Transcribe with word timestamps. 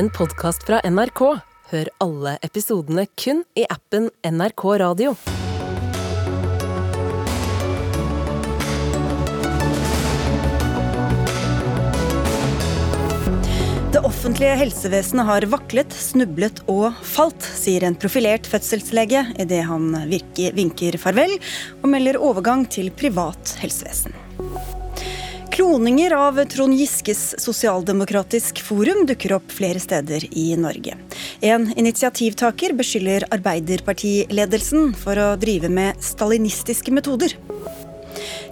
en 0.00 0.08
podkast 0.16 0.62
fra 0.64 0.78
NRK. 0.88 1.20
Hør 1.70 1.88
alle 2.00 2.30
episodene 2.46 3.02
kun 3.20 3.42
i 3.58 3.66
appen 3.68 4.06
NRK 4.24 4.62
Radio. 4.80 5.12
Det 13.92 14.00
offentlige 14.00 14.56
helsevesenet 14.62 15.28
har 15.28 15.48
vaklet, 15.52 15.92
snublet 15.92 16.64
og 16.70 16.96
falt, 17.04 17.44
sier 17.44 17.84
en 17.84 17.98
profilert 18.00 18.48
fødselslege 18.48 19.26
idet 19.42 19.66
han 19.68 19.92
virker, 20.08 20.56
vinker 20.56 20.96
farvel 21.02 21.36
og 21.82 21.90
melder 21.92 22.22
overgang 22.24 22.64
til 22.72 22.88
privat 22.96 23.58
helsevesen. 23.60 24.16
Kloninger 25.60 26.12
av 26.16 26.44
Trond 26.44 26.72
Giskes 26.74 27.34
sosialdemokratisk 27.38 28.62
forum 28.64 29.02
dukker 29.04 29.34
opp 29.36 29.52
flere 29.52 29.76
steder 29.82 30.24
i 30.32 30.54
Norge. 30.56 30.94
En 31.44 31.66
initiativtaker 31.76 32.72
beskylder 32.78 33.26
Arbeiderpartiledelsen 33.28 34.94
for 34.96 35.20
å 35.20 35.26
drive 35.42 35.68
med 35.68 36.00
stalinistiske 36.00 36.94
metoder. 36.96 37.36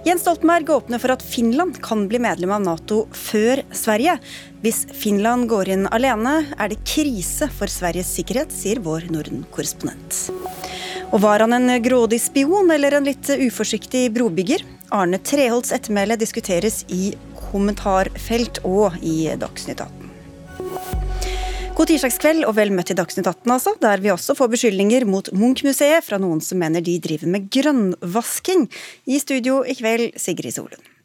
Jens 0.05 0.21
Stoltenberg 0.21 0.69
åpner 0.75 1.01
for 1.01 1.15
at 1.15 1.25
Finland 1.25 1.81
kan 1.81 2.05
bli 2.11 2.21
medlem 2.21 2.53
av 2.53 2.61
Nato 2.67 2.99
før 3.09 3.63
Sverige. 3.73 4.19
Hvis 4.61 4.85
Finland 4.93 5.49
går 5.49 5.73
inn 5.79 5.89
alene, 5.89 6.43
er 6.61 6.69
det 6.69 6.83
krise 6.85 7.49
for 7.57 7.73
Sveriges 7.73 8.13
sikkerhet, 8.19 8.53
sier 8.53 8.85
vår 8.85 9.09
Norden-korrespondent. 9.09 10.27
Og 11.09 11.21
var 11.23 11.41
han 11.41 11.55
en 11.57 11.71
grådig 11.81 12.19
spion 12.21 12.69
eller 12.69 12.93
en 12.93 13.07
litt 13.07 13.31
uforsiktig 13.33 14.11
brobygger? 14.13 14.61
Arne 14.93 15.17
Treholts 15.25 15.71
ettermæle 15.73 16.17
diskuteres 16.21 16.83
i 16.93 17.15
kommentarfelt 17.49 18.59
og 18.67 18.97
i 19.01 19.31
Dagsnytt 19.41 19.81
18. 19.81 20.11
God 21.79 21.89
tirsdagskveld 21.89 22.45
og 22.45 22.53
vel 22.59 22.73
møtt 22.75 22.91
i 22.93 22.97
Dagsnytt 22.99 23.25
18, 23.25 23.55
altså, 23.55 23.73
der 23.81 24.03
vi 24.03 24.11
også 24.13 24.35
får 24.37 24.51
beskyldninger 24.53 25.07
mot 25.09 25.31
Munch-museet 25.33 26.05
fra 26.05 26.21
noen 26.21 26.43
som 26.45 26.61
mener 26.61 26.85
de 26.85 26.99
driver 27.01 27.33
med 27.33 27.49
grønnvasking. 27.57 28.67
I 29.09 29.17
studio 29.23 29.63
i 29.65 29.77
kveld, 29.79 30.11
Sigrid 30.19 30.59
Solund. 30.59 30.98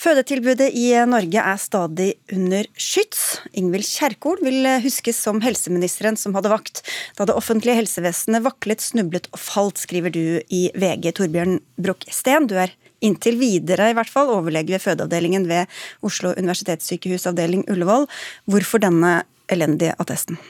Fødetilbudet 0.00 0.70
i 0.74 0.88
Norge 1.08 1.40
er 1.40 1.60
stadig 1.60 2.08
under 2.34 2.66
skyts. 2.76 3.40
Ingvild 3.56 3.86
Kjerkol 3.86 4.42
vil 4.44 4.66
huskes 4.84 5.20
som 5.20 5.40
helseministeren 5.44 6.18
som 6.20 6.34
hadde 6.36 6.52
vakt 6.52 6.82
da 7.18 7.26
det 7.28 7.36
offentlige 7.38 7.78
helsevesenet 7.78 8.44
vaklet, 8.44 8.82
snublet 8.82 9.28
og 9.32 9.40
falt, 9.40 9.80
skriver 9.84 10.14
du 10.14 10.24
i 10.48 10.66
VG. 10.74 11.12
Torbjørn 11.18 11.60
Broch 11.80 12.08
Steen, 12.12 12.48
du 12.50 12.56
er 12.58 12.74
inntil 13.04 13.38
videre 13.40 13.90
i 13.92 13.96
hvert 13.96 14.10
fall 14.10 14.32
overlege 14.32 14.74
ved 14.74 14.82
fødeavdelingen 14.84 15.46
ved 15.50 15.70
Oslo 16.06 16.34
universitetssykehus 16.38 17.28
avdeling 17.30 17.66
Ullevål. 17.70 18.08
Hvorfor 18.50 18.82
denne 18.82 19.22
elendige 19.52 19.96
attesten? 20.00 20.40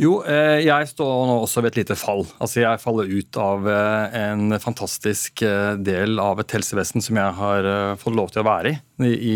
Jo, 0.00 0.22
eh, 0.24 0.62
jeg 0.64 0.88
står 0.94 1.26
nå 1.28 1.34
også 1.42 1.60
ved 1.60 1.74
et 1.74 1.82
lite 1.82 1.96
fall. 1.98 2.22
Altså 2.40 2.62
Jeg 2.62 2.80
faller 2.80 3.10
ut 3.10 3.38
av 3.40 3.66
eh, 3.68 4.14
en 4.30 4.56
fantastisk 4.62 5.42
eh, 5.44 5.74
del 5.76 6.16
av 6.22 6.40
et 6.40 6.54
helsevesen 6.56 7.04
som 7.04 7.18
jeg 7.20 7.36
har 7.36 7.68
fått 8.00 8.16
lov 8.16 8.32
til 8.32 8.40
å 8.42 8.48
være 8.48 8.76
i 8.76 8.78
i 9.00 9.34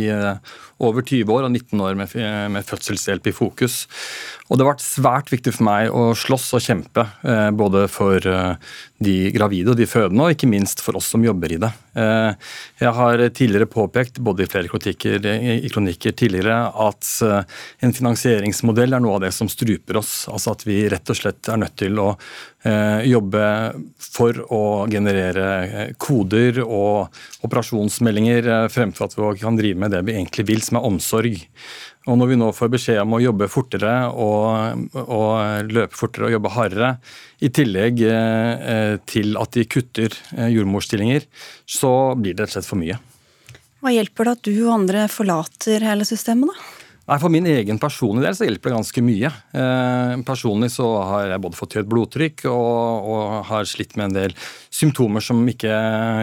over 0.84 1.00
20 1.00 1.30
år 1.32 1.46
og 1.46 1.54
19 1.54 1.80
år 1.80 1.94
med, 1.96 2.10
med 2.52 2.66
fødselshjelp 2.68 3.30
i 3.30 3.32
fokus. 3.32 3.86
Og 4.50 4.58
det 4.58 4.64
har 4.64 4.74
vært 4.74 4.84
svært 4.84 5.32
viktig 5.32 5.54
for 5.56 5.64
meg 5.64 5.88
å 5.88 6.10
slåss 6.12 6.50
og 6.58 6.64
kjempe 6.66 7.06
både 7.56 7.86
for 7.88 8.28
de 9.02 9.30
gravide 9.34 9.72
og 9.72 9.78
de 9.78 9.88
fødende, 9.90 10.22
og 10.22 10.34
ikke 10.34 10.48
minst 10.50 10.82
for 10.84 10.98
oss 10.98 11.08
som 11.14 11.24
jobber 11.24 11.52
i 11.54 11.58
det. 11.60 11.70
Jeg 11.94 12.92
har 12.96 13.22
tidligere 13.34 13.68
påpekt, 13.70 14.20
både 14.22 14.44
i 14.44 14.48
flere 14.50 14.70
kronikker, 14.70 15.26
i 15.26 15.70
kronikker 15.70 16.14
tidligere, 16.14 16.56
at 16.86 17.10
en 17.84 17.94
finansieringsmodell 17.94 18.94
er 18.96 19.02
noe 19.02 19.18
av 19.18 19.24
det 19.26 19.32
som 19.34 19.50
struper 19.50 19.98
oss. 20.00 20.14
Altså 20.30 20.54
at 20.54 20.64
vi 20.66 20.78
rett 20.90 21.10
og 21.10 21.18
slett 21.18 21.50
er 21.50 21.60
nødt 21.60 21.76
til 21.80 21.98
å 22.00 22.08
eh, 22.14 23.04
jobbe 23.10 23.44
for 23.98 24.40
å 24.54 24.62
generere 24.90 25.48
eh, 25.64 25.92
koder 26.00 26.62
og 26.64 27.44
operasjonsmeldinger 27.46 28.50
eh, 28.50 28.68
fremfor 28.72 29.08
at 29.08 29.18
vi 29.18 29.32
kan 29.42 29.58
drive 29.58 29.80
med 29.80 29.94
det 29.94 30.04
vi 30.06 30.16
egentlig 30.16 30.46
vil, 30.50 30.62
som 30.64 30.80
er 30.80 30.88
omsorg. 30.90 31.42
Og 32.04 32.18
når 32.20 32.28
vi 32.34 32.36
nå 32.36 32.50
får 32.52 32.70
beskjed 32.74 33.00
om 33.00 33.16
å 33.16 33.22
jobbe 33.22 33.48
fortere 33.48 33.92
og, 34.12 34.84
og 35.00 35.70
løpe 35.72 35.96
fortere 35.96 36.28
og 36.28 36.34
jobbe 36.36 36.52
hardere, 36.52 36.90
i 37.40 37.48
tillegg 37.52 38.02
eh, 38.08 38.94
til 39.08 39.38
at 39.40 39.56
de 39.56 39.64
kutter 39.68 40.12
eh, 40.36 40.50
jordmorstillinger, 40.52 41.24
så 41.64 42.12
blir 42.18 42.36
det 42.36 42.44
rett 42.44 42.52
og 42.52 42.58
slett 42.58 42.68
for 42.68 42.80
mye. 42.80 43.00
Hva 43.84 43.92
hjelper 43.92 44.28
det 44.28 44.36
at 44.36 44.46
du 44.48 44.54
og 44.66 44.74
andre 44.78 45.08
forlater 45.12 45.84
hele 45.84 46.04
systemet, 46.08 46.52
da? 46.52 46.72
Nei, 47.04 47.18
For 47.20 47.28
min 47.28 47.44
egen 47.44 47.76
personlige 47.80 48.24
del 48.24 48.36
så 48.36 48.46
hjelper 48.46 48.70
det 48.70 48.78
ganske 48.78 49.02
mye. 49.04 49.30
Eh, 49.60 50.12
personlig 50.24 50.70
så 50.72 50.86
har 51.04 51.26
jeg 51.28 51.42
både 51.44 51.58
fått 51.58 51.76
høyt 51.76 51.90
blodtrykk 51.90 52.46
og, 52.48 53.10
og, 53.12 53.34
har 53.50 53.68
slitt 53.68 53.92
med 54.00 54.08
en 54.08 54.16
del 54.16 54.36
symptomer 54.74 55.22
som 55.22 55.40
ikke 55.48 55.70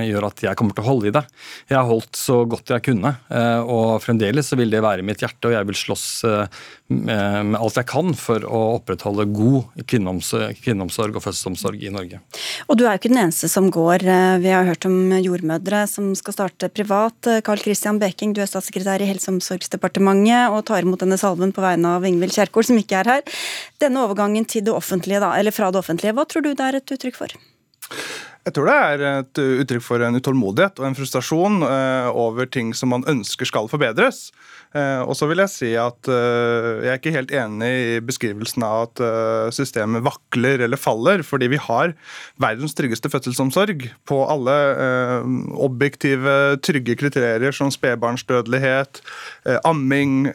gjør 0.08 0.28
at 0.28 0.44
jeg 0.44 0.60
kommer 0.60 0.76
til 0.76 0.84
å 0.84 0.90
holde 0.90 1.10
i 1.10 1.16
det. 1.16 1.24
Jeg 1.72 1.78
har 1.78 1.88
holdt 1.88 2.20
så 2.20 2.42
godt 2.50 2.74
jeg 2.74 2.84
kunne, 2.90 3.14
eh, 3.32 3.62
og 3.64 4.02
fremdeles 4.04 4.52
så 4.52 4.58
vil 4.60 4.74
det 4.74 4.84
være 4.84 5.04
i 5.04 5.08
mitt 5.08 5.24
hjerte, 5.24 5.48
og 5.48 5.56
jeg 5.56 5.68
vil 5.70 5.80
slåss 5.80 6.06
eh, 6.28 6.62
med 6.92 7.56
alt 7.56 7.80
jeg 7.80 7.88
kan 7.88 8.12
for 8.20 8.44
å 8.44 8.62
opprettholde 8.76 9.30
god 9.32 9.86
kvinneomsorg, 9.88 11.16
og 11.16 11.24
fødselsomsorg 11.24 11.86
i 11.88 11.94
Norge. 11.94 12.20
Og 12.68 12.78
du 12.78 12.84
er 12.84 12.96
jo 12.96 13.02
ikke 13.02 13.14
den 13.14 13.22
eneste 13.24 13.48
som 13.52 13.70
går. 13.72 14.04
Eh, 14.04 14.38
vi 14.44 14.52
har 14.52 14.68
hørt 14.68 14.88
om 14.90 15.16
jordmødre 15.16 15.86
som 15.92 16.12
skal 16.20 16.36
starte 16.36 16.72
privat. 16.74 17.32
Carl 17.48 17.64
Christian 17.64 18.02
Beking, 18.02 18.36
du 18.36 18.44
er 18.44 18.52
statssekretær 18.52 19.04
i 19.04 19.08
Helse- 19.10 19.30
og 19.32 19.40
omsorgsdepartementet 19.40 20.52
og 20.52 20.66
tar 20.68 20.84
imot 20.84 21.06
denne 21.06 21.20
salven 21.22 21.56
på 21.56 21.64
vegne 21.64 21.96
av 21.96 22.08
Ingvild 22.08 22.36
Kjerkol, 22.36 22.68
som 22.68 22.80
ikke 22.82 23.00
er 23.00 23.16
her. 23.16 23.40
Denne 23.82 24.04
overgangen 24.04 24.46
til 24.50 24.66
det 24.68 24.76
offentlige, 24.76 25.24
da, 25.24 25.34
eller 25.40 25.56
fra 25.56 25.72
det 25.72 25.80
offentlige, 25.80 26.16
hva 26.18 26.28
tror 26.28 26.46
du 26.46 26.52
det 26.52 26.68
er 26.68 26.82
et 26.82 26.96
uttrykk 26.98 27.18
for? 27.24 27.40
Jeg 28.42 28.56
tror 28.56 28.66
det 28.66 28.76
er 28.76 29.02
et 29.06 29.40
uttrykk 29.62 29.84
for 29.86 30.02
en 30.02 30.18
utålmodighet 30.18 30.80
og 30.82 30.88
en 30.88 30.96
frustrasjon 30.98 31.62
eh, 31.62 32.08
over 32.10 32.48
ting 32.50 32.72
som 32.74 32.90
man 32.90 33.06
ønsker 33.10 33.46
skal 33.46 33.68
forbedres. 33.70 34.32
Eh, 34.74 35.02
og 35.06 35.14
så 35.20 35.28
vil 35.30 35.44
jeg 35.44 35.52
si 35.54 35.70
at 35.78 36.10
eh, 36.10 36.82
jeg 36.82 36.90
er 36.90 36.98
ikke 36.98 37.14
helt 37.14 37.34
enig 37.38 37.70
i 37.70 38.00
beskrivelsen 38.02 38.66
av 38.66 38.88
at 38.88 39.02
systemet 39.54 40.02
vakler 40.06 40.64
eller 40.66 40.80
faller, 40.80 41.22
fordi 41.28 41.52
vi 41.54 41.60
har 41.62 41.94
verdens 42.42 42.74
tryggeste 42.78 43.12
fødselsomsorg 43.14 43.86
på 44.10 44.18
alle 44.26 44.56
objektive, 45.62 46.58
trygge 46.66 46.96
kriterier 46.98 47.54
som 47.54 47.70
spedbarnsdødelighet, 47.74 49.02
amming, 49.68 50.32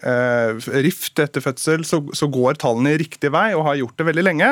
rift 0.87 1.19
etter 1.23 1.43
fødsel, 1.43 1.85
så 1.87 2.31
går 2.33 2.61
tallene 2.63 2.95
i 2.95 3.01
riktig 3.03 3.33
vei 3.35 3.49
og 3.57 3.67
har 3.71 3.81
gjort 3.81 3.99
det 3.99 4.09
veldig 4.11 4.27
lenge. 4.27 4.51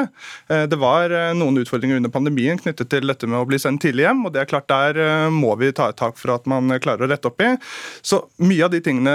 Det 0.49 0.81
var 0.81 1.15
noen 1.37 1.63
utfordringer 1.63 2.01
under 2.01 2.13
pandemien 2.15 2.61
knyttet 2.61 2.91
til 2.93 3.11
dette 3.11 3.29
med 3.31 3.43
å 3.44 3.44
bli 3.49 3.59
sendt 3.61 3.83
tidlig 3.85 4.07
hjem. 4.07 4.25
og 4.27 4.35
det 4.35 4.43
er 4.43 4.51
klart 4.51 4.69
Der 4.69 4.99
eh, 5.01 5.31
må 5.31 5.55
vi 5.61 5.73
ta 5.73 5.89
et 5.91 5.99
tak 6.01 6.19
for 6.21 6.35
at 6.35 6.47
man 6.51 6.73
klarer 6.81 7.07
å 7.07 7.11
rette 7.11 7.31
opp 7.31 7.41
i. 7.45 7.55
Så 8.03 8.25
Mye 8.39 8.65
av 8.67 8.73
de 8.73 8.81
tingene 8.85 9.15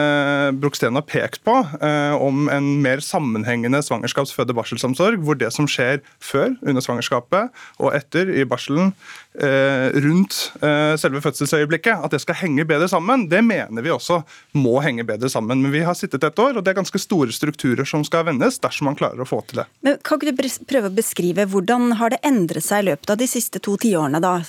Brogsten 0.59 0.95
har 0.95 1.06
pekt 1.07 1.44
på, 1.45 1.56
eh, 1.81 2.16
om 2.16 2.47
en 2.50 2.69
mer 2.84 3.03
sammenhengende 3.03 3.81
svangerskaps-, 3.85 4.34
føde- 4.35 4.56
barselsomsorg, 4.56 5.22
hvor 5.23 5.38
det 5.38 5.51
som 5.53 5.67
skjer 5.69 6.01
før, 6.19 6.56
under 6.66 6.84
svangerskapet 6.84 7.50
og 7.79 7.94
etter 7.94 8.31
i 8.34 8.45
barselen, 8.47 8.94
rundt 9.40 10.38
eh, 10.62 10.96
selve 11.00 11.22
fødselsøyeblikket, 11.24 12.06
at 12.06 12.14
det 12.14 12.22
skal 12.24 12.38
henge 12.42 12.66
bedre 12.70 12.90
sammen, 12.92 13.28
det 13.32 13.42
mener 13.46 13.86
vi 13.86 13.94
også 13.94 14.22
må 14.58 14.80
henge 14.84 15.06
bedre 15.08 15.30
sammen. 15.32 15.62
Men 15.64 15.74
vi 15.74 15.84
har 15.86 15.98
sittet 15.98 16.24
et 16.28 16.40
år, 16.40 16.58
og 16.58 16.66
det 16.66 16.74
er 16.74 16.80
ganske 16.82 17.02
store 17.02 17.34
strukturer 17.36 17.88
som 17.88 18.04
skal 18.08 18.26
vendes 18.28 18.60
dersom 18.64 18.90
man 18.92 19.00
klarer 19.00 19.24
å 19.24 19.30
få 19.30 19.42
til 19.48 19.62
det. 19.62 19.68
Men 19.86 20.00
kan 20.04 20.20
ikke 20.20 20.36
du 20.36 20.66
prøve 20.70 20.92
å 20.92 20.98
beskrive 21.00 21.48
hvordan 21.50 21.94
har 22.00 22.14
det 22.14 22.22
endret 22.28 22.66
seg 22.66 22.84
i 22.84 22.90
løpet 22.92 23.16
av 23.16 23.22
de 23.22 23.30
siste 23.30 23.64
to 23.64 23.78
tiårene? 23.80 24.20
da, 24.24 24.40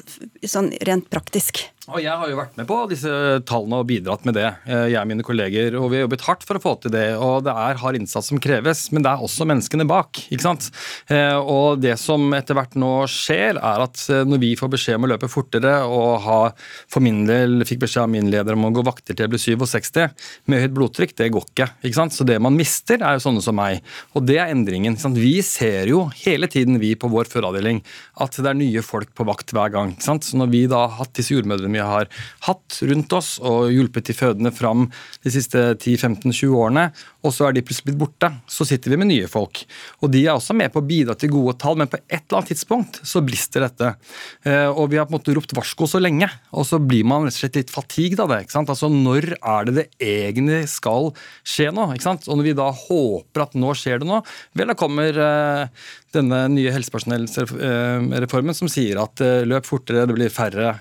sånn 0.46 0.72
rent 0.86 1.10
praktisk? 1.12 1.64
Og 1.88 1.96
Jeg 2.04 2.12
har 2.12 2.28
jo 2.28 2.36
vært 2.36 2.58
med 2.60 2.66
på 2.68 2.76
disse 2.90 3.10
tallene 3.48 3.78
og 3.80 3.86
bidratt 3.88 4.26
med 4.28 4.34
det, 4.36 4.48
eh, 4.68 4.90
jeg 4.92 5.00
og 5.00 5.08
mine 5.08 5.24
kolleger. 5.24 5.72
og 5.80 5.88
Vi 5.88 5.96
har 5.96 6.04
jobbet 6.04 6.26
hardt 6.26 6.42
for 6.44 6.58
å 6.58 6.60
få 6.60 6.80
til 6.82 6.92
det. 6.92 7.16
og 7.16 7.44
Det 7.44 7.54
er 7.56 7.80
hard 7.80 7.96
innsats 7.96 8.28
som 8.28 8.38
kreves, 8.38 8.92
men 8.92 9.02
det 9.02 9.08
er 9.08 9.16
også 9.16 9.48
menneskene 9.48 9.88
bak. 9.88 10.12
ikke 10.30 10.42
sant? 10.42 10.70
Eh, 11.08 11.32
og 11.34 11.80
Det 11.80 11.98
som 11.98 12.34
etter 12.34 12.52
hvert 12.54 12.76
nå 12.76 13.08
skjer, 13.08 13.56
er 13.56 13.80
at 13.80 13.96
eh, 14.10 14.24
når 14.28 14.38
vi 14.38 14.56
får 14.56 14.68
beskjed 14.68 14.96
om 14.96 15.08
å 15.08 15.16
løpe 15.16 15.32
fortere 15.32 15.88
og 15.88 16.20
ha 16.20 16.52
for 16.86 17.00
min 17.00 17.24
del 17.24 17.64
fikk 17.64 17.80
beskjed 17.80 18.02
av 18.02 18.10
min 18.10 18.30
leder 18.30 18.52
om 18.52 18.68
å 18.68 18.74
gå 18.76 18.84
vakter 18.84 19.16
til 19.16 19.24
jeg 19.24 19.30
ble 19.30 19.38
67 19.40 20.12
med 20.46 20.60
høyt 20.60 20.76
blodtrykk, 20.76 21.16
det 21.16 21.32
går 21.32 21.48
ikke. 21.48 21.70
ikke 21.82 21.96
sant? 21.96 22.12
Så 22.12 22.26
det 22.26 22.38
man 22.42 22.54
mister, 22.54 23.00
er 23.00 23.16
jo 23.16 23.24
sånne 23.24 23.40
som 23.40 23.56
meg. 23.56 23.80
Og 24.14 24.26
det 24.26 24.36
er 24.36 24.52
endringen. 24.52 24.92
ikke 24.92 25.08
sant? 25.08 25.16
Vi 25.16 25.40
ser 25.40 25.88
jo 25.88 26.10
hele 26.26 26.46
tiden, 26.46 26.78
vi 26.78 26.94
på 26.94 27.08
vår 27.08 27.24
føreravdeling, 27.24 27.80
at 28.20 28.36
det 28.36 28.46
er 28.46 28.54
nye 28.54 28.82
folk 28.82 29.14
på 29.14 29.24
vakt 29.24 29.48
hver 29.56 29.72
gang. 29.72 29.96
ikke 29.96 30.04
sant? 30.04 30.28
Så 30.28 30.36
når 30.36 30.52
vi 30.52 30.66
da 30.66 30.84
har 30.84 30.98
hatt 31.00 31.14
disse 31.16 31.32
jordmødrene 31.32 31.69
vi 31.76 31.82
har 31.84 32.08
hatt 32.46 32.80
rundt 32.90 33.12
oss 33.16 33.36
og 33.38 33.70
hjulpet 33.72 34.10
de 34.10 34.16
fødende 34.16 34.52
fram 34.54 34.88
de 35.24 35.32
siste 35.32 35.62
10-15-20 35.76 36.56
årene, 36.56 36.88
og 37.24 37.34
så 37.36 37.48
er 37.48 37.56
de 37.56 37.64
plutselig 37.66 37.90
blitt 37.90 38.00
borte. 38.00 38.30
Så 38.50 38.66
sitter 38.68 38.92
vi 38.92 38.98
med 39.00 39.10
nye 39.10 39.28
folk. 39.30 39.62
Og 40.00 40.12
de 40.12 40.22
er 40.24 40.34
også 40.34 40.56
med 40.56 40.72
på 40.72 40.80
å 40.82 40.86
bidra 40.86 41.16
til 41.18 41.32
gode 41.34 41.56
tall, 41.60 41.78
men 41.80 41.90
på 41.90 42.00
et 42.00 42.22
eller 42.22 42.40
annet 42.40 42.52
tidspunkt 42.54 43.00
så 43.06 43.22
brister 43.24 43.66
dette. 43.66 43.94
Eh, 44.48 44.68
og 44.70 44.90
vi 44.92 45.00
har 45.00 45.08
på 45.08 45.14
en 45.14 45.18
måte 45.18 45.34
ropt 45.36 45.54
varsko 45.56 45.88
så 45.90 46.00
lenge, 46.02 46.28
og 46.56 46.66
så 46.68 46.80
blir 46.82 47.06
man 47.08 47.26
rett 47.26 47.36
og 47.36 47.42
slett 47.42 47.60
litt 47.60 47.74
fatigued 47.74 48.22
av 48.22 48.32
det. 48.32 48.42
ikke 48.44 48.56
sant? 48.56 48.72
Altså 48.72 48.90
Når 48.92 49.34
er 49.36 49.68
det 49.68 49.76
det 49.76 49.86
egentlig 50.00 50.62
skal 50.72 51.12
skje 51.44 51.70
nå? 51.76 51.90
ikke 51.94 52.08
sant? 52.08 52.28
Og 52.28 52.40
når 52.40 52.50
vi 52.50 52.56
da 52.58 52.70
håper 52.86 53.46
at 53.46 53.58
nå 53.58 53.74
skjer 53.78 54.00
det 54.02 54.08
noe, 54.08 54.22
vel 54.56 54.72
da 54.72 54.78
kommer 54.78 55.22
eh, 55.26 55.84
denne 56.14 56.42
nye 56.54 56.72
helsepersonellreformen 56.74 58.56
som 58.56 58.70
sier 58.70 59.00
at 59.02 59.22
eh, 59.24 59.44
løp 59.48 59.68
fortere, 59.68 60.08
det 60.08 60.16
blir 60.16 60.32
færre 60.32 60.76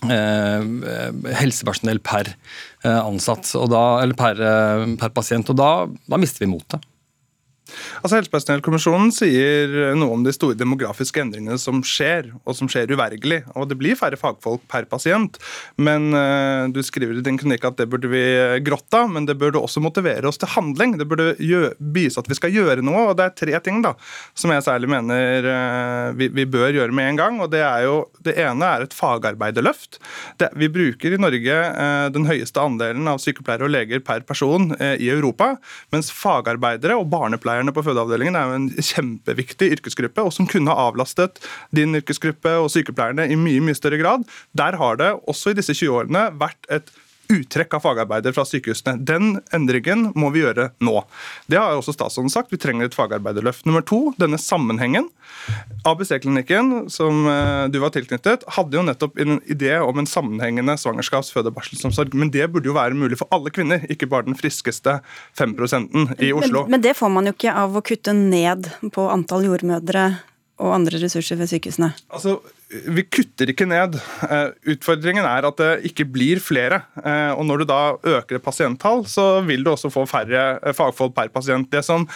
helsepersonell 0.00 2.00
per 2.00 2.30
ansatt, 2.88 3.50
da, 3.68 3.82
eller 4.00 4.16
per, 4.16 4.40
per, 5.00 5.10
pasient. 5.16 5.52
Og 5.52 5.58
da, 5.60 5.72
da 6.08 6.20
mister 6.20 6.46
vi 6.46 6.54
motet. 6.54 6.88
Altså 8.00 8.18
Helsepersonellkommisjonen 8.18 9.12
sier 9.14 9.94
noe 9.98 10.16
om 10.16 10.24
de 10.24 10.32
store 10.34 10.58
demografiske 10.58 11.22
endringene 11.22 11.58
som 11.60 11.82
skjer, 11.86 12.30
og 12.44 12.56
som 12.56 12.70
skjer 12.70 12.92
uvergelig. 12.94 13.42
Og 13.54 13.68
Det 13.70 13.78
blir 13.80 13.98
færre 13.98 14.18
fagfolk 14.20 14.64
per 14.70 14.86
pasient, 14.90 15.38
men 15.80 16.10
uh, 16.14 16.68
du 16.72 16.80
skriver 16.86 17.18
i 17.18 17.24
din 17.24 17.38
kronikk 17.40 17.66
at 17.68 17.78
det 17.80 17.88
burde 17.90 18.10
vi 18.10 18.22
grått 18.66 18.96
av, 18.96 19.10
men 19.12 19.28
det 19.28 19.38
burde 19.40 19.60
også 19.60 19.82
motivere 19.84 20.28
oss 20.28 20.40
til 20.40 20.50
handling. 20.54 20.96
Det 21.00 21.08
burde 21.10 21.34
vise 21.78 22.20
at 22.20 22.30
vi 22.30 22.38
skal 22.38 22.54
gjøre 22.54 22.84
noe, 22.86 23.10
og 23.10 23.18
det 23.18 23.28
er 23.28 23.36
tre 23.42 23.62
ting 23.64 23.82
da, 23.84 23.94
som 24.34 24.52
jeg 24.54 24.66
særlig 24.66 24.90
mener 24.90 25.46
uh, 25.46 26.10
vi, 26.18 26.30
vi, 26.34 26.48
bør 26.50 26.74
gjøre 26.74 26.96
med 26.96 27.12
en 27.12 27.20
gang. 27.20 27.40
og 27.44 27.52
Det 27.52 27.62
er 27.64 27.86
jo, 27.86 28.02
det 28.24 28.36
ene 28.40 28.72
er 28.76 28.86
et 28.86 28.96
fagarbeiderløft. 28.96 30.00
Det, 30.40 30.50
vi 30.58 30.70
bruker 30.72 31.14
i 31.14 31.20
Norge 31.20 31.60
uh, 31.76 32.08
den 32.12 32.26
høyeste 32.28 32.62
andelen 32.62 33.08
av 33.10 33.22
sykepleiere 33.22 33.68
og 33.68 33.74
leger 33.74 34.02
per 34.04 34.24
person 34.26 34.70
i 34.80 35.08
Europa, 35.10 35.54
mens 35.92 36.10
fagarbeidere 36.14 36.96
og 36.98 37.08
barnepleiere 37.12 37.59
sykepleierne 37.60 37.74
på 37.76 37.82
fødeavdelingen 37.84 38.36
er 38.36 38.48
jo 38.48 38.56
en 38.56 38.68
kjempeviktig 38.72 39.70
yrkesgruppe, 39.76 40.22
og 40.24 40.32
som 40.32 40.46
kunne 40.48 40.70
ha 40.70 40.88
avlastet 40.88 41.40
din 41.74 41.94
yrkesgruppe 41.94 42.56
og 42.62 42.70
sykepleierne 42.70 43.28
i 43.28 43.36
mye 43.36 43.60
mye 43.60 43.76
større 43.76 44.00
grad. 44.00 44.24
Der 44.56 44.76
har 44.76 44.96
det 44.96 45.20
også 45.28 45.52
i 45.52 45.58
disse 45.58 45.74
20 45.74 45.92
årene 45.92 46.30
vært 46.40 46.66
et 46.70 46.90
uttrekk 47.30 47.76
av 47.78 47.84
fagarbeidere 47.84 48.34
fra 48.36 48.44
sykehusene. 48.48 48.96
Den 49.06 49.38
endringen 49.56 50.10
må 50.18 50.32
vi 50.34 50.42
gjøre 50.44 50.70
nå. 50.84 50.96
Det 51.50 51.58
har 51.60 51.78
også 51.78 51.94
statsråden 51.96 52.32
sagt. 52.32 52.52
Vi 52.52 52.60
trenger 52.60 52.88
et 52.88 52.96
fagarbeiderløft. 52.96 53.66
Nummer 53.68 53.84
to, 53.86 54.10
denne 54.20 54.40
sammenhengen. 54.40 55.08
ABC-klinikken, 55.88 56.90
som 56.92 57.24
eh, 57.30 57.66
du 57.72 57.80
var 57.82 57.94
tilknyttet, 57.94 58.44
hadde 58.56 58.78
jo 58.78 58.84
nettopp 58.86 59.20
en 59.22 59.38
idé 59.50 59.76
om 59.80 60.02
en 60.02 60.08
sammenhengende 60.08 60.76
svangerskaps-, 60.80 61.32
føde- 61.34 61.52
og 61.52 61.58
barselsomsorg. 61.58 62.16
Men 62.18 62.32
det 62.34 62.48
burde 62.52 62.70
jo 62.70 62.76
være 62.76 62.98
mulig 62.98 63.20
for 63.20 63.30
alle 63.34 63.52
kvinner, 63.54 63.86
ikke 63.90 64.10
bare 64.10 64.28
den 64.28 64.38
friskeste 64.38 64.98
5% 65.38 66.18
i 66.20 66.32
Oslo. 66.36 66.66
Men, 66.66 66.76
men 66.76 66.84
det 66.84 66.96
får 66.98 67.14
man 67.14 67.30
jo 67.30 67.36
ikke 67.36 67.54
av 67.62 67.78
å 67.78 67.84
kutte 67.84 68.14
ned 68.16 68.70
på 68.94 69.06
antall 69.12 69.46
jordmødre 69.48 70.08
og 70.60 70.74
andre 70.76 71.00
ressurser 71.00 71.38
ved 71.40 71.48
sykehusene? 71.50 71.92
Altså, 72.12 72.38
vi 72.70 73.02
kutter 73.02 73.50
ikke 73.50 73.66
ned. 73.66 73.96
Eh, 74.22 74.52
utfordringen 74.74 75.26
er 75.26 75.46
at 75.48 75.58
det 75.58 75.70
ikke 75.88 76.04
blir 76.06 76.38
flere. 76.42 76.82
Eh, 77.00 77.32
og 77.34 77.42
Når 77.48 77.62
du 77.62 77.64
da 77.66 77.80
øker 78.18 78.38
pasienttall, 78.38 79.02
så 79.10 79.40
vil 79.46 79.64
du 79.66 79.72
også 79.72 79.90
få 79.90 80.04
færre 80.06 80.60
eh, 80.62 80.74
fagfolk 80.76 81.16
per 81.16 81.32
pasient. 81.34 81.66
Det 81.72 81.82
som 81.86 82.06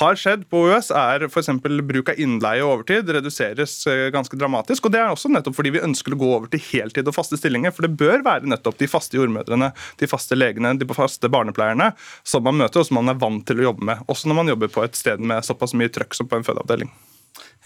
har 0.00 0.18
skjedd 0.18 0.48
på 0.50 0.64
OUS, 0.64 0.90
er 0.90 1.28
f.eks. 1.28 1.52
bruk 1.62 2.10
av 2.10 2.18
innleie 2.18 2.64
og 2.64 2.80
overtid 2.80 3.12
reduseres 3.14 3.76
ganske 4.10 4.38
dramatisk. 4.40 4.88
og 4.88 4.96
Det 4.96 5.02
er 5.02 5.12
også 5.12 5.30
nettopp 5.30 5.58
fordi 5.60 5.76
vi 5.76 5.84
ønsker 5.86 6.16
å 6.16 6.18
gå 6.18 6.32
over 6.40 6.50
til 6.50 6.64
heltid 6.72 7.06
og 7.06 7.14
faste 7.14 7.38
stillinger. 7.38 7.74
For 7.76 7.86
det 7.86 7.94
bør 8.00 8.24
være 8.26 8.50
nettopp 8.50 8.80
de 8.80 8.90
faste 8.90 9.18
jordmødrene, 9.20 9.70
de 10.00 10.10
faste 10.10 10.38
legene, 10.38 10.74
de 10.80 10.90
faste 10.90 11.30
barnepleierne 11.30 11.92
som 12.24 12.42
man 12.46 12.58
møter, 12.58 12.82
og 12.82 12.90
som 12.90 12.98
man 12.98 13.14
er 13.14 13.20
vant 13.20 13.46
til 13.46 13.62
å 13.62 13.70
jobbe 13.70 13.86
med. 13.92 14.02
Også 14.10 14.26
når 14.26 14.42
man 14.42 14.52
jobber 14.54 14.74
på 14.74 14.84
et 14.88 14.98
sted 14.98 15.22
med 15.22 15.46
såpass 15.46 15.76
mye 15.78 15.92
trøkk 15.92 16.18
som 16.18 16.30
på 16.30 16.40
en 16.40 16.46
fødeavdeling. 16.46 16.90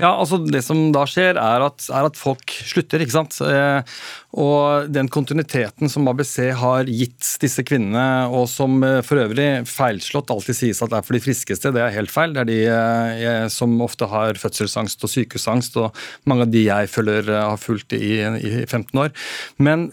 Ja, 0.02 0.10
altså 0.10 0.40
Det 0.42 0.58
som 0.66 0.88
da 0.94 1.04
skjer, 1.06 1.38
er 1.38 1.62
at, 1.68 1.86
er 1.86 2.08
at 2.08 2.18
folk 2.18 2.50
slutter. 2.66 3.02
ikke 3.02 3.14
sant? 3.14 3.36
Eh, 3.46 3.98
og 4.34 4.88
den 4.90 5.06
kontinuiteten 5.06 5.86
som 5.90 6.08
ABC 6.10 6.50
har 6.58 6.88
gitt 6.90 7.28
disse 7.38 7.62
kvinnene, 7.62 8.26
og 8.26 8.48
som 8.50 8.82
eh, 8.82 8.98
for 9.06 9.22
øvrig 9.22 9.62
feilslått 9.70 10.32
alltid 10.34 10.58
sies 10.58 10.82
at 10.82 10.90
det 10.90 10.98
er 10.98 11.06
for 11.06 11.14
de 11.14 11.22
friskeste, 11.22 11.70
det 11.76 11.84
er 11.84 11.94
helt 11.94 12.10
feil. 12.10 12.34
Det 12.34 12.42
er 12.42 12.50
de 12.50 12.58
eh, 12.74 13.46
som 13.54 13.76
ofte 13.86 14.08
har 14.10 14.40
fødselsangst 14.40 15.06
og 15.06 15.12
sykehusangst, 15.12 15.78
og 15.78 16.02
mange 16.26 16.48
av 16.48 16.50
de 16.56 16.64
jeg 16.64 16.90
følger 16.90 17.30
har 17.30 17.62
fulgt 17.62 17.94
i, 17.94 18.18
i 18.18 18.52
15 18.66 18.98
år. 18.98 19.14
Men, 19.62 19.86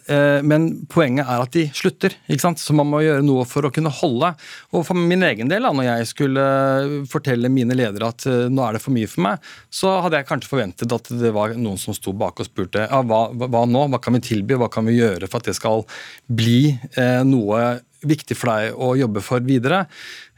men, 0.48 0.68
poenget 0.90 1.30
er 1.30 1.44
at 1.44 1.54
de 1.54 1.68
slutter, 1.78 2.16
ikke 2.26 2.48
sant? 2.48 2.62
så 2.62 2.74
man 2.78 2.90
må 2.90 3.04
gjøre 3.06 3.22
noe 3.26 3.46
for 3.50 3.68
å 3.68 3.74
kunne 3.74 3.94
holde. 4.02 4.34
Og 4.74 4.86
for 4.88 4.98
min 4.98 5.22
egen 5.28 5.52
del, 5.52 5.68
da, 5.68 5.74
når 5.76 5.90
jeg 5.92 6.10
skulle 6.16 6.46
fortelle 7.12 7.52
mine 7.54 7.78
ledere 7.78 8.10
at 8.10 8.26
nå 8.26 8.66
er 8.66 8.78
det 8.78 8.84
for 8.84 8.96
mye 8.96 9.10
for 9.12 9.28
meg, 9.28 9.52
så 9.70 9.91
hadde 10.04 10.20
jeg 10.20 10.28
kanskje 10.30 10.52
forventet 10.52 10.96
at 10.96 11.12
det 11.22 11.32
var 11.36 11.54
noen 11.58 11.80
som 11.82 11.96
sto 11.98 12.14
bak 12.18 12.40
og 12.42 12.48
spurte 12.48 12.86
ja, 12.86 13.02
hva, 13.06 13.24
hva, 13.34 13.64
nå, 13.70 13.86
hva 13.92 14.00
kan 14.02 14.16
vi 14.18 14.24
tilby, 14.32 14.58
hva 14.60 14.70
kan 14.72 14.88
vi 14.88 14.98
gjøre 14.98 15.30
for 15.30 15.42
at 15.42 15.52
det 15.52 15.58
skal 15.58 15.86
bli 16.28 16.74
eh, 16.96 17.22
noe 17.28 17.82
viktig 18.08 18.38
for 18.38 18.54
deg 18.54 18.80
å 18.82 18.96
jobbe 18.98 19.22
for 19.26 19.44
videre. 19.46 19.84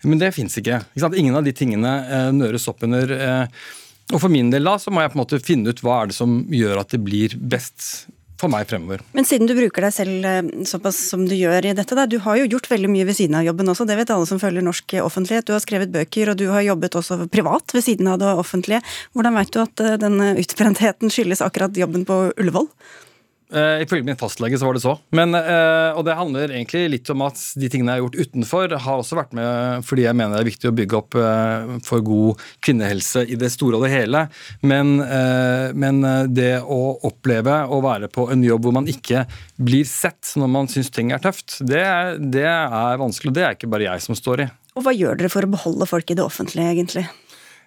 Men 0.04 0.20
det 0.20 0.34
fins 0.36 0.58
ikke. 0.60 0.82
ikke 0.98 1.14
Ingen 1.20 1.40
av 1.40 1.48
de 1.48 1.54
tingene 1.56 1.94
eh, 2.04 2.30
nøres 2.36 2.68
opp 2.72 2.84
under. 2.84 3.14
Eh, 3.16 3.64
og 4.12 4.20
For 4.20 4.32
min 4.32 4.52
del 4.52 4.68
da, 4.68 4.76
så 4.82 4.92
må 4.92 5.02
jeg 5.02 5.14
på 5.14 5.18
en 5.18 5.24
måte 5.24 5.40
finne 5.44 5.72
ut 5.72 5.80
hva 5.84 6.02
er 6.02 6.12
det 6.12 6.18
som 6.18 6.42
gjør 6.52 6.82
at 6.82 6.92
det 6.92 7.00
blir 7.06 7.38
best 7.40 8.10
for 8.44 8.52
meg 8.52 8.68
fremover. 8.70 9.04
Men 9.16 9.28
siden 9.28 9.50
du 9.50 9.56
bruker 9.58 9.88
deg 9.88 9.96
selv 9.96 10.28
eh, 10.28 10.42
såpass 10.68 11.00
som 11.14 11.24
du 11.30 11.36
gjør 11.38 11.70
i 11.70 11.76
dette, 11.78 11.98
da, 11.98 12.06
du 12.10 12.20
har 12.26 12.40
jo 12.42 12.50
gjort 12.52 12.70
veldig 12.72 12.92
mye 12.92 13.08
ved 13.08 13.18
siden 13.20 13.40
av 13.40 13.48
jobben 13.48 13.72
også, 13.72 13.88
det 13.90 13.98
vet 14.00 14.14
alle 14.14 14.30
som 14.30 14.42
følger 14.42 14.66
norsk 14.66 14.98
offentlighet. 15.04 15.48
Du 15.48 15.56
har 15.56 15.64
skrevet 15.64 15.94
bøker, 15.94 16.34
og 16.34 16.40
du 16.42 16.50
har 16.52 16.66
jobbet 16.66 17.00
også 17.00 17.24
privat 17.34 17.76
ved 17.76 17.86
siden 17.86 18.12
av 18.12 18.20
det 18.22 18.34
offentlige. 18.44 18.84
Hvordan 19.16 19.40
vet 19.40 19.56
du 19.56 19.62
at 19.64 19.86
eh, 19.86 19.98
denne 20.02 20.34
utbrentheten 20.44 21.14
skyldes 21.14 21.44
akkurat 21.46 21.80
jobben 21.80 22.06
på 22.10 22.26
Ullevål? 22.36 22.70
Uh, 23.54 23.84
ifølge 23.84 24.06
min 24.08 24.18
fastlege 24.18 24.58
så 24.58 24.66
var 24.66 24.74
det 24.74 24.82
så. 24.82 24.96
Men, 25.14 25.36
uh, 25.38 25.94
og 25.94 26.02
det 26.08 26.16
handler 26.18 26.50
egentlig 26.50 26.88
litt 26.90 27.12
om 27.14 27.22
at 27.28 27.38
de 27.60 27.70
tingene 27.70 27.94
jeg 27.94 28.02
har 28.02 28.06
gjort 28.08 28.18
utenfor, 28.26 28.76
har 28.86 29.02
også 29.04 29.20
vært 29.20 29.36
med 29.38 29.86
fordi 29.86 30.08
jeg 30.08 30.18
mener 30.18 30.34
det 30.34 30.42
er 30.42 30.50
viktig 30.50 30.72
å 30.72 30.76
bygge 30.80 30.98
opp 30.98 31.18
uh, 31.20 31.76
for 31.86 32.02
god 32.06 32.42
kvinnehelse 32.66 33.26
i 33.30 33.38
det 33.38 33.52
store 33.54 33.78
og 33.78 33.86
det 33.86 33.94
hele. 33.94 34.26
Men, 34.66 34.96
men, 35.78 36.02
det 36.34 36.62
å 36.62 36.80
oppleve 37.06 37.56
å 37.70 37.80
være 37.84 38.10
på 38.12 38.26
en 38.34 38.44
jobb 38.46 38.66
hvor 38.66 38.76
man 38.76 38.90
ikke 38.90 39.26
blir 39.62 39.86
sett 39.88 40.34
når 40.40 40.52
man 40.52 40.70
syns 40.72 40.92
ting 40.94 41.12
er 41.14 41.22
tøft, 41.24 41.60
det, 41.68 41.84
det 42.34 42.48
er 42.48 43.02
vanskelig. 43.02 43.32
Og 43.32 43.38
det 43.38 43.46
er 43.46 43.58
ikke 43.58 43.70
bare 43.72 43.88
jeg 43.88 44.06
som 44.06 44.18
står 44.18 44.46
i. 44.46 44.50
Og 44.74 44.86
hva 44.86 44.94
gjør 44.96 45.20
dere 45.20 45.30
for 45.30 45.46
å 45.46 45.52
beholde 45.54 45.90
folk 45.90 46.10
i 46.10 46.18
det 46.18 46.26
offentlige, 46.26 46.72
egentlig? 46.74 47.06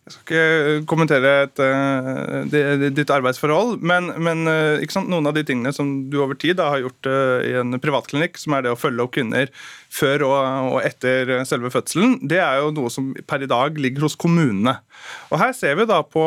Jeg 0.06 0.14
skal 0.14 0.36
ikke 0.38 0.86
kommentere 0.86 1.30
et, 1.48 1.58
uh, 1.58 2.90
ditt 2.94 3.10
arbeidsforhold, 3.10 3.80
men, 3.82 4.12
men 4.22 4.46
uh, 4.46 5.00
noen 5.02 5.26
av 5.26 5.34
de 5.34 5.42
tingene 5.48 5.72
som 5.74 5.90
du 6.12 6.20
over 6.22 6.38
tid 6.38 6.60
da, 6.60 6.68
har 6.74 6.84
gjort 6.84 7.10
i 7.10 7.56
en 7.58 7.80
privatklinikk, 7.82 8.38
som 8.38 8.54
er 8.54 8.66
det 8.66 8.74
å 8.74 8.78
følge 8.78 9.02
opp 9.02 9.16
kvinner 9.18 9.50
før 9.92 10.26
og, 10.26 10.36
og, 10.72 10.78
etter 10.86 11.32
selve 11.48 11.70
fødselen, 11.72 12.18
det 12.28 12.40
er 12.42 12.60
jo 12.62 12.72
noe 12.74 12.92
som 12.92 13.12
per 13.28 13.44
i 13.44 13.50
dag 13.50 13.78
ligger 13.80 14.06
hos 14.06 14.16
kommunene. 14.18 14.78
Og 15.30 15.40
Her 15.40 15.52
ser 15.56 15.76
vi 15.78 15.86
da 15.88 16.00
på 16.06 16.24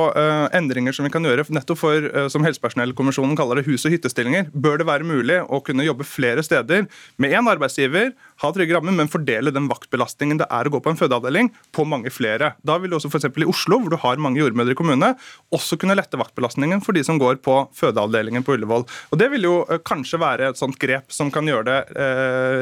endringer 0.55 0.95
som 0.95 1.07
vi 1.07 1.13
kan 1.13 1.25
gjøre 1.25 1.47
nettopp 1.53 1.79
for, 1.79 2.07
som 2.31 2.45
helsepersonellkommisjonen 2.45 3.37
kaller 3.39 3.59
det, 3.59 3.67
hus- 3.69 3.85
og 3.87 3.93
hyttestillinger. 3.93 4.49
Bør 4.53 4.79
det 4.81 4.87
være 4.89 5.07
mulig 5.07 5.39
å 5.47 5.61
kunne 5.65 5.85
jobbe 5.87 6.07
flere 6.07 6.43
steder 6.45 6.87
med 7.21 7.35
én 7.35 7.49
arbeidsgiver, 7.49 8.13
ha 8.43 8.51
trygge 8.55 8.75
rammer, 8.75 8.95
men 8.95 9.11
fordele 9.11 9.53
den 9.55 9.67
vaktbelastningen 9.71 10.39
det 10.39 10.47
er 10.53 10.67
å 10.67 10.73
gå 10.73 10.81
på 10.83 10.93
en 10.93 10.99
fødeavdeling, 10.99 11.51
på 11.75 11.85
mange 11.87 12.11
flere. 12.13 12.53
Da 12.65 12.77
vil 12.79 12.91
du 12.91 12.97
også 12.99 13.11
f.eks. 13.11 13.29
i 13.29 13.49
Oslo 13.49 13.81
hvor 13.81 13.93
du 13.93 13.99
har 14.01 14.21
mange 14.21 14.41
jordmødre 14.41 14.75
i 14.75 14.79
kommunene, 14.79 15.13
også 15.55 15.79
kunne 15.79 15.97
lette 15.99 16.19
vaktbelastningen 16.19 16.83
for 16.85 16.95
de 16.95 17.03
som 17.05 17.19
går 17.21 17.41
på 17.45 17.57
fødeavdelingen 17.79 18.45
på 18.45 18.55
Ullevål. 18.57 18.85
Og 19.11 19.19
Det 19.19 19.29
vil 19.33 19.47
jo 19.47 19.55
uh, 19.67 19.77
kanskje 19.83 20.21
være 20.21 20.51
et 20.51 20.59
sånt 20.59 20.79
grep 20.81 21.11
som 21.15 21.31
kan 21.33 21.47
gjøre 21.47 21.67
det 21.69 21.77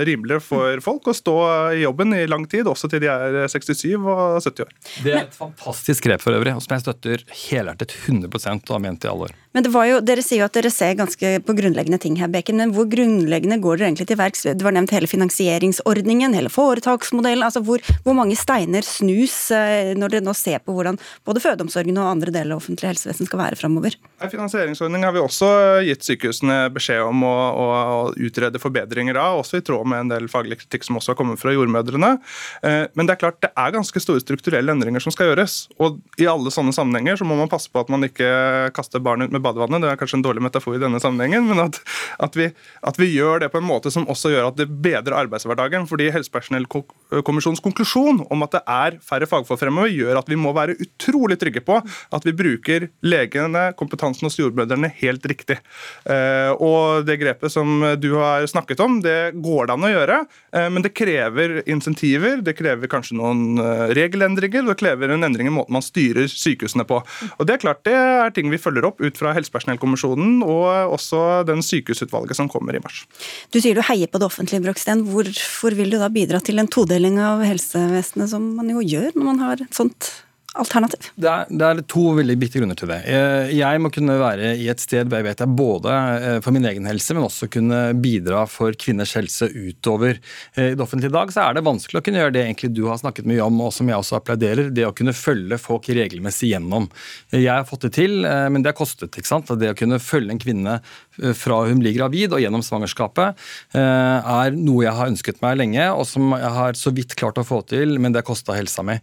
rimeligere 0.08 0.42
for 0.44 0.82
folk 0.88 1.12
å 1.12 1.16
stå 1.16 1.38
i 1.76 1.84
jobben 1.84 2.16
i 2.18 2.24
lang 2.30 2.48
tid, 2.50 2.68
også 2.70 2.90
til 2.92 3.04
de 3.04 3.12
er 3.12 3.40
67 3.52 3.84
og 3.98 4.40
70 4.44 4.66
år. 4.66 4.72
Det 5.04 5.14
er 5.14 5.26
et 5.26 5.36
fantastisk 5.36 6.08
grep 6.08 6.24
for 6.24 6.38
øvrig, 6.38 6.56
og 6.56 6.64
som 6.64 6.78
jeg 6.78 6.86
støtter 6.86 7.26
helhjertet 7.48 7.96
100 8.06 8.32
og 8.32 8.74
har 8.76 8.84
ment 8.84 9.06
i 9.06 9.12
alle 9.12 9.30
år. 9.30 9.36
Men 9.58 9.66
det 9.66 9.72
var 9.74 9.88
jo, 9.90 10.02
Dere 10.06 10.22
sier 10.22 10.44
jo 10.44 10.46
at 10.46 10.54
dere 10.54 10.70
ser 10.70 10.94
ganske 11.00 11.30
på 11.42 11.54
grunnleggende 11.58 11.98
ting 12.02 12.18
her, 12.20 12.30
Beken, 12.30 12.60
men 12.62 12.74
hvor 12.76 12.86
grunnleggende 12.92 13.58
går 13.64 13.80
dere 13.80 13.90
egentlig 13.90 14.06
til 14.12 14.20
verks? 14.20 14.44
Det 14.46 14.66
var 14.66 14.76
nevnt 14.76 14.94
hele 14.94 15.10
finansieringsordningen, 15.10 16.36
hele 16.38 16.52
foretaksmodellen. 16.54 17.46
altså 17.48 17.64
Hvor, 17.66 17.82
hvor 18.06 18.14
mange 18.18 18.38
steiner 18.38 18.86
snus 18.86 19.50
eh, 19.56 19.96
når 19.98 20.14
dere 20.14 20.28
nå 20.28 20.36
ser 20.38 20.62
på 20.62 20.76
hvordan 20.76 21.00
både 21.26 21.42
fødeomsorgen 21.42 21.98
og 21.98 22.12
andre 22.12 22.34
deler 22.36 22.54
av 22.54 22.62
offentlig 22.62 22.92
helsevesen 22.92 23.30
skal 23.30 23.42
være 23.42 23.58
framover? 23.58 23.98
Finansieringsordning 24.22 25.08
har 25.08 25.16
vi 25.16 25.24
også 25.24 25.50
gitt 25.88 26.06
sykehusene 26.06 26.60
beskjed 26.76 27.02
om 27.08 27.26
å, 27.26 27.36
å, 27.58 27.68
utrede 28.14 28.62
forbedringer 28.62 29.18
av, 29.18 29.42
også 29.42 29.58
i 29.58 29.66
tråd 29.66 29.90
med 29.90 30.06
en 30.06 30.14
del 30.14 30.30
faglig 30.30 30.60
kritikk 30.78 30.88
som 30.88 30.98
også 30.98 31.14
har 31.14 31.18
kommet 31.18 31.40
fra 31.40 31.54
jordmødrene. 31.54 32.18
Eh, 32.64 32.88
men 32.94 33.08
det 33.08 33.16
er 33.16 33.22
klart 33.22 33.42
det 33.42 33.52
er 33.56 33.74
ganske 33.74 34.00
store 34.00 34.22
strukturelle 34.22 34.72
endringer 34.72 35.02
som 35.02 35.12
skal 35.12 35.32
gjøres. 35.32 35.68
Og 35.80 36.00
i 36.18 36.28
alle 36.28 36.52
sånne 36.52 36.74
sammenhenger 36.74 37.18
så 37.18 37.26
må 37.26 37.38
man 37.38 37.50
passe 37.50 37.70
på 37.72 37.82
at 37.82 37.90
man 37.90 38.04
ikke 38.04 38.72
kaster 38.76 39.00
barnet 39.00 39.30
ut 39.30 39.36
med 39.36 39.44
badevannet. 39.44 39.82
Det 39.82 39.92
er 39.92 40.00
kanskje 40.00 40.20
en 40.20 40.26
dårlig 40.26 40.44
metafor 40.46 40.76
i 40.78 40.82
denne 40.82 41.02
sammenhengen, 41.02 41.48
men 41.50 41.64
at, 41.68 41.80
at, 42.20 42.38
vi, 42.38 42.52
at 42.82 42.98
vi 43.00 43.12
gjør 43.14 43.44
det 43.44 43.52
på 43.54 43.62
en 43.62 43.68
måte 43.68 43.92
som 43.94 44.08
også 44.08 44.34
gjør 44.34 44.52
at 44.52 44.60
det 44.60 44.70
bedrer 44.70 45.18
arbeidshverdagen. 45.24 45.88
fordi 45.88 46.12
Helsepersonellkommisjonens 46.14 47.64
konklusjon 47.64 48.24
om 48.30 48.46
at 48.46 48.58
det 48.58 48.64
er 48.68 49.00
færre 49.04 49.30
fagfolk 49.30 49.60
fremover, 49.62 49.92
gjør 49.92 50.22
at 50.22 50.30
vi 50.30 50.38
må 50.40 50.54
være 50.56 50.78
utrolig 50.84 51.40
trygge 51.40 51.64
på 51.66 51.80
at 51.82 52.26
vi 52.28 52.36
bruker 52.36 52.90
legene, 53.06 53.72
kompetansen 53.78 54.28
hos 54.28 54.38
jordmødrene 54.40 54.92
helt 55.00 55.26
riktig. 55.30 55.60
Eh, 56.06 56.52
og 56.54 57.08
det 57.08 57.18
grepet 57.22 57.54
som 57.54 57.82
du 57.98 58.12
har 58.20 58.46
snakket 58.50 58.82
om, 58.84 59.00
det 59.04 59.34
går 59.44 59.68
det 59.68 59.76
an 59.76 59.88
å 59.88 59.92
gjøre, 59.92 60.18
eh, 60.54 60.67
men 60.74 60.86
det 60.86 60.94
krever 60.98 61.62
insentiver, 61.70 62.42
det 62.46 62.56
krever 62.58 62.90
kanskje 62.92 63.18
noen 63.20 63.62
eh, 63.62 63.86
regelendringer, 63.98 64.66
og 64.66 64.74
det 64.74 64.80
krever 64.82 65.14
en 65.14 65.28
endring 65.28 65.50
i 65.50 65.54
måten 65.54 65.78
man 65.78 65.86
styrer 65.86 66.30
sykehusene 66.32 66.86
på. 66.88 67.02
Og 67.38 67.48
Det 67.48 67.58
er 67.58 67.64
klart 67.64 67.84
det 67.88 67.96
er 67.96 68.34
ting 68.36 68.52
vi 68.52 68.62
følger 68.62 68.88
opp 68.90 69.02
ut 69.04 69.20
fra 69.20 69.34
Helsepersonellkommisjonen 69.38 70.44
og 70.46 70.98
også 70.98 71.24
den 71.48 71.64
sykehusutvalget 71.66 72.38
som 72.40 72.52
kommer 72.52 72.78
i 72.78 72.84
mars. 72.84 73.06
Du 73.54 73.60
sier 73.62 73.78
du 73.78 73.84
heier 73.88 74.12
på 74.12 74.22
det 74.22 74.30
offentlige, 74.30 74.64
Broksten. 74.66 75.06
Hvorfor 75.12 75.78
vil 75.78 75.94
du 75.94 76.00
da 76.02 76.12
bidra 76.14 76.42
til 76.44 76.62
en 76.62 76.72
todeling 76.72 77.20
av 77.24 77.44
helsevesenet, 77.46 78.32
som 78.34 78.54
man 78.58 78.72
jo 78.74 78.84
gjør 78.84 79.14
når 79.16 79.30
man 79.32 79.44
har 79.44 79.64
et 79.64 79.78
sånt 79.78 80.12
alternativ? 80.56 81.10
Det 81.16 81.30
er, 81.30 81.50
det 81.50 81.68
er, 81.68 81.82
to 81.90 82.04
veldig 82.18 82.36
viktige 82.40 82.62
grunner 82.62 82.78
til 82.80 82.90
det. 82.92 83.00
Eh, 83.12 83.52
jeg 83.58 83.82
må 83.84 83.92
kunne 83.94 84.18
være 84.20 84.54
i 84.60 84.68
et 84.72 84.82
sted 84.82 85.08
hvor 85.08 85.20
jeg 85.20 85.28
vet 85.28 85.44
jeg 85.44 85.56
både 85.60 85.94
eh, 85.94 86.38
for 86.44 86.56
min 86.56 86.68
egen 86.70 86.88
helse, 86.90 87.16
men 87.16 87.28
også 87.28 87.50
kunne 87.52 87.82
bidra 88.04 88.46
for 88.50 88.76
kvinners 88.80 89.14
helse 89.18 89.50
utover. 89.52 90.22
Eh, 90.56 90.72
I 90.72 90.78
det 90.78 90.84
offentlige 90.84 91.12
i 91.12 91.18
dag 91.18 91.34
så 91.34 91.46
er 91.46 91.58
det 91.58 91.66
vanskelig 91.68 92.02
å 92.02 92.06
kunne 92.06 92.24
gjøre 92.24 92.36
det 92.38 92.46
egentlig 92.46 92.72
du 92.76 92.86
har 92.90 93.02
snakket 93.02 93.30
mye 93.30 93.44
om, 93.46 93.62
og 93.68 93.74
som 93.76 93.90
jeg 93.90 94.00
også 94.00 94.20
applauderer, 94.20 94.72
det 94.74 94.88
å 94.88 94.96
kunne 94.98 95.16
følge 95.18 95.60
folk 95.62 95.90
regelmessig 95.92 96.52
gjennom. 96.54 96.90
Jeg 97.34 97.52
har 97.52 97.68
fått 97.68 97.88
det 97.88 97.94
til, 98.00 98.20
men 98.24 98.64
det 98.64 98.74
har 98.74 98.80
kostet. 98.80 99.14
ikke 99.18 99.30
sant? 99.30 99.50
Det 99.60 99.72
å 99.74 99.78
kunne 99.78 100.02
følge 100.04 100.34
en 100.34 100.42
kvinne 100.42 100.78
fra 101.38 101.60
hun 101.68 101.82
blir 101.82 101.96
gravid 101.96 102.36
og 102.36 102.42
gjennom 102.44 102.64
svangerskapet, 102.66 103.38
er 103.78 104.56
noe 104.56 104.86
jeg 104.86 104.96
har 104.98 105.12
ønsket 105.12 105.42
meg 105.44 105.58
lenge, 105.60 105.88
og 105.94 106.06
som 106.10 106.34
jeg 106.36 106.54
har 106.58 106.78
så 106.78 106.94
vidt 106.96 107.16
klart 107.18 107.40
å 107.42 107.46
få 107.48 107.62
til, 107.70 107.98
men 108.02 108.16
det 108.16 108.26
kosta 108.28 108.56
helsa 108.58 108.86
mi. 108.86 108.98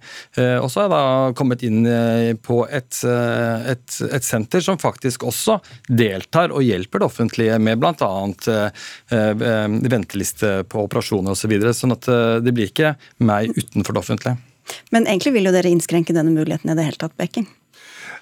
Og 0.62 0.68
så 0.70 0.84
har 0.84 0.88
jeg 0.88 0.94
da 0.94 1.34
kommet 1.38 1.64
inn 1.66 1.84
eh, 1.88 2.34
på 2.40 2.62
et, 2.68 3.00
eh, 3.08 3.70
et, 3.74 3.98
et, 4.08 4.24
senter 4.24 4.64
som 4.64 4.80
faktisk 4.80 5.26
også 5.28 5.58
deltar 5.88 6.54
og 6.54 6.64
hjelper 6.64 7.02
det 7.02 7.08
offentlige 7.08 7.58
med 7.62 7.82
bl.a. 7.82 8.12
Eh, 9.14 9.34
venteliste 9.94 10.56
på 10.70 10.86
operasjoner 10.86 11.34
osv. 11.34 11.44
Så 11.44 11.50
videre, 11.52 11.74
sånn 11.76 11.92
at 11.92 12.06
det 12.40 12.54
blir 12.56 12.70
ikke 12.70 12.94
meg 13.20 13.50
utenfor 13.52 13.92
det 13.92 14.00
offentlige. 14.00 14.38
Men 14.96 15.04
egentlig 15.04 15.34
vil 15.34 15.50
jo 15.50 15.52
dere 15.52 15.68
innskrenke 15.68 16.16
denne 16.16 16.32
muligheten 16.32 16.72
i 16.72 16.76
det 16.78 16.86
hele 16.86 17.00
tatt, 17.02 17.12
Bekking? 17.20 17.44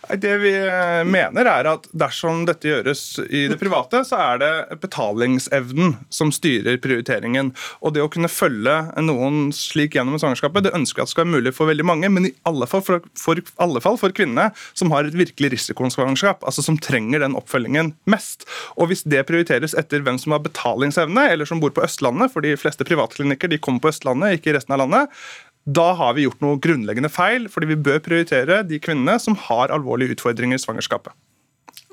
Det 0.09 0.33
vi 0.43 0.51
eh, 0.59 1.05
mener 1.07 1.47
er 1.47 1.69
at 1.71 1.85
dersom 1.95 2.43
dette 2.49 2.67
gjøres 2.67 3.03
i 3.23 3.45
det 3.51 3.59
private, 3.61 4.01
så 4.07 4.19
er 4.19 4.41
det 4.43 4.79
betalingsevnen 4.83 5.95
som 6.13 6.33
styrer 6.35 6.81
prioriteringen. 6.83 7.53
Og 7.81 7.95
det 7.95 8.03
å 8.03 8.11
kunne 8.11 8.31
følge 8.33 8.75
noen 9.05 9.53
slik 9.55 9.95
gjennom 9.95 10.19
svangerskapet, 10.19 10.67
det 10.67 10.75
ønsker 10.75 11.03
jeg 11.03 11.07
at 11.07 11.13
skal 11.13 11.25
være 11.25 11.37
mulig 11.37 11.53
for 11.55 11.71
veldig 11.71 11.87
mange, 11.87 12.11
men 12.11 12.27
i 12.29 12.35
alle 12.49 12.67
fall 12.71 12.83
for, 12.85 13.07
for, 13.19 13.39
alle 13.63 13.83
fall 13.85 14.01
for 14.01 14.15
kvinnene 14.17 14.51
som 14.75 14.91
har 14.95 15.07
et 15.07 15.17
virkelig 15.17 15.53
risikosvangerskap, 15.55 16.43
altså 16.43 16.67
som 16.67 16.81
trenger 16.83 17.23
den 17.23 17.39
oppfølgingen 17.39 17.95
mest. 18.11 18.49
Og 18.75 18.91
hvis 18.91 19.07
det 19.07 19.23
prioriteres 19.31 19.77
etter 19.79 20.03
hvem 20.03 20.19
som 20.19 20.35
har 20.35 20.43
betalingsevne, 20.43 21.29
eller 21.31 21.49
som 21.49 21.63
bor 21.63 21.73
på 21.77 21.87
Østlandet, 21.87 22.35
for 22.35 22.43
de 22.43 22.57
fleste 22.59 22.87
privatklinikker 22.89 23.55
de 23.55 23.63
kommer 23.63 23.87
på 23.87 23.95
Østlandet, 23.95 24.41
ikke 24.41 24.51
i 24.51 24.59
resten 24.59 24.75
av 24.75 24.83
landet, 24.83 25.23
da 25.65 25.93
har 25.95 26.17
vi 26.17 26.27
gjort 26.27 26.41
noe 26.43 26.59
grunnleggende 26.63 27.11
feil, 27.13 27.47
fordi 27.51 27.71
vi 27.71 27.83
bør 27.89 28.01
prioritere 28.03 28.63
de 28.67 28.81
kvinnene 28.83 29.19
som 29.23 29.37
har 29.49 29.71
alvorlige 29.75 30.17
utfordringer 30.17 30.59
i 30.59 30.63
svangerskapet. 30.63 31.15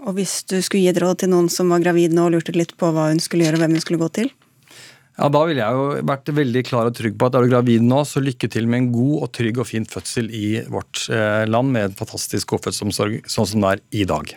Og 0.08 0.16
hvis 0.18 0.42
du 0.50 0.58
skulle 0.64 0.86
gi 0.86 0.92
et 0.94 1.02
råd 1.02 1.22
til 1.22 1.34
noen 1.34 1.50
som 1.52 1.70
var 1.70 1.84
gravid 1.84 2.16
nå 2.16 2.30
og 2.30 2.38
lurte 2.38 2.56
litt 2.56 2.74
på 2.80 2.90
hva 2.96 3.10
hun 3.12 3.20
skulle 3.22 3.46
gjøre 3.46 3.60
og 3.60 3.66
hvem 3.66 3.76
hun 3.78 3.84
skulle 3.84 4.02
gå 4.02 4.10
til? 4.22 4.32
Ja, 5.20 5.28
Da 5.28 5.42
ville 5.46 5.60
jeg 5.60 5.76
jo 5.76 5.88
vært 6.08 6.32
veldig 6.32 6.64
klar 6.64 6.88
og 6.88 6.96
trygg 6.96 7.18
på 7.20 7.28
at 7.28 7.36
er 7.36 7.44
du 7.44 7.52
gravid 7.52 7.84
nå, 7.84 8.04
så 8.08 8.24
lykke 8.24 8.48
til 8.52 8.70
med 8.72 8.86
en 8.86 8.92
god 8.94 9.16
og 9.26 9.32
trygg 9.36 9.60
og 9.60 9.68
fin 9.68 9.86
fødsel 9.86 10.32
i 10.32 10.62
vårt 10.72 11.10
eh, 11.12 11.44
land 11.50 11.76
med 11.76 11.90
en 11.90 11.98
fantastisk 12.00 12.56
god 12.56 12.70
fødselsomsorg 12.70 13.20
sånn 13.28 13.50
som 13.52 13.66
det 13.66 13.74
er 13.76 13.84
i 14.00 14.06
dag. 14.08 14.32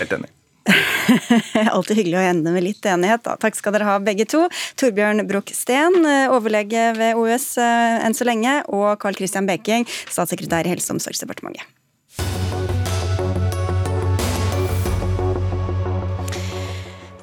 Helt 0.00 0.16
enig. 0.18 0.32
Alltid 1.74 1.98
hyggelig 1.98 2.18
å 2.18 2.24
ende 2.24 2.54
med 2.54 2.64
litt 2.64 2.86
enighet. 2.88 3.24
Da. 3.26 3.36
Takk 3.40 3.58
skal 3.58 3.76
dere 3.76 3.88
ha 3.88 3.98
begge 4.02 4.26
to. 4.30 4.44
Torbjørn 4.80 5.26
Broch 5.28 5.52
Steen, 5.56 6.00
eh, 6.08 6.32
overlege 6.32 6.90
ved 6.98 7.20
OUS 7.20 7.54
eh, 7.60 8.00
enn 8.04 8.16
så 8.16 8.26
lenge, 8.28 8.60
og 8.72 8.96
Carl 9.02 9.18
Christian 9.18 9.48
Beking, 9.50 9.88
statssekretær 10.08 10.66
i 10.66 10.74
Helse- 10.74 10.92
og 10.92 10.98
omsorgsdepartementet. 10.98 11.73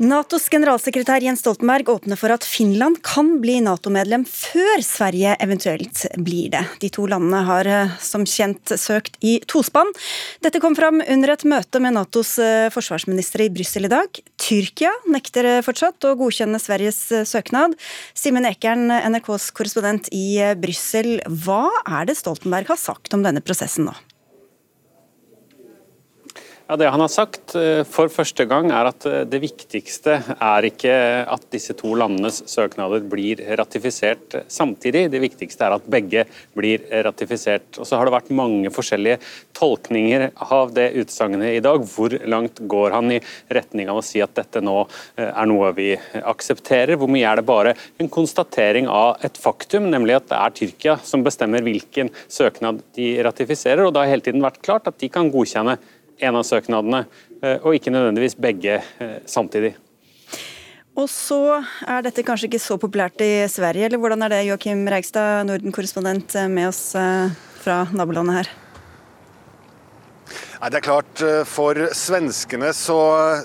Natos 0.02 0.48
generalsekretær 0.50 1.22
Jens 1.22 1.44
Stoltenberg 1.44 1.90
åpner 1.94 2.18
for 2.18 2.34
at 2.34 2.46
Finland 2.48 2.98
kan 3.06 3.36
bli 3.44 3.60
Nato-medlem 3.62 4.24
før 4.26 4.82
Sverige 4.82 5.36
eventuelt 5.46 6.08
blir 6.18 6.48
det. 6.56 6.64
De 6.82 6.90
to 6.90 7.06
landene 7.06 7.44
har 7.46 7.70
eh, 7.70 7.94
som 8.02 8.26
kjent 8.26 8.74
søkt 8.82 9.20
i 9.22 9.36
tospann. 9.46 9.94
Dette 10.42 10.58
kom 10.64 10.74
fram 10.74 11.04
under 11.06 11.36
et 11.36 11.46
møte 11.46 11.84
med 11.86 11.94
Natos 12.00 12.34
eh, 12.42 12.72
forsvarsministre 12.74 13.46
i 13.46 13.54
Brussel 13.54 13.86
i 13.86 13.94
dag. 13.94 14.24
Tyrkia 14.42 14.90
nekter 15.06 15.52
eh, 15.52 15.64
fortsatt 15.68 16.10
å 16.10 16.18
godkjenne 16.18 16.58
Sveriges 16.58 17.04
søknad. 17.30 17.78
Simen 18.18 18.50
Ekern, 18.50 18.90
NRKs 18.90 19.52
korrespondent 19.54 20.10
i 20.10 20.42
Brussel, 20.58 21.20
hva 21.46 21.68
er 21.86 22.10
det 22.10 22.18
Stoltenberg 22.18 22.74
har 22.74 22.88
sagt 22.90 23.14
om 23.14 23.22
denne 23.22 23.46
prosessen 23.46 23.86
nå? 23.92 24.02
Ja, 26.72 26.78
Det 26.78 26.88
han 26.88 27.02
har 27.04 27.10
sagt 27.12 27.52
eh, 27.60 27.82
for 27.84 28.08
første 28.08 28.46
gang 28.48 28.70
er 28.72 28.88
at 28.88 29.04
eh, 29.04 29.26
det 29.28 29.42
viktigste 29.44 30.14
er 30.32 30.68
ikke 30.70 30.94
at 31.28 31.44
disse 31.52 31.76
to 31.76 31.90
landenes 32.00 32.38
søknader 32.48 33.04
blir 33.12 33.42
ratifisert 33.60 34.38
samtidig, 34.48 35.10
det 35.12 35.20
viktigste 35.20 35.68
er 35.68 35.76
at 35.76 35.90
begge 35.92 36.24
blir 36.56 36.88
ratifisert. 37.04 37.76
Og 37.76 37.90
Så 37.90 38.00
har 38.00 38.08
det 38.08 38.16
vært 38.16 38.32
mange 38.40 38.72
forskjellige 38.72 39.20
tolkninger 39.60 40.30
av 40.48 40.72
det 40.72 40.88
utsagnet 41.04 41.58
i 41.58 41.60
dag. 41.60 41.84
Hvor 41.84 42.16
langt 42.24 42.64
går 42.64 42.96
han 42.96 43.18
i 43.18 43.22
retning 43.52 43.92
av 43.92 44.00
å 44.00 44.08
si 44.08 44.24
at 44.24 44.40
dette 44.40 44.64
nå 44.64 44.80
eh, 45.20 45.28
er 45.28 45.52
noe 45.52 45.76
vi 45.76 45.92
aksepterer? 46.24 46.96
Hvor 46.96 47.12
mye 47.12 47.28
er 47.36 47.42
det 47.42 47.50
bare 47.52 47.76
en 48.00 48.16
konstatering 48.16 48.88
av 48.88 49.20
et 49.28 49.36
faktum, 49.36 49.92
nemlig 49.92 50.22
at 50.22 50.32
det 50.32 50.40
er 50.40 50.60
Tyrkia 50.62 51.02
som 51.04 51.28
bestemmer 51.28 51.68
hvilken 51.68 52.16
søknad 52.32 52.80
de 52.96 53.18
ratifiserer, 53.28 53.84
og 53.84 53.92
det 53.92 54.06
har 54.06 54.16
hele 54.16 54.32
tiden 54.32 54.48
vært 54.48 54.64
klart 54.64 54.88
at 54.88 55.04
de 55.04 55.12
kan 55.12 55.36
godkjenne 55.36 55.82
en 56.22 56.38
av 56.38 56.46
søknadene, 56.48 57.06
eh, 57.42 57.58
og 57.60 57.78
ikke 57.78 57.94
nødvendigvis 57.94 58.38
begge 58.40 58.80
eh, 58.82 59.18
samtidig. 59.30 59.76
Og 60.98 61.08
så 61.10 61.62
er 61.88 62.04
dette 62.04 62.24
kanskje 62.28 62.50
ikke 62.50 62.62
så 62.62 62.78
populært 62.80 63.22
i 63.24 63.48
Sverige, 63.50 63.88
eller 63.88 64.02
hvordan 64.02 64.26
er 64.26 64.34
det, 64.34 64.42
Joakim 64.50 64.84
Reigstad, 64.92 65.46
Norden-korrespondent 65.50 66.36
eh, 66.36 66.50
med 66.52 66.72
oss 66.72 66.84
fra 67.62 67.84
nabolandet 67.96 68.42
her? 68.42 68.52
Nei, 70.62 70.70
det 70.70 70.78
er 70.78 70.86
klart, 70.86 71.22
For 71.50 71.78
svenskene 71.98 72.70
så 72.78 73.00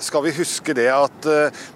skal 0.05 0.27
vi 0.27 0.35
huske 0.37 0.75
det 0.77 0.91
at 0.93 1.29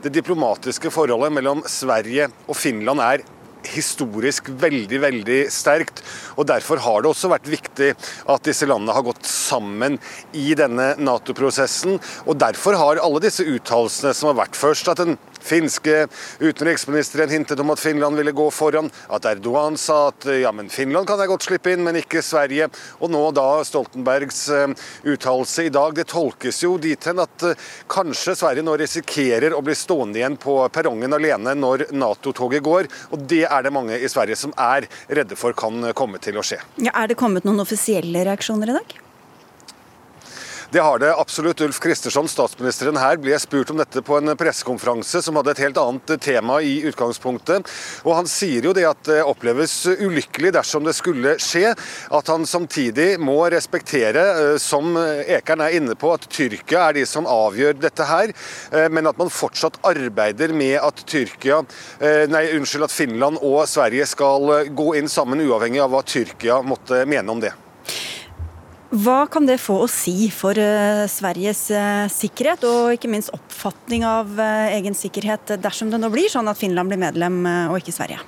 det 0.05 0.13
diplomatiske 0.13 0.93
forholdet 0.93 1.33
mellom 1.33 1.63
Sverige 1.65 2.27
og 2.45 2.59
Finland 2.61 3.01
er 3.01 3.25
historisk 3.69 4.49
veldig 4.61 5.01
veldig 5.03 5.41
sterkt. 5.53 6.03
og 6.37 6.47
Derfor 6.51 6.81
har 6.85 7.03
det 7.03 7.11
også 7.13 7.31
vært 7.33 7.51
viktig 7.51 7.93
at 8.31 8.47
disse 8.47 8.69
landene 8.69 8.95
har 8.97 9.07
gått 9.07 9.27
sammen 9.29 9.99
i 10.33 10.55
denne 10.55 10.95
Nato-prosessen. 10.99 11.99
og 12.27 12.39
Derfor 12.41 12.79
har 12.79 13.03
alle 13.03 13.21
disse 13.21 13.45
uttalelsene 13.45 14.15
som 14.15 14.33
har 14.33 14.47
vært 14.47 14.59
først 14.59 14.89
at 14.93 15.03
den 15.03 15.19
finske 15.41 16.07
utenriksministeren 16.41 17.31
hintet 17.31 17.61
om 17.61 17.73
at 17.73 17.81
Finland 17.81 18.17
ville 18.17 18.35
gå 18.37 18.47
foran. 18.53 18.91
At 19.09 19.27
Erdogan 19.29 19.77
sa 19.81 20.09
at 20.11 20.27
ja, 20.41 20.53
men 20.53 20.71
Finland 20.73 21.09
kan 21.09 21.21
jeg 21.21 21.31
godt 21.33 21.47
slippe 21.49 21.73
inn, 21.73 21.85
men 21.85 21.99
ikke 22.01 22.23
Sverige. 22.25 22.71
Og 23.01 23.13
nå 23.13 23.23
da 23.37 23.47
Stoltenbergs 23.67 24.43
uh, 24.53 24.69
uttalelse 25.09 25.67
i 25.69 25.73
dag. 25.75 25.95
Det 25.97 26.09
tolkes 26.11 26.63
jo 26.65 26.77
dit 26.81 27.09
hen 27.09 27.23
at 27.23 27.47
uh, 27.47 27.69
kanskje 27.91 28.37
Sverige 28.39 28.67
nå 28.67 28.77
risikerer 28.81 29.57
å 29.57 29.63
bli 29.65 29.77
stående 29.79 30.21
igjen 30.21 30.39
på 30.41 30.57
perrongen 30.73 31.17
alene 31.17 31.57
når 31.59 31.89
Nato-toget 31.97 32.65
går. 32.67 32.91
Og 33.15 33.27
det 33.31 33.45
er 33.51 33.67
det 33.67 33.75
mange 33.75 33.99
i 33.99 34.09
Sverige 34.09 34.39
som 34.39 34.55
er 34.57 34.89
redde 35.11 35.39
for 35.39 35.57
kan 35.59 35.93
komme 35.97 36.23
til 36.23 36.39
å 36.41 36.45
skje. 36.47 36.61
Ja, 36.81 36.95
er 36.95 37.11
det 37.11 37.19
kommet 37.21 37.47
noen 37.49 37.63
offisielle 37.63 38.25
reaksjoner 38.29 38.73
i 38.73 38.81
dag? 38.81 38.99
Det 40.73 40.79
har 40.81 40.99
det 40.99 41.15
absolutt. 41.15 41.61
Ulf 41.61 41.81
Kristersson, 41.83 42.29
statsministeren 42.31 42.95
her, 43.01 43.17
ble 43.19 43.35
spurt 43.43 43.73
om 43.73 43.81
dette 43.81 44.05
på 44.07 44.21
en 44.21 44.31
pressekonferanse 44.39 45.19
som 45.25 45.35
hadde 45.35 45.51
et 45.57 45.63
helt 45.65 45.79
annet 45.83 46.13
tema 46.23 46.61
i 46.63 46.77
utgangspunktet. 46.87 47.67
Og 48.05 48.15
Han 48.15 48.29
sier 48.31 48.69
jo 48.69 48.75
det 48.77 48.85
at 48.87 49.01
det 49.09 49.17
oppleves 49.27 49.75
ulykkelig 49.91 50.53
dersom 50.55 50.87
det 50.87 50.95
skulle 50.95 51.33
skje. 51.43 51.73
At 52.15 52.31
han 52.31 52.47
samtidig 52.47 53.17
må 53.19 53.41
respektere, 53.51 54.23
eh, 54.53 54.59
som 54.63 54.95
Ekern 54.95 55.65
er 55.67 55.75
inne 55.81 55.97
på, 55.99 56.13
at 56.15 56.29
Tyrkia 56.31 56.85
er 56.87 57.01
de 57.01 57.05
som 57.07 57.27
avgjør 57.27 57.75
dette 57.81 58.07
her. 58.07 58.31
Eh, 58.71 58.87
men 58.95 59.11
at 59.11 59.19
man 59.19 59.33
fortsatt 59.33 59.81
arbeider 59.83 60.55
med 60.55 60.79
at 60.79 61.03
Tyrkia, 61.03 61.65
eh, 61.99 62.29
nei, 62.31 62.47
unnskyld, 62.55 62.87
at 62.87 62.95
Finland 62.95 63.43
og 63.43 63.67
Sverige 63.67 64.07
skal 64.07 64.71
gå 64.71 64.95
inn 65.03 65.11
sammen, 65.11 65.43
uavhengig 65.43 65.83
av 65.83 65.91
hva 65.91 66.05
Tyrkia 66.07 66.63
måtte 66.63 67.03
mene 67.11 67.35
om 67.35 67.43
det. 67.43 67.57
Hva 68.91 69.21
kan 69.31 69.47
det 69.47 69.61
få 69.63 69.77
å 69.85 69.91
si 69.91 70.27
for 70.35 70.59
uh, 70.59 71.05
Sveriges 71.07 71.69
uh, 71.71 72.11
sikkerhet, 72.11 72.65
og 72.67 72.97
ikke 72.97 73.11
minst 73.13 73.31
oppfatning 73.37 74.03
av 74.03 74.33
uh, 74.35 74.67
egen 74.75 74.99
sikkerhet, 74.99 75.55
dersom 75.63 75.93
det 75.93 76.01
nå 76.03 76.11
blir 76.11 76.27
sånn 76.33 76.51
at 76.51 76.59
Finland 76.59 76.91
blir 76.91 76.99
medlem 76.99 77.39
og 77.71 77.79
ikke 77.79 77.95
Sverige? 77.95 78.19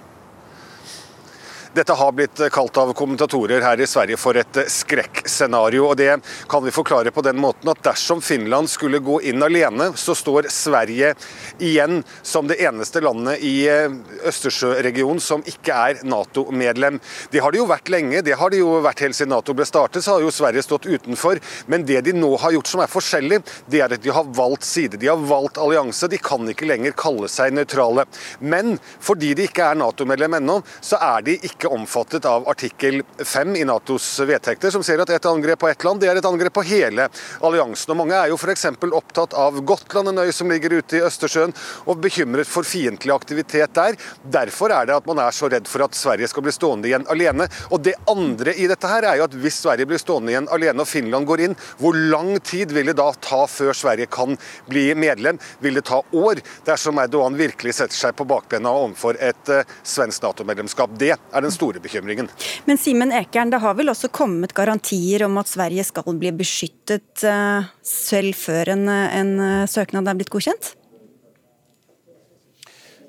Dette 1.73 1.95
har 1.97 2.13
blitt 2.13 2.41
kalt 2.53 2.77
av 2.77 2.91
kommentatorer 2.93 3.63
her 3.65 3.81
i 3.81 3.87
Sverige 3.89 4.19
for 4.21 4.37
et 4.37 4.59
skrekkscenario. 4.69 5.87
og 5.89 5.97
Det 5.97 6.19
kan 6.49 6.65
vi 6.65 6.71
forklare 6.71 7.11
på 7.11 7.23
den 7.25 7.39
måten 7.41 7.71
at 7.73 7.81
dersom 7.81 8.21
Finland 8.21 8.69
skulle 8.69 9.01
gå 9.01 9.23
inn 9.25 9.41
alene, 9.43 9.87
så 9.97 10.13
står 10.13 10.51
Sverige 10.53 11.15
igjen 11.59 12.03
som 12.23 12.51
det 12.51 12.59
eneste 12.61 13.01
landet 13.01 13.41
i 13.41 13.55
eh, 13.73 13.89
Østersjøregionen 14.29 15.23
som 15.25 15.41
ikke 15.49 15.73
er 15.73 16.03
Nato-medlem. 16.05 17.01
Det 17.33 17.41
har 17.41 17.53
det 17.55 17.63
jo 17.63 17.71
vært 17.71 17.89
lenge. 17.89 18.21
Det 18.21 18.37
har 18.37 18.53
det 18.53 18.61
jo 18.61 18.77
vært 18.85 19.01
helt 19.07 19.17
siden 19.17 19.33
Nato 19.33 19.57
ble 19.57 19.65
startet, 19.65 20.05
så 20.05 20.19
har 20.19 20.27
jo 20.27 20.35
Sverige 20.35 20.67
stått 20.67 20.91
utenfor. 20.91 21.41
Men 21.73 21.89
det 21.89 22.03
de 22.05 22.13
nå 22.13 22.35
har 22.37 22.53
gjort 22.53 22.69
som 22.69 22.85
er 22.85 22.93
forskjellig, 22.93 23.41
det 23.73 23.81
er 23.81 23.97
at 23.97 24.05
de 24.05 24.13
har 24.13 24.29
valgt 24.37 24.69
side. 24.69 25.01
De 25.01 25.09
har 25.09 25.25
valgt 25.33 25.57
allianse. 25.57 26.13
De 26.13 26.21
kan 26.21 26.45
ikke 26.53 26.69
lenger 26.69 26.93
kalle 27.01 27.33
seg 27.33 27.57
nøytrale. 27.57 28.05
Men 28.45 28.77
fordi 29.01 29.33
de 29.41 29.49
ikke 29.49 29.73
er 29.73 29.81
Nato-medlem 29.81 30.37
ennå, 30.43 30.61
så 30.85 31.01
er 31.01 31.25
de 31.25 31.41
ikke 31.41 31.62
ikke 31.63 31.71
omfattet 31.77 32.27
av 32.27 32.49
artikkel 32.51 33.03
5 33.19 33.57
i 33.57 33.65
Natos 33.69 34.07
vedtekter, 34.27 34.73
som 34.75 34.83
sier 34.83 34.99
at 35.03 35.11
et 35.15 35.27
angrep 35.31 35.61
på 35.63 35.69
ett 35.71 35.85
land 35.87 36.01
det 36.03 36.09
er 36.11 36.19
et 36.19 36.27
angrep 36.27 36.55
på 36.57 36.65
hele 36.67 37.07
alliansen. 37.45 37.93
Og 37.95 38.01
Mange 38.01 38.19
er 38.19 38.33
jo 38.33 38.39
f.eks. 38.41 38.67
opptatt 38.83 39.37
av 39.39 39.61
Gotland, 39.63 40.11
en 40.11 40.25
øy 40.25 40.33
som 40.35 40.51
ligger 40.51 40.75
ute 40.81 40.99
i 40.99 41.03
Østersjøen, 41.07 41.55
og 41.87 42.01
bekymret 42.03 42.51
for 42.51 42.67
fiendtlig 42.67 43.15
aktivitet 43.15 43.75
der. 43.79 43.99
Derfor 44.25 44.75
er 44.75 44.89
det 44.89 44.97
at 44.97 45.07
man 45.07 45.23
er 45.23 45.35
så 45.35 45.51
redd 45.53 45.71
for 45.71 45.85
at 45.87 45.99
Sverige 45.99 46.31
skal 46.33 46.47
bli 46.47 46.55
stående 46.55 46.91
igjen 46.91 47.07
alene. 47.13 47.47
Og 47.71 47.83
Det 47.83 47.95
andre 48.11 48.57
i 48.59 48.67
dette 48.71 48.89
her 48.91 49.07
er 49.07 49.21
jo 49.21 49.29
at 49.29 49.39
hvis 49.39 49.61
Sverige 49.63 49.87
blir 49.91 50.03
stående 50.03 50.35
igjen 50.35 50.51
alene 50.51 50.83
og 50.83 50.91
Finland 50.91 51.29
går 51.31 51.45
inn, 51.47 51.57
hvor 51.79 51.95
lang 51.95 52.35
tid 52.43 52.75
vil 52.75 52.91
det 52.91 52.97
da 52.99 53.11
ta 53.23 53.45
før 53.51 53.75
Sverige 53.77 54.11
kan 54.11 54.35
bli 54.67 54.89
medlem? 54.99 55.39
Vil 55.63 55.79
det 55.79 55.87
ta 55.91 56.03
år 56.03 56.43
dersom 56.67 56.99
Erdogan 57.03 57.39
virkelig 57.39 57.79
setter 57.79 57.99
seg 57.99 58.19
på 58.19 58.27
bakbena 58.27 58.75
overfor 58.83 59.19
et 59.23 59.55
uh, 59.55 59.63
svensk 59.87 60.27
Nato-medlemskap? 60.27 60.99
Det 60.99 61.15
er 61.15 61.45
den 61.45 61.52
den 61.53 61.59
store 61.61 61.83
bekymringen. 61.85 62.31
Men 62.67 62.81
Simen 62.81 63.13
Ekern, 63.15 63.53
det 63.53 63.63
har 63.63 63.77
vel 63.79 63.93
også 63.93 64.11
kommet 64.13 64.57
garantier 64.57 65.27
om 65.29 65.39
at 65.43 65.51
Sverige 65.53 65.85
skal 65.87 66.19
bli 66.19 66.33
beskyttet 66.43 67.25
eh, 67.29 67.73
selv 67.87 68.39
før 68.39 68.75
en, 68.75 68.89
en 68.89 69.35
eh, 69.41 69.67
søknad 69.71 70.09
er 70.09 70.19
blitt 70.19 70.33
godkjent? 70.33 70.75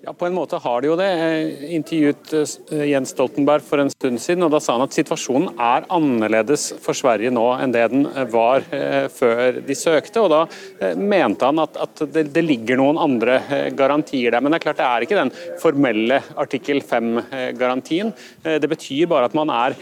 Ja, 0.05 0.13
På 0.13 0.25
en 0.25 0.33
måte 0.36 0.57
har 0.60 0.81
de 0.83 0.89
jo 0.89 0.95
det. 1.00 1.05
Jeg 1.07 1.67
intervjuet 1.77 2.31
eh, 2.36 2.81
Jens 2.89 3.13
Stoltenberg 3.13 3.63
for 3.63 3.79
en 3.79 3.91
stund 3.93 4.19
siden, 4.19 4.43
og 4.43 4.50
da 4.51 4.60
sa 4.60 4.74
han 4.75 4.83
at 4.83 4.95
situasjonen 4.98 5.53
er 5.55 5.86
annerledes 5.95 6.65
for 6.83 6.98
Sverige 7.00 7.31
nå 7.31 7.45
enn 7.55 7.72
det 7.72 7.86
den 7.93 8.03
var 8.33 8.65
eh, 8.75 9.07
før 9.07 9.62
de 9.63 9.77
søkte. 9.79 10.19
og 10.19 10.33
Da 10.33 10.41
eh, 10.83 11.00
mente 11.00 11.48
han 11.48 11.63
at, 11.63 11.79
at 11.86 12.03
det, 12.17 12.25
det, 12.36 12.43
ligger 12.43 12.81
noen 12.81 13.00
andre 13.00 13.38
garantier 13.79 14.36
der. 14.36 14.43
Men 14.43 14.51
det 14.51 14.60
er 14.60 14.65
klart 14.65 14.81
det 14.81 14.89
er 14.89 15.07
ikke 15.07 15.22
den 15.22 15.31
formelle 15.63 16.19
artikkel 16.36 16.83
5-garantien. 16.83 18.12
Det 18.43 18.74
betyr 18.74 19.07
bare 19.07 19.31
at 19.31 19.39
man 19.39 19.55
er, 19.55 19.77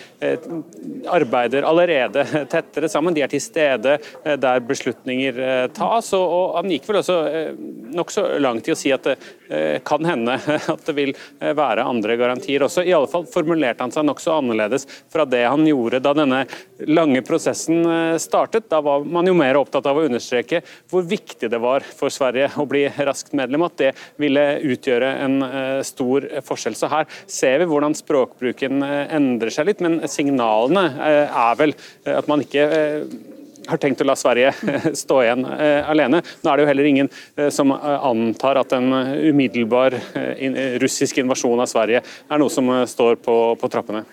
arbeider 1.09 1.65
allerede 1.65 2.27
tettere 2.53 2.91
sammen. 2.93 3.17
De 3.17 3.25
er 3.25 3.33
til 3.33 3.41
stede 3.41 3.97
der 4.21 4.61
beslutninger 4.69 5.41
tas. 5.73 6.13
og, 6.13 6.29
og 6.29 6.55
Han 6.59 6.77
gikk 6.77 6.85
vel 6.91 7.01
også 7.01 7.19
nokså 7.97 8.29
langt 8.37 8.69
i 8.69 8.77
å 8.77 8.77
si 8.77 8.93
at 8.93 9.09
kan 9.83 10.05
hende 10.05 10.37
at 10.73 10.85
det 10.85 10.95
vil 10.97 11.13
eh, 11.13 11.53
være 11.57 11.85
andre 11.87 12.17
garantier 12.19 12.63
også. 12.65 12.83
I 12.85 12.93
alle 12.95 13.09
fall 13.11 13.27
formulerte 13.29 13.83
han 13.83 13.93
seg 13.93 14.05
nokså 14.07 14.35
annerledes 14.37 14.87
fra 15.11 15.25
det 15.29 15.43
han 15.45 15.65
gjorde 15.67 16.01
da 16.03 16.13
denne 16.17 16.43
lange 16.89 17.23
prosessen 17.25 17.83
eh, 17.85 18.17
startet. 18.21 18.69
Da 18.71 18.81
var 18.85 19.05
man 19.05 19.29
jo 19.29 19.35
mer 19.37 19.59
opptatt 19.59 19.89
av 19.89 19.99
å 19.99 20.05
understreke 20.07 20.63
hvor 20.91 21.05
viktig 21.07 21.51
det 21.51 21.61
var 21.61 21.85
for 21.85 22.13
Sverige 22.13 22.51
å 22.61 22.67
bli 22.69 22.85
raskt 23.01 23.35
medlem, 23.37 23.65
at 23.67 23.77
det 23.81 23.91
ville 24.21 24.45
utgjøre 24.73 25.11
en 25.25 25.37
eh, 25.47 25.81
stor 25.87 26.27
forskjell. 26.47 26.77
Så 26.77 26.91
her 26.91 27.09
ser 27.25 27.61
vi 27.61 27.69
hvordan 27.71 27.97
språkbruken 27.97 28.81
endrer 28.81 29.53
seg 29.53 29.69
litt, 29.69 29.83
men 29.83 30.01
signalene 30.09 30.87
er 31.01 31.59
vel 31.59 31.73
at 32.07 32.27
man 32.29 32.43
ikke 32.43 32.65
har 33.67 33.81
tenkt 33.81 34.01
å 34.01 34.07
la 34.07 34.15
Sverige 34.17 34.53
stå 35.03 35.21
igjen 35.25 35.45
eh, 35.45 35.89
alene. 35.89 36.21
Nå 36.41 36.51
er 36.51 36.57
det 36.57 36.65
jo 36.65 36.71
heller 36.71 36.89
ingen 36.89 37.11
eh, 37.35 37.49
som 37.53 37.73
eh, 37.75 38.07
antar 38.07 38.61
at 38.61 38.73
en 38.77 38.91
umiddelbar 39.31 39.97
russisk 40.81 41.21
invasjon 41.21 41.59
av 41.61 41.69
Sverige 41.69 42.01
er 42.01 42.41
noe 42.41 42.51
som 42.51 42.69
står 42.87 43.19
på, 43.23 43.37
på 43.59 43.71
trappene. 43.71 44.03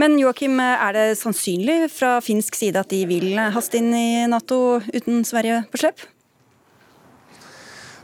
Men 0.00 0.16
Joakim, 0.18 0.58
er 0.58 0.96
det 0.96 1.04
sannsynlig 1.20 1.86
fra 1.94 2.16
finsk 2.24 2.56
side 2.58 2.80
at 2.80 2.90
de 2.90 3.04
vil 3.06 3.36
haste 3.54 3.78
inn 3.78 3.92
i 3.94 4.24
Nato 4.30 4.80
uten 4.90 5.22
Sverige 5.28 5.62
på 5.70 5.84
slepp? 5.84 6.02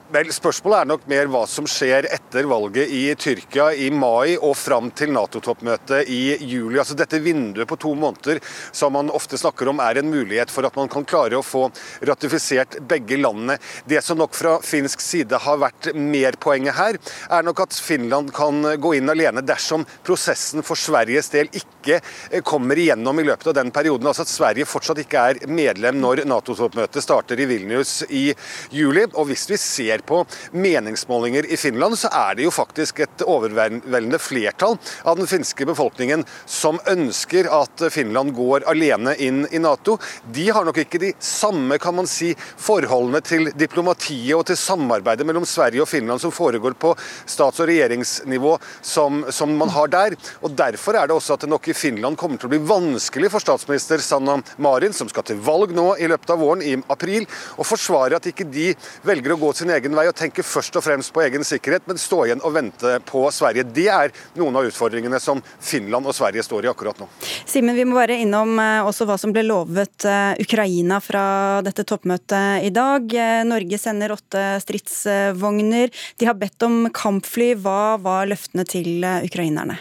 Vel, 0.08 0.30
Spørsmålet 0.32 0.78
er 0.80 0.86
nok 0.88 1.02
mer 1.10 1.28
hva 1.28 1.42
som 1.44 1.66
skjer 1.68 2.06
etter 2.08 2.46
valget 2.48 2.88
i 2.96 3.02
Tyrkia 3.20 3.66
i 3.76 3.90
mai 3.92 4.38
og 4.38 4.54
fram 4.56 4.86
til 4.96 5.10
Nato-toppmøtet 5.12 6.08
i 6.08 6.38
juli. 6.48 6.78
Altså 6.80 6.94
Dette 6.96 7.20
vinduet 7.20 7.68
på 7.68 7.76
to 7.76 7.92
måneder 7.92 8.40
som 8.72 8.94
man 8.96 9.12
ofte 9.12 9.36
snakker 9.36 9.68
om 9.68 9.82
er 9.84 10.00
en 10.00 10.08
mulighet 10.08 10.48
for 10.48 10.64
at 10.64 10.78
man 10.80 10.88
kan 10.88 11.04
klare 11.04 11.36
å 11.36 11.44
få 11.44 11.66
ratifisert 12.08 12.78
begge 12.88 13.18
landene. 13.20 13.58
Det 13.84 14.00
som 14.06 14.16
nok 14.16 14.32
fra 14.32 14.54
finsk 14.64 15.04
side 15.04 15.42
har 15.44 15.60
vært 15.60 15.90
mer 15.92 16.40
poenget 16.40 16.78
her, 16.78 16.96
er 17.28 17.44
nok 17.44 17.60
at 17.66 17.76
Finland 17.76 18.32
kan 18.32 18.64
gå 18.80 18.94
inn 18.96 19.12
alene 19.12 19.44
dersom 19.44 19.84
prosessen 20.08 20.64
for 20.64 20.80
Sveriges 20.80 21.28
del 21.36 21.52
ikke 21.52 22.00
kommer 22.48 22.80
igjennom 22.80 23.20
i 23.20 23.26
løpet 23.28 23.52
av 23.52 23.58
den 23.60 23.74
perioden. 23.76 24.08
Altså 24.08 24.24
at 24.24 24.32
Sverige 24.32 24.72
fortsatt 24.72 25.04
ikke 25.04 25.28
er 25.34 25.44
medlem 25.52 26.00
når 26.00 26.24
Nato-toppmøtet 26.32 27.04
starter 27.04 27.44
i 27.44 27.50
Vilnius 27.52 27.98
i 28.08 28.30
juli. 28.72 29.04
Og 29.12 29.28
hvis 29.28 29.44
vi 29.52 29.60
ser 29.60 29.97
ser 29.98 30.06
på 30.06 30.24
meningsmålinger 30.52 31.46
i 31.52 31.56
Finland, 31.56 31.98
så 31.98 32.08
er 32.08 32.36
det 32.36 32.44
jo 32.44 32.50
faktisk 32.50 33.00
et 33.00 33.22
overveldende 33.22 34.18
flertall 34.18 34.78
av 35.04 35.16
den 35.18 35.26
finske 35.26 35.66
befolkningen 35.66 36.24
som 36.46 36.78
ønsker 36.86 37.48
at 37.50 37.90
Finland 37.92 38.34
går 38.34 38.66
alene 38.68 39.16
inn 39.16 39.46
i 39.50 39.58
Nato. 39.58 39.98
De 40.24 40.48
har 40.50 40.64
nok 40.64 40.78
ikke 40.78 40.98
de 40.98 41.12
samme 41.18 41.78
kan 41.78 41.94
man 41.94 42.06
si, 42.06 42.34
forholdene 42.56 43.20
til 43.22 43.50
diplomatiet 43.54 44.36
og 44.36 44.46
til 44.48 44.56
samarbeidet 44.58 45.26
mellom 45.26 45.46
Sverige 45.46 45.82
og 45.82 45.88
Finland 45.88 46.20
som 46.20 46.32
foregår 46.32 46.76
på 46.78 46.94
stats- 47.26 47.60
og 47.60 47.68
regjeringsnivå 47.68 48.58
som, 48.82 49.24
som 49.30 49.54
man 49.56 49.68
har 49.68 49.88
der. 49.88 50.16
Og 50.42 50.54
Derfor 50.58 50.96
er 50.98 51.06
det 51.06 51.14
også 51.14 51.36
at 51.36 51.44
det 51.44 51.50
nok 51.52 51.68
i 51.70 51.76
Finland 51.76 52.18
kommer 52.18 52.38
til 52.38 52.48
å 52.48 52.52
bli 52.52 52.62
vanskelig 52.66 53.30
for 53.30 53.42
statsminister 53.42 54.02
Sanna 54.02 54.38
Marin, 54.58 54.92
som 54.92 55.08
skal 55.10 55.26
til 55.26 55.40
valg 55.42 55.72
nå 55.76 55.92
i 55.98 56.08
løpet 56.10 56.32
av 56.34 56.42
våren, 56.42 56.62
i 56.62 56.74
april, 56.90 57.26
å 57.56 57.66
forsvare 57.66 58.18
at 58.18 58.26
ikke 58.30 58.46
de 58.50 58.72
velger 59.06 59.34
å 59.34 59.38
gå 59.40 59.52
sin 59.56 59.70
egen 59.72 59.87
egen 59.88 59.96
vei 59.96 60.08
og 60.10 60.16
tenke 60.16 60.44
først 60.44 60.76
og 60.76 60.84
fremst 60.84 61.12
på 61.14 61.22
egen 61.24 61.44
sikkerhet, 61.46 61.86
men 61.88 61.98
stå 61.98 62.26
igjen 62.26 62.42
og 62.44 62.52
vente 62.54 62.98
på 63.08 63.24
Sverige. 63.32 63.64
Det 63.64 63.88
er 63.88 64.12
noen 64.36 64.56
av 64.58 64.68
utfordringene 64.68 65.20
som 65.20 65.40
Finland 65.60 66.06
og 66.06 66.16
Sverige 66.16 66.44
står 66.44 66.66
i 66.66 66.70
akkurat 66.72 67.00
nå. 67.00 67.08
Simen, 67.48 67.76
vi 67.76 67.86
må 67.88 67.96
være 67.96 68.20
innom 68.22 68.58
eh, 68.60 68.84
også 68.84 69.08
hva 69.08 69.18
som 69.20 69.32
ble 69.32 69.46
lovet 69.48 70.04
eh, 70.08 70.36
Ukraina 70.44 71.00
fra 71.04 71.24
dette 71.64 71.86
toppmøtet 71.88 72.68
i 72.68 72.72
dag. 72.74 73.08
Eh, 73.08 73.44
Norge 73.48 73.80
sender 73.80 74.12
åtte 74.14 74.46
stridsvogner. 74.64 75.92
De 76.18 76.28
har 76.28 76.36
bedt 76.38 76.68
om 76.68 76.88
kampfly. 76.92 77.54
Hva 77.58 77.96
var 78.02 78.28
løftene 78.28 78.66
til 78.68 79.06
ukrainerne? 79.24 79.78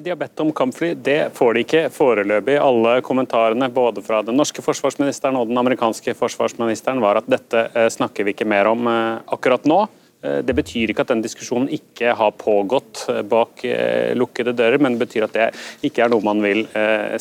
De 0.00 0.08
har 0.08 0.16
bedt 0.16 0.40
om 0.40 0.52
kampfly. 0.52 0.94
Det 0.94 1.34
får 1.36 1.54
de 1.54 1.62
ikke 1.66 1.80
foreløpig. 1.92 2.54
Alle 2.56 2.94
kommentarene 3.04 3.68
både 3.68 4.00
fra 4.04 4.22
den 4.24 4.38
norske 4.40 4.64
forsvarsministeren 4.64 5.36
og 5.36 5.50
den 5.50 5.60
amerikanske 5.60 6.14
forsvarsministeren 6.16 7.02
var 7.04 7.20
at 7.20 7.28
dette 7.28 7.66
eh, 7.74 7.90
snakker 7.92 8.24
vi 8.24 8.32
ikke 8.32 8.48
mer 8.48 8.70
om 8.70 8.88
eh, 8.88 9.20
akkurat 9.36 9.68
nå. 9.68 9.82
Det 10.22 10.54
betyr 10.54 10.92
ikke 10.92 11.02
at 11.02 11.10
den 11.10 11.22
diskusjonen 11.24 11.70
ikke 11.74 12.12
har 12.18 12.34
pågått 12.38 13.04
bak 13.30 13.64
lukkede 14.18 14.54
dører, 14.54 14.78
men 14.82 14.94
det 14.94 15.06
betyr 15.06 15.26
at 15.26 15.34
det 15.34 15.48
ikke 15.88 16.04
er 16.04 16.12
noe 16.12 16.22
man 16.24 16.42
vil 16.44 16.62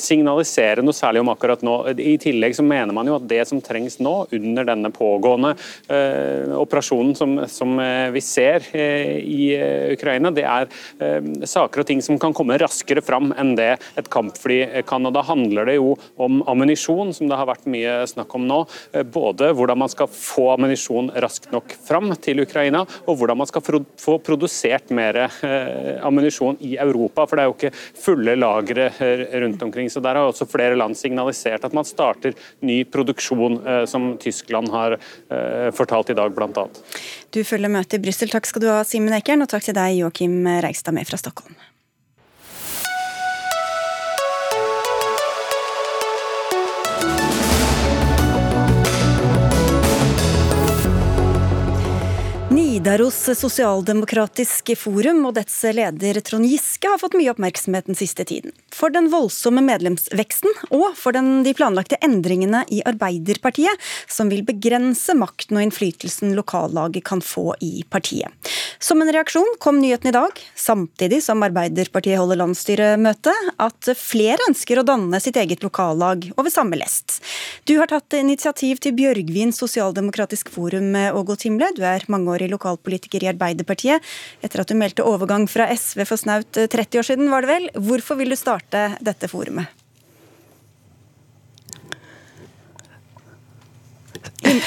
signalisere 0.02 0.84
noe 0.86 0.96
særlig 0.96 1.24
om 1.24 1.32
akkurat 1.34 1.64
nå. 1.66 1.76
I 1.98 2.18
tillegg 2.22 2.56
så 2.58 2.66
mener 2.66 2.94
man 2.96 3.10
jo 3.10 3.18
at 3.18 3.26
det 3.30 3.42
som 3.50 3.62
trengs 3.64 3.98
nå, 4.04 4.14
under 4.38 4.68
denne 4.68 4.92
pågående 4.94 5.56
operasjonen 6.62 7.16
som, 7.18 7.36
som 7.50 7.74
vi 8.14 8.22
ser 8.24 8.68
i 8.76 9.50
Ukraina, 9.96 10.32
det 10.36 10.46
er 10.46 10.70
saker 11.50 11.84
og 11.84 11.90
ting 11.90 12.04
som 12.06 12.20
kan 12.22 12.36
komme 12.38 12.60
raskere 12.62 13.02
fram 13.06 13.32
enn 13.40 13.56
det 13.58 13.72
et 13.98 14.10
kampfly 14.14 14.62
kan. 14.88 15.06
og 15.10 15.16
Da 15.18 15.26
handler 15.26 15.72
det 15.72 15.78
jo 15.80 15.96
om 16.22 16.42
ammunisjon, 16.52 17.14
som 17.18 17.30
det 17.32 17.40
har 17.40 17.50
vært 17.50 17.66
mye 17.72 18.02
snakk 18.10 18.38
om 18.38 18.46
nå. 18.50 18.62
Både 19.14 19.52
hvordan 19.58 19.82
man 19.82 19.92
skal 19.92 20.10
få 20.12 20.52
ammunisjon 20.56 21.12
raskt 21.24 21.50
nok 21.54 21.74
fram 21.88 22.12
til 22.22 22.44
Ukraina, 22.46 22.86
og 23.06 23.18
hvordan 23.20 23.40
man 23.42 23.50
skal 23.50 23.64
få 24.02 24.18
produsert 24.24 24.92
mer 24.96 25.24
eh, 25.24 25.98
ammunisjon 26.06 26.60
i 26.66 26.76
Europa. 26.82 27.26
For 27.28 27.38
det 27.38 27.44
er 27.44 27.50
jo 27.52 27.58
ikke 27.58 27.74
fulle 28.06 28.38
lagre 28.40 28.90
rundt 29.44 29.66
omkring. 29.68 29.90
Så 29.92 30.04
der 30.04 30.20
har 30.20 30.30
også 30.30 30.50
flere 30.50 30.78
land 30.80 30.98
signalisert 31.00 31.66
at 31.68 31.76
man 31.78 31.88
starter 31.88 32.36
ny 32.66 32.82
produksjon, 32.92 33.60
eh, 33.66 33.84
som 33.90 34.14
Tyskland 34.22 34.72
har 34.74 34.98
eh, 34.98 35.70
fortalt 35.76 36.14
i 36.14 36.18
dag, 36.18 36.34
bl.a. 36.36 36.68
Du 37.32 37.44
følger 37.48 37.72
møtet 37.72 38.00
i 38.00 38.04
Brussel. 38.06 38.32
Takk 38.32 38.50
skal 38.50 38.66
du 38.66 38.72
ha, 38.72 38.82
Simen 38.88 39.16
Ekern, 39.18 39.46
og 39.46 39.52
takk 39.52 39.70
til 39.70 39.78
deg, 39.78 40.00
Joakim 40.02 40.42
Reigstad 40.64 40.98
med 40.98 41.08
fra 41.10 41.20
Stockholm. 41.22 41.56
Nidaros 52.82 53.14
Sosialdemokratisk 53.38 54.72
Forum 54.82 55.20
og 55.30 55.36
dets 55.36 55.54
leder 55.78 56.18
Trond 56.26 56.48
Giske 56.50 56.90
har 56.90 56.98
fått 56.98 57.14
mye 57.14 57.30
oppmerksomhet 57.30 57.86
den 57.86 57.98
siste 58.00 58.26
tiden. 58.26 58.56
For 58.74 58.90
den 58.90 59.12
voldsomme 59.14 59.62
medlemsveksten 59.62 60.50
og 60.74 60.96
for 60.98 61.14
den, 61.14 61.44
de 61.46 61.54
planlagte 61.54 62.00
endringene 62.02 62.64
i 62.74 62.80
Arbeiderpartiet, 62.90 63.78
som 64.10 64.32
vil 64.34 64.42
begrense 64.48 65.14
makten 65.14 65.60
og 65.60 65.68
innflytelsen 65.68 66.34
lokallaget 66.34 67.06
kan 67.06 67.22
få 67.22 67.52
i 67.62 67.84
partiet. 67.86 68.34
Som 68.82 69.04
en 69.06 69.14
reaksjon 69.14 69.60
kom 69.62 69.78
nyheten 69.78 70.10
i 70.10 70.16
dag, 70.16 70.42
samtidig 70.58 71.22
som 71.22 71.46
Arbeiderpartiet 71.46 72.18
holder 72.18 72.42
landsstyremøte, 72.42 73.36
at 73.62 73.92
flere 74.00 74.50
ønsker 74.50 74.82
å 74.82 74.88
danne 74.90 75.22
sitt 75.22 75.38
eget 75.38 75.62
lokallag 75.62 76.32
over 76.34 76.50
samme 76.50 76.82
lest. 76.82 77.20
Du 77.70 77.76
har 77.78 77.94
tatt 77.94 78.18
initiativ 78.18 78.82
til 78.82 78.98
Bjørgvin 78.98 79.54
Sosialdemokratisk 79.54 80.50
Forum, 80.50 80.96
Ågo 81.14 81.38
Timle. 81.38 81.70
Du 81.78 81.86
er 81.86 82.10
mangeårig 82.10 82.50
lokal 82.50 82.71
lokalpolitiker 82.72 83.24
i 83.24 83.32
Arbeiderpartiet, 83.32 84.02
etter 84.42 84.64
at 84.64 84.72
du 84.72 84.78
meldte 84.80 85.06
overgang 85.08 85.48
fra 85.52 85.70
SV 85.72 86.06
for 86.06 86.18
snaut 86.18 86.52
30 86.56 86.82
eh, 86.82 87.00
år 87.00 87.12
siden, 87.12 87.32
var 87.32 87.46
det 87.46 87.52
vel. 87.52 87.70
Hvorfor 87.76 88.20
vil 88.20 88.32
du 88.32 88.40
starte 88.40 88.92
dette 89.02 89.30
forumet? 89.32 89.81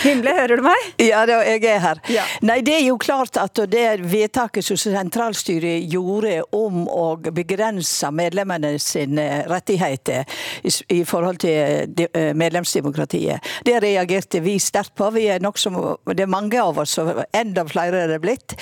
Himle, 0.05 0.33
hører 0.37 0.61
du 0.61 0.65
meg? 0.65 0.87
Ja, 1.03 1.25
da, 1.29 1.41
jeg 1.45 1.65
er 1.69 1.81
her. 1.83 2.01
Ja. 2.13 2.25
Nei, 2.45 2.61
Det 2.65 2.75
er 2.79 2.85
jo 2.87 2.97
klart 3.01 3.37
at 3.41 3.59
det 3.71 3.85
vedtaket 4.09 4.65
som 4.65 4.79
sentralstyret 4.81 5.85
gjorde 5.91 6.41
om 6.55 6.85
å 6.89 7.07
begrense 7.35 8.11
medlemmene 8.15 8.75
sine 8.83 9.45
rettigheter 9.51 10.25
i, 10.65 11.03
forhold 11.05 11.43
til 11.45 12.07
eh, 12.07 12.33
medlemsdemokratiet, 12.37 13.45
det 13.67 13.77
reagerte 13.85 14.41
vi 14.45 14.57
sterkt 14.63 14.95
på. 14.99 15.11
Vi 15.15 15.27
er 15.33 15.43
nok 15.45 15.59
som, 15.61 15.77
det 16.07 16.25
er 16.25 16.33
mange 16.33 16.61
av 16.61 16.79
oss, 16.81 16.97
og 17.03 17.25
enda 17.35 17.67
flere 17.69 18.05
er 18.05 18.15
det 18.15 18.21
blitt. 18.25 18.57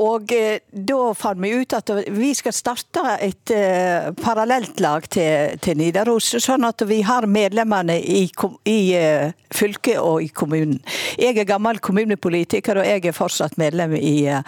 Og 0.00 0.32
eh, 0.34 0.62
da 0.70 1.12
fant 1.18 1.42
vi 1.42 1.52
ut 1.54 1.76
at 1.76 1.90
vi 2.14 2.32
skal 2.36 2.54
starte 2.56 3.18
et 3.22 3.52
eh, 3.54 4.10
parallelt 4.22 4.80
lag 4.84 5.06
til, 5.12 5.58
til, 5.62 5.78
Nidaros, 5.80 6.34
sånn 6.42 6.66
at 6.68 6.84
vi 6.88 7.02
har 7.06 7.28
medlemmene 7.30 7.98
i, 8.00 8.24
i 8.70 8.78
eh, 8.96 9.34
fylket 9.54 10.00
og 10.00 10.23
i 10.24 10.28
kommunen. 10.28 10.80
Jeg 11.18 11.38
er 11.38 11.48
gammel 11.48 11.78
kommunepolitiker, 11.84 12.80
og 12.80 12.88
jeg 12.88 13.04
er 13.04 13.16
fortsatt 13.16 13.58
medlem 13.60 13.94
i 13.98 14.26
eh, 14.30 14.42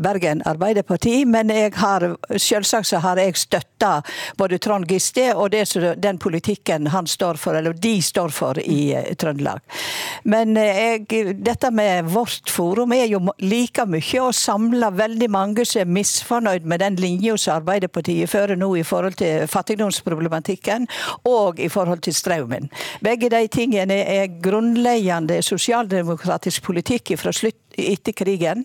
Bergen 0.00 0.42
Arbeiderparti. 0.48 1.22
Men 1.28 1.52
jeg 1.52 1.74
har, 1.78 2.06
selvsagt 2.36 2.90
så 2.90 3.02
har 3.04 3.20
jeg 3.20 3.36
støtta 3.38 3.98
både 4.38 4.58
Trond 4.62 4.88
Giske 4.88 5.28
og 5.34 5.52
det, 5.54 5.66
den 6.02 6.18
politikken 6.18 6.88
han 6.92 7.06
står 7.06 7.40
for, 7.40 7.58
eller 7.58 7.76
de 7.76 7.98
står 8.02 8.34
for 8.34 8.60
i 8.62 8.92
eh, 8.96 9.12
Trøndelag. 9.18 9.62
Men 10.24 10.56
eh, 10.56 10.98
jeg, 11.08 11.36
dette 11.44 11.70
med 11.74 12.08
vårt 12.12 12.50
forum 12.50 12.94
er 12.96 13.06
jo 13.10 13.22
like 13.44 13.86
mye 13.88 14.22
å 14.22 14.32
samle 14.34 14.90
veldig 14.96 15.30
mange 15.32 15.66
som 15.68 15.82
er 15.84 15.92
misfornøyd 15.98 16.66
med 16.68 16.82
den 16.82 16.98
linja 17.00 17.36
som 17.38 17.58
Arbeiderpartiet 17.58 18.30
fører 18.30 18.58
nå 18.58 18.70
i 18.78 18.84
forhold 18.86 19.18
til 19.20 19.46
fattigdomsproblematikken 19.50 20.86
og 21.28 21.60
i 21.60 21.68
forhold 21.72 22.02
til 22.06 22.16
strømmen. 22.16 22.68
Begge 23.04 23.30
de 23.32 23.44
tingene 23.52 24.00
er 24.08 24.30
grunnleggende 24.42 25.17
sosialdemokratisk 25.42 26.62
politikk 26.62 27.16
fra 27.18 27.32
slutt 27.32 27.67
etter 27.78 28.12
krigen. 28.16 28.64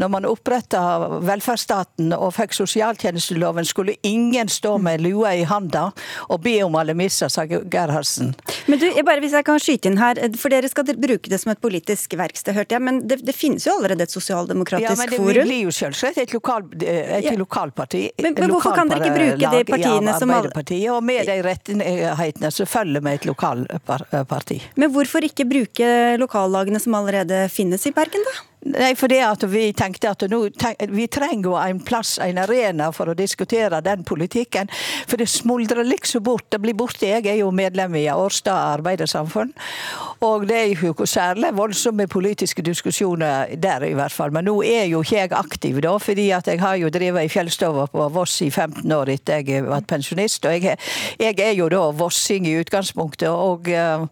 Når 0.00 0.12
man 0.12 0.28
oppretta 0.28 0.82
velferdsstaten 1.24 2.14
og 2.16 2.34
fikk 2.36 2.56
sosialtjenesteloven, 2.56 3.66
skulle 3.68 3.96
ingen 4.02 4.48
stå 4.48 4.76
med 4.82 5.04
lua 5.04 5.34
i 5.34 5.44
handa 5.48 5.90
og 6.28 6.42
be 6.44 6.56
om 6.64 6.76
alemisser, 6.80 7.28
sa 7.32 7.46
Gerhardsen. 7.46 8.34
Men 8.66 8.80
du, 8.80 8.86
jeg 8.88 9.04
bare, 9.06 9.22
Hvis 9.24 9.36
jeg 9.36 9.46
kan 9.46 9.60
skyte 9.62 9.88
inn 9.88 9.98
her, 10.00 10.18
for 10.40 10.52
dere 10.52 10.68
skal 10.68 10.88
bruke 10.94 11.30
det 11.30 11.38
som 11.40 11.52
et 11.52 11.60
politisk 11.62 12.16
verksted, 12.18 12.54
hørte 12.56 12.76
jeg. 12.76 12.84
Men 12.84 13.00
det, 13.08 13.20
det 13.24 13.34
finnes 13.36 13.66
jo 13.66 13.76
allerede 13.78 14.06
et 14.06 14.12
sosialdemokratisk 14.12 14.90
forum? 14.90 15.04
Ja, 15.04 15.20
men 15.20 15.38
det 15.38 15.46
blir 15.48 15.62
jo 15.68 15.74
selvsagt 15.74 16.20
et, 16.20 16.34
lokal, 16.36 16.66
et 16.80 17.28
ja. 17.28 17.34
lokalparti. 17.38 18.04
Men, 18.22 18.36
men 18.38 18.52
hvorfor 18.52 18.76
kan 18.76 18.90
dere 18.90 19.08
ikke 19.08 19.18
bruke 19.18 19.52
de 19.56 19.64
partiene 19.70 20.16
som 20.18 20.34
Arbeiderpartiet, 20.34 20.90
og 20.92 21.04
med 21.04 21.28
de 21.28 21.38
rettighetene 21.44 22.50
så 22.54 22.66
følger 22.68 23.04
vi 23.04 23.14
et 23.18 23.28
lokalparti. 23.28 24.60
Men 24.80 24.92
hvorfor 24.94 25.24
ikke 25.26 25.46
bruke 25.48 25.92
lokallagene 26.20 26.80
som 26.82 26.96
allerede 26.98 27.44
finnes 27.52 27.86
i 27.88 27.94
Bergen, 27.94 28.24
da? 28.28 28.34
Nei, 28.64 28.94
for 28.96 29.12
det 29.12 29.20
at 29.20 29.42
Vi 29.44 29.66
tenkte 29.76 30.10
at 30.14 30.24
nå, 30.30 30.38
vi 30.88 31.06
trenger 31.12 31.58
en 31.66 31.80
plass, 31.84 32.16
en 32.22 32.38
arena, 32.40 32.90
for 32.96 33.10
å 33.12 33.16
diskutere 33.16 33.82
den 33.84 34.04
politikken. 34.08 34.70
For 35.08 35.20
det 35.20 35.28
smuldrer 35.28 35.84
liksom 35.84 36.24
bort. 36.24 36.46
Det 36.50 36.60
blir 36.62 36.76
borte. 36.76 37.06
Jeg 37.10 37.26
er 37.28 37.38
jo 37.42 37.50
medlem 37.52 37.94
i 38.00 38.06
Årstad 38.08 38.78
arbeidersamfunn. 38.78 39.52
Og 40.24 40.46
det 40.48 40.60
er 40.62 40.86
jo 40.86 41.06
særlig 41.06 41.52
voldsomme 41.56 42.08
politiske 42.08 42.64
diskusjoner 42.64 43.52
der, 43.60 43.84
i 43.84 43.94
hvert 43.94 44.16
fall. 44.16 44.32
Men 44.32 44.48
nå 44.48 44.56
er 44.64 44.88
jo 44.88 45.04
ikke 45.04 45.20
jeg 45.20 45.36
aktiv, 45.36 45.80
da, 45.84 45.96
fordi 46.00 46.30
at 46.36 46.48
jeg 46.48 46.60
har 46.64 46.80
jo 46.80 46.92
drevet 46.92 47.28
i 47.28 47.32
fjellstova 47.32 47.86
på 47.92 48.08
Voss 48.14 48.40
i 48.42 48.50
15 48.50 48.92
år 48.96 49.12
etter 49.12 49.44
jeg 49.44 49.64
ble 49.68 49.80
pensjonist. 49.88 50.48
Og 50.48 50.56
jeg, 50.56 50.78
jeg 51.20 51.40
er 51.40 51.56
jo 51.58 51.68
da 51.72 51.86
vossing 51.92 52.48
i 52.48 52.58
utgangspunktet. 52.62 53.28
og 53.28 53.68
uh, 53.68 54.08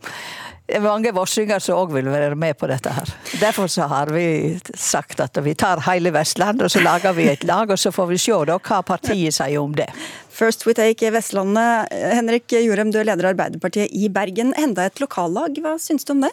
det 0.72 0.78
er 0.78 0.84
mange 0.86 1.10
vossinger 1.12 1.60
som 1.60 1.82
òg 1.82 1.90
vil 1.92 2.06
være 2.08 2.36
med 2.38 2.56
på 2.56 2.68
dette 2.70 2.88
her. 2.96 3.10
Derfor 3.42 3.68
så 3.68 3.84
har 3.90 4.08
vi 4.14 4.56
sagt 4.72 5.20
at 5.20 5.36
vi 5.44 5.52
tar 5.58 5.82
hele 5.84 6.08
Vestlandet, 6.14 6.64
og 6.64 6.72
så 6.72 6.80
lager 6.80 7.12
vi 7.12 7.26
et 7.28 7.44
lag, 7.44 7.68
og 7.68 7.76
så 7.78 7.92
får 7.92 8.08
vi 8.08 8.20
se 8.22 8.38
da 8.48 8.56
hva 8.56 8.78
partiet 8.88 9.36
sier 9.36 9.60
om 9.60 9.74
det. 9.76 9.90
First 10.32 10.64
we 10.64 10.72
take 10.72 11.12
Vestlandet. 11.12 11.92
Henrik 11.92 12.56
Jorem, 12.56 12.88
du 12.88 13.02
er 13.02 13.10
leder 13.10 13.28
av 13.28 13.34
Arbeiderpartiet 13.34 13.92
i 13.92 14.08
Bergen. 14.08 14.54
Enda 14.56 14.88
et 14.88 15.02
lokallag, 15.02 15.60
hva 15.60 15.76
syns 15.76 16.08
du 16.08 16.14
om 16.16 16.24
det? 16.24 16.32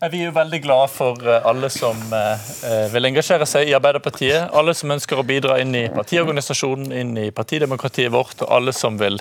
Vi 0.00 0.22
er 0.22 0.30
jo 0.30 0.32
veldig 0.32 0.62
glade 0.64 0.88
for 0.88 1.26
eh, 1.28 1.42
alle 1.44 1.68
som 1.68 1.98
eh, 2.16 2.86
vil 2.88 3.04
engasjere 3.10 3.44
seg 3.44 3.68
i 3.68 3.74
Arbeiderpartiet. 3.76 4.46
Alle 4.56 4.72
som 4.74 4.90
ønsker 4.94 5.20
å 5.20 5.26
bidra 5.28 5.58
inn 5.60 5.76
i 5.76 5.82
partiorganisasjonen, 5.92 6.88
inn 6.96 7.10
i 7.20 7.26
partidemokratiet 7.36 8.08
vårt, 8.10 8.40
og 8.40 8.54
alle 8.56 8.72
som 8.72 8.96
vil 8.98 9.20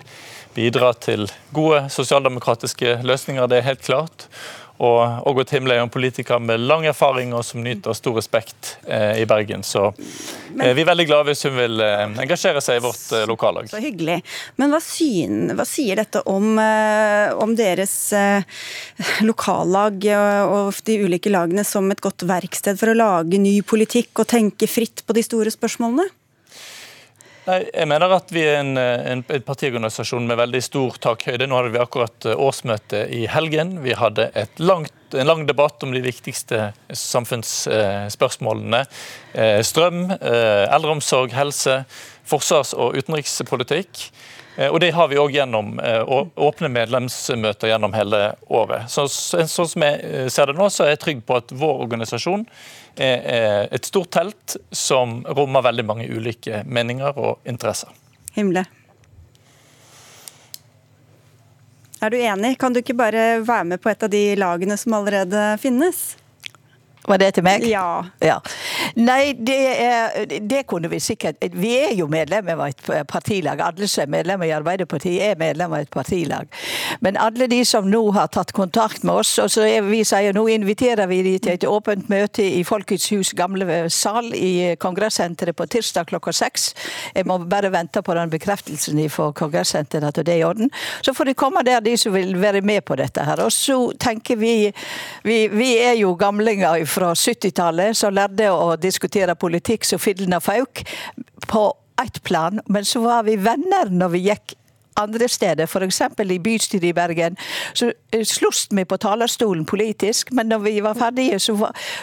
bidra 0.59 0.93
til 0.99 1.29
gode 1.55 1.85
sosialdemokratiske 1.93 2.99
løsninger. 3.07 3.47
Det 3.47 3.61
er 3.61 3.69
helt 3.71 3.85
klart. 3.85 4.27
Og 4.79 5.27
Ågot 5.27 5.51
Himle 5.51 5.75
er 5.75 5.83
en 5.83 5.91
politiker 5.91 6.39
med 6.39 6.61
lang 6.63 6.85
erfaring 6.87 7.33
og 7.35 7.43
som 7.43 7.59
nyter 7.63 7.95
stor 7.97 8.15
respekt 8.15 8.77
eh, 8.87 9.19
i 9.19 9.25
Bergen. 9.27 9.63
Så 9.67 9.89
eh, 9.89 10.71
vi 10.71 10.85
er 10.85 10.87
veldig 10.87 11.05
glade 11.09 11.27
hvis 11.27 11.43
hun 11.49 11.57
vil 11.57 11.83
eh, 11.83 12.05
engasjere 12.23 12.63
seg 12.63 12.79
i 12.79 12.83
vårt 12.85 13.01
eh, 13.17 13.25
lokallag. 13.27 13.67
Så 13.71 13.81
hyggelig. 13.83 14.21
Men 14.55 14.71
hva, 14.71 14.79
syn, 14.83 15.51
hva 15.57 15.65
sier 15.67 15.99
dette 15.99 16.23
om, 16.31 16.53
eh, 16.63 17.27
om 17.43 17.57
deres 17.59 17.97
eh, 18.15 18.63
lokallag 19.27 20.07
og 20.47 20.79
de 20.87 20.95
ulike 21.03 21.33
lagene 21.33 21.67
som 21.67 21.91
et 21.91 22.03
godt 22.03 22.23
verksted 22.29 22.79
for 22.79 22.93
å 22.93 22.95
lage 22.95 23.41
ny 23.41 23.57
politikk 23.67 24.23
og 24.23 24.31
tenke 24.31 24.71
fritt 24.71 25.03
på 25.03 25.17
de 25.17 25.27
store 25.27 25.51
spørsmålene? 25.51 26.07
Nei, 27.49 27.63
jeg 27.73 27.87
mener 27.89 28.11
at 28.13 28.29
vi 28.29 28.43
er 28.45 28.59
en, 28.59 28.75
en, 28.77 29.23
en 29.25 29.43
partiorganisasjon 29.45 30.27
med 30.29 30.37
veldig 30.37 30.59
stor 30.61 30.97
takhøyde. 31.01 31.47
Nå 31.49 31.57
hadde 31.57 31.71
vi 31.73 31.79
akkurat 31.81 32.27
eh, 32.29 32.37
årsmøte 32.37 32.99
i 33.15 33.23
helgen. 33.31 33.79
Vi 33.81 33.95
hadde 33.97 34.27
langt, 34.61 34.93
en 35.17 35.25
lang 35.25 35.47
debatt 35.49 35.81
om 35.85 35.95
de 35.95 36.01
viktigste 36.05 36.67
samfunnsspørsmålene. 36.93 38.83
Eh, 39.33 39.61
strøm, 39.65 40.03
eh, 40.19 40.65
eldreomsorg, 40.69 41.33
helse, 41.33 41.79
forsvars- 42.29 42.75
og 42.77 42.99
utenrikspolitikk. 42.99 44.03
Og 44.59 44.79
Det 44.83 44.89
har 44.91 45.07
vi 45.07 45.15
òg 45.21 45.31
gjennom 45.31 45.77
åpne 45.79 46.67
medlemsmøter 46.73 47.69
gjennom 47.71 47.93
hele 47.95 48.19
året. 48.51 48.89
Så, 48.91 49.05
sånn 49.07 49.47
som 49.47 49.85
jeg 49.85 50.25
ser 50.33 50.51
det 50.51 50.57
nå, 50.57 50.67
så 50.67 50.83
er 50.83 50.93
jeg 50.93 51.01
trygg 51.05 51.21
på 51.23 51.37
at 51.39 51.53
vår 51.55 51.85
organisasjon 51.85 52.43
er 52.99 53.69
et 53.71 53.87
stort 53.87 54.11
telt 54.17 54.57
som 54.75 55.21
rommer 55.23 55.63
veldig 55.69 55.85
mange 55.87 56.09
ulike 56.11 56.65
meninger 56.67 57.15
og 57.15 57.47
interesser. 57.47 57.93
Himle. 58.35 58.65
Er 61.99 62.09
du 62.09 62.19
enig? 62.19 62.57
Kan 62.59 62.75
du 62.75 62.79
ikke 62.79 62.95
bare 62.95 63.41
være 63.43 63.65
med 63.73 63.81
på 63.83 63.91
et 63.91 64.03
av 64.03 64.11
de 64.11 64.23
lagene 64.39 64.75
som 64.79 64.99
allerede 64.99 65.53
finnes? 65.59 66.18
Var 67.07 67.17
det 67.17 67.29
til 67.37 67.43
meg? 67.45 67.63
Ja. 67.63 68.03
ja. 68.21 68.35
Nei, 68.99 69.31
det, 69.33 69.57
er, 69.79 70.25
det, 70.27 70.65
kunne 70.67 70.89
vi 70.91 70.99
sikkert 70.99 71.39
Vi 71.55 71.71
er 71.77 71.93
jo 71.95 72.09
medlemmer 72.11 72.59
av 72.59 72.65
et 72.67 73.07
partilag. 73.07 73.61
Alle 73.63 73.87
som 73.87 74.03
er 74.03 74.11
medlemmer 74.19 74.49
i 74.49 74.53
Arbeiderpartiet, 74.53 75.21
er 75.31 75.39
medlemmer 75.39 75.79
av 75.79 75.87
et 75.87 75.93
partilag. 75.93 76.49
Men 77.01 77.17
alle 77.17 77.47
de 77.49 77.61
som 77.65 77.87
nå 77.89 78.01
har 78.17 78.27
tatt 78.33 78.51
kontakt 78.53 79.05
med 79.07 79.23
oss, 79.23 79.31
og 79.39 79.47
så 79.51 79.63
er 79.65 79.87
vi 79.87 80.03
sier 80.07 80.35
nå 80.35 80.43
inviterer 80.51 81.07
vi 81.09 81.21
de 81.25 81.37
til 81.39 81.55
et 81.55 81.67
åpent 81.69 82.11
møte 82.11 82.43
i 82.43 82.65
Folkets 82.67 83.07
hus 83.13 83.31
gamle 83.37 83.79
sal 83.93 84.33
i 84.35 84.75
kongressenteret 84.79 85.55
på 85.55 85.69
tirsdag 85.71 86.11
klokka 86.11 86.35
seks. 86.35 86.73
Jeg 87.15 87.25
må 87.29 87.39
bare 87.49 87.71
vente 87.73 88.03
på 88.03 88.17
den 88.17 88.33
bekreftelsen 88.33 88.99
fra 89.09 89.31
kongressenteret 89.31 90.11
at 90.11 90.21
det 90.27 90.35
er 90.35 90.43
i 90.43 90.47
orden. 90.47 90.69
Så 91.01 91.15
får 91.15 91.31
de 91.31 91.37
komme 91.39 91.63
der, 91.65 91.79
de 91.81 91.95
som 91.97 92.13
vil 92.13 92.35
være 92.41 92.61
med 92.61 92.83
på 92.85 92.99
dette 92.99 93.23
her. 93.23 93.39
Og 93.45 93.55
så 93.55 93.79
tenker 93.99 94.35
vi 94.35 94.49
Vi, 95.23 95.47
vi 95.47 95.77
er 95.77 95.93
jo 95.99 96.13
gamlinger 96.19 96.85
fra 96.85 96.88
fra 96.89 97.13
70-tallet 97.13 97.97
som 97.97 98.15
lærte 98.15 98.49
å 98.51 98.73
diskutere 98.81 99.37
politikk 99.39 99.87
som 99.87 100.01
fillende 100.01 100.41
folk 100.43 100.83
på 101.49 101.65
ett 101.99 102.21
plan, 102.23 102.61
men 102.67 102.85
så 102.87 103.01
var 103.03 103.25
vi 103.27 103.35
venner 103.39 103.91
når 103.91 104.13
vi 104.13 104.25
gikk 104.29 104.55
andre 104.99 105.27
steder, 105.29 105.67
f.eks. 105.67 106.01
i 106.19 106.39
bystyret 106.39 106.89
i 106.89 106.93
Bergen, 106.93 107.37
så 107.73 107.91
eh, 108.11 108.25
sloss 108.25 108.67
vi 108.71 108.85
på 108.85 108.97
talerstolen 108.97 109.65
politisk, 109.65 110.31
men 110.31 110.49
når 110.51 110.59
vi 110.65 110.75
var 110.83 110.97
ferdige, 110.99 111.39
så, 111.39 111.55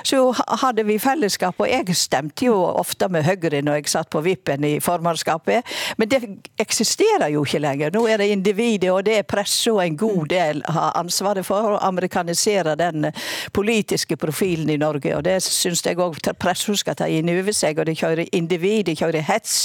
så, 0.02 0.22
hadde 0.62 0.84
vi 0.86 0.98
fellesskap. 0.98 1.60
Og 1.60 1.68
jeg 1.70 1.96
stemte 1.96 2.46
jo 2.46 2.56
ofte 2.56 3.08
med 3.12 3.26
Høyre 3.26 3.62
når 3.62 3.80
jeg 3.80 3.92
satt 3.92 4.10
på 4.10 4.22
vippen 4.24 4.64
i 4.64 4.78
formannskapet, 4.80 5.66
men 5.98 6.10
det 6.10 6.22
eksisterer 6.62 7.28
jo 7.34 7.44
ikke 7.44 7.62
lenger. 7.62 7.94
Nå 7.94 8.06
er 8.08 8.22
det 8.22 8.30
individet, 8.32 8.90
og 8.92 9.04
det 9.06 9.18
er 9.20 9.28
presse 9.28 9.72
og 9.72 9.82
en 9.84 9.96
god 9.96 10.28
del 10.30 10.62
har 10.68 10.96
ansvaret 10.98 11.46
for 11.46 11.76
å 11.76 11.82
amerikanisere 11.86 12.76
den 12.78 13.10
politiske 13.52 14.16
profilen 14.16 14.70
i 14.72 14.78
Norge. 14.80 15.14
Og 15.16 15.24
det 15.26 15.38
syns 15.44 15.84
jeg 15.86 16.00
òg 16.00 16.18
pressa 16.38 16.74
skal 16.76 16.96
ta 16.98 17.08
inn 17.10 17.30
over 17.32 17.54
seg. 17.54 17.78
Og 17.78 17.88
de 17.88 17.96
kjører 17.98 18.30
individ, 18.36 18.86
de 18.88 18.96
kjører 18.98 19.24
hets 19.26 19.56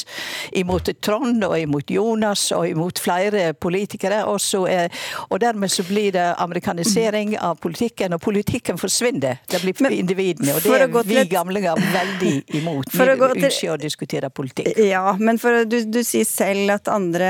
imot 0.57 0.89
Trond 1.01 1.43
og 1.45 1.57
imot 1.59 1.91
Jonas 1.91 2.49
og 2.55 2.67
imot 2.69 2.99
flere 3.01 3.20
flere 3.21 3.53
politikere. 3.53 4.23
Og, 4.29 4.39
er, 4.69 4.89
og, 5.29 5.39
dermed 5.41 5.71
så 5.71 5.83
blir 5.87 6.11
det 6.15 6.25
amerikanisering 6.41 7.37
av 7.39 7.55
politikken, 7.61 8.13
og 8.13 8.21
politikken 8.21 8.79
forsvinner. 8.81 9.41
Det 9.47 9.61
blir 9.63 9.75
Men, 9.81 9.93
individene, 9.93 10.55
og 10.55 10.63
det 10.63 10.81
er 10.81 10.87
vi 11.07 11.25
gamlinger 11.31 11.79
veldig 11.93 12.33
imot. 12.59 12.91
Vi 12.93 13.07
ønsker 13.07 13.73
å 13.73 13.77
diskutere 13.79 14.29
politikk. 14.29 14.73
Ja, 14.77 15.15
men 15.19 15.39
for, 15.41 15.63
du, 15.65 15.79
du, 15.85 16.01
sier 16.05 16.25
selv 16.27 16.71
at 16.73 16.89
andre 16.91 17.29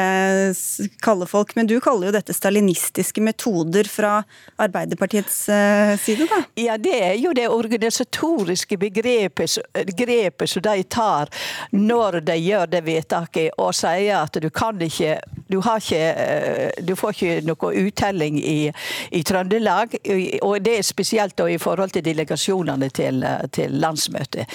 kaller 1.04 1.30
folk 1.30 1.54
Men 1.56 1.68
du 1.68 1.76
kaller 1.84 2.10
jo 2.10 2.14
dette 2.16 2.34
stalinistiske 2.36 3.22
metoder 3.24 3.88
fra 3.90 4.22
Arbeiderpartiets 4.62 5.38
uh, 5.52 5.94
side, 6.02 6.28
da? 6.30 6.42
Ja, 6.60 6.78
det 6.82 6.96
er 6.98 7.16
jo 7.20 7.34
det 7.38 7.48
organisatoriske 7.52 8.78
begrepet, 8.82 9.58
grepet 9.98 10.50
som 10.50 10.66
de 10.66 10.84
tar 10.84 11.32
når 11.72 12.22
de 12.28 12.38
gjør 12.42 12.70
det 12.72 12.84
vedtaket 12.86 13.60
og 13.62 13.74
sier 13.76 14.22
at 14.22 14.38
du 14.42 14.50
kan 14.54 14.80
ikke 14.82 15.20
Du 15.52 15.60
har 15.66 15.81
ikke, 15.82 16.02
eh, 16.24 16.84
du 16.88 16.96
får 16.96 17.16
ikke 17.16 17.36
noe 17.48 17.74
uttelling 17.84 18.40
i, 18.40 18.72
i, 19.12 19.24
Trøndelag. 19.28 19.98
Og 20.42 20.58
det 20.64 20.78
er 20.78 20.88
spesielt 20.88 21.40
i 21.46 21.60
forhold 21.62 21.96
til 21.96 22.06
delegasjonene 22.06 22.90
til, 22.90 23.26
til 23.52 23.78
landsmøtet. 23.82 24.50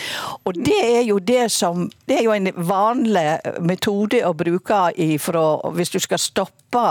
Og 0.44 0.56
det 0.56 0.80
er 0.84 1.02
jo 1.06 1.18
det 1.18 1.50
som 1.52 1.90
Det 2.06 2.18
er 2.18 2.24
jo 2.24 2.32
en 2.32 2.48
vanlig 2.54 3.38
metode 3.60 4.20
å 4.24 4.32
bruke 4.34 4.92
ifra, 4.96 5.44
hvis 5.74 5.90
du 5.90 5.98
skal 6.02 6.18
stoppe 6.22 6.84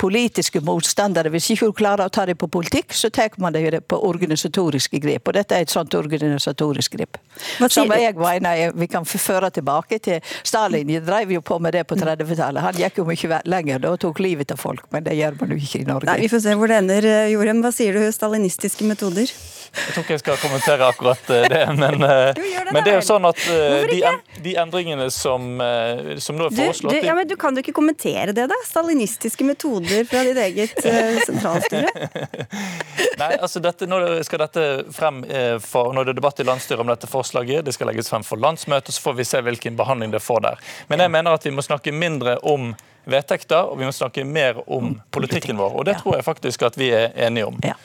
politiske 0.00 0.60
motstandere. 0.64 1.30
Hvis 1.32 1.50
ikke 1.52 1.68
du 1.68 1.76
klarer 1.76 2.08
å 2.08 2.12
ta 2.12 2.24
det 2.28 2.36
på 2.40 2.48
politikk, 2.48 2.94
så 2.96 3.10
tar 3.12 3.36
man 3.42 3.52
det 3.52 3.82
på 3.88 3.98
organisatoriske 4.08 5.00
grep. 5.02 5.28
Og 5.28 5.36
dette 5.36 5.56
er 5.56 5.66
et 5.66 5.72
sånt 5.72 5.94
organisatorisk 5.98 6.96
grep. 6.96 7.20
Som 7.68 7.92
jeg 7.92 8.16
mener 8.16 8.72
vi 8.80 8.88
kan 8.90 9.04
føre 9.04 9.50
tilbake 9.52 10.00
til 10.02 10.24
Stalin. 10.42 10.88
De 10.88 11.00
drev 11.04 11.36
jo 11.36 11.44
på 11.44 11.58
med 11.60 11.76
det 11.76 11.84
på 11.88 11.98
30-tallet. 12.00 12.64
Han 12.64 12.80
gikk 12.80 13.02
jo 13.02 13.06
mye 13.08 13.42
lenger 13.44 13.84
da 13.84 13.94
og 13.94 14.00
tok 14.00 14.22
livet 14.24 14.54
av 14.54 14.60
folk, 14.60 14.86
men 14.94 15.04
det 15.04 15.18
gjør 15.18 15.36
man 15.40 15.54
jo 15.54 15.60
ikke 15.60 15.82
i 15.82 15.88
Norge. 15.88 16.08
Nei, 16.10 16.20
Vi 16.24 16.32
får 16.32 16.44
se 16.46 16.56
hvor 16.56 16.70
det 16.70 16.80
ender. 16.80 17.10
Jorem, 17.34 17.64
hva 17.64 17.72
sier 17.74 17.96
du? 17.96 18.06
Stalinistiske 18.14 18.88
metoder? 18.88 19.28
Jeg 19.70 19.94
tror 19.94 20.02
ikke 20.02 20.14
jeg 20.16 20.22
skal 20.24 20.38
kommentere 20.40 20.86
akkurat 20.90 21.30
eh, 21.30 21.44
det, 21.50 21.60
men, 21.82 22.02
eh, 22.02 22.30
det, 22.34 22.72
men 22.74 22.82
det 22.82 22.92
er 22.92 22.96
jo 22.98 23.04
sånn 23.06 23.26
at 23.28 23.42
eh, 23.52 23.84
de, 23.86 24.00
de, 24.42 24.54
endringene 24.58 25.06
som, 25.14 25.46
som 26.18 26.38
nå 26.38 26.48
er 26.48 26.56
foreslått 26.56 26.96
du, 26.96 26.98
du, 26.98 27.06
ja, 27.06 27.14
men 27.14 27.28
du 27.30 27.36
Kan 27.40 27.54
du 27.54 27.62
ikke 27.62 27.74
kommentere 27.76 28.34
det, 28.36 28.48
da? 28.50 28.58
Stalinistiske 28.66 29.46
metoder 29.46 29.89
fra 30.10 30.24
ditt 30.26 30.40
eget 30.42 30.84
uh, 30.86 31.18
sentralstyre? 31.26 31.90
Nei, 33.20 33.30
altså 33.36 33.62
dette, 33.64 33.88
Nå 33.90 34.00
skal 34.26 34.44
dette 34.44 34.66
frem 34.96 35.22
for, 35.64 35.92
når 35.94 36.08
det 36.08 36.14
er 36.14 36.20
debatt 36.20 36.40
i 36.40 36.46
landsstyret 36.48 36.82
om 36.84 36.88
dette 36.90 37.08
forslaget. 37.10 37.64
Det 37.66 37.74
skal 37.76 37.90
legges 37.90 38.08
frem 38.12 38.24
for 38.26 38.40
landsmøtet, 38.40 38.94
så 38.96 39.04
får 39.04 39.18
vi 39.18 39.26
se 39.28 39.42
hvilken 39.44 39.76
behandling 39.76 40.14
det 40.14 40.22
får 40.24 40.40
der. 40.46 40.62
Men 40.88 41.04
jeg 41.04 41.12
mener 41.12 41.36
at 41.36 41.44
vi 41.46 41.52
må 41.54 41.64
snakke 41.64 41.92
mindre 41.92 42.38
om 42.46 42.72
vedtekter, 43.10 43.70
og 43.70 43.78
vi 43.80 43.88
må 43.88 43.92
snakke 43.92 44.24
mer 44.24 44.62
om 44.70 44.94
politikken 45.12 45.60
vår. 45.60 45.76
Og 45.80 45.86
det 45.88 45.98
tror 46.00 46.18
jeg 46.18 46.26
faktisk 46.26 46.64
at 46.68 46.78
vi 46.80 46.90
er 46.96 47.12
enige 47.26 47.48
om. 47.48 47.60
Ja. 47.64 47.76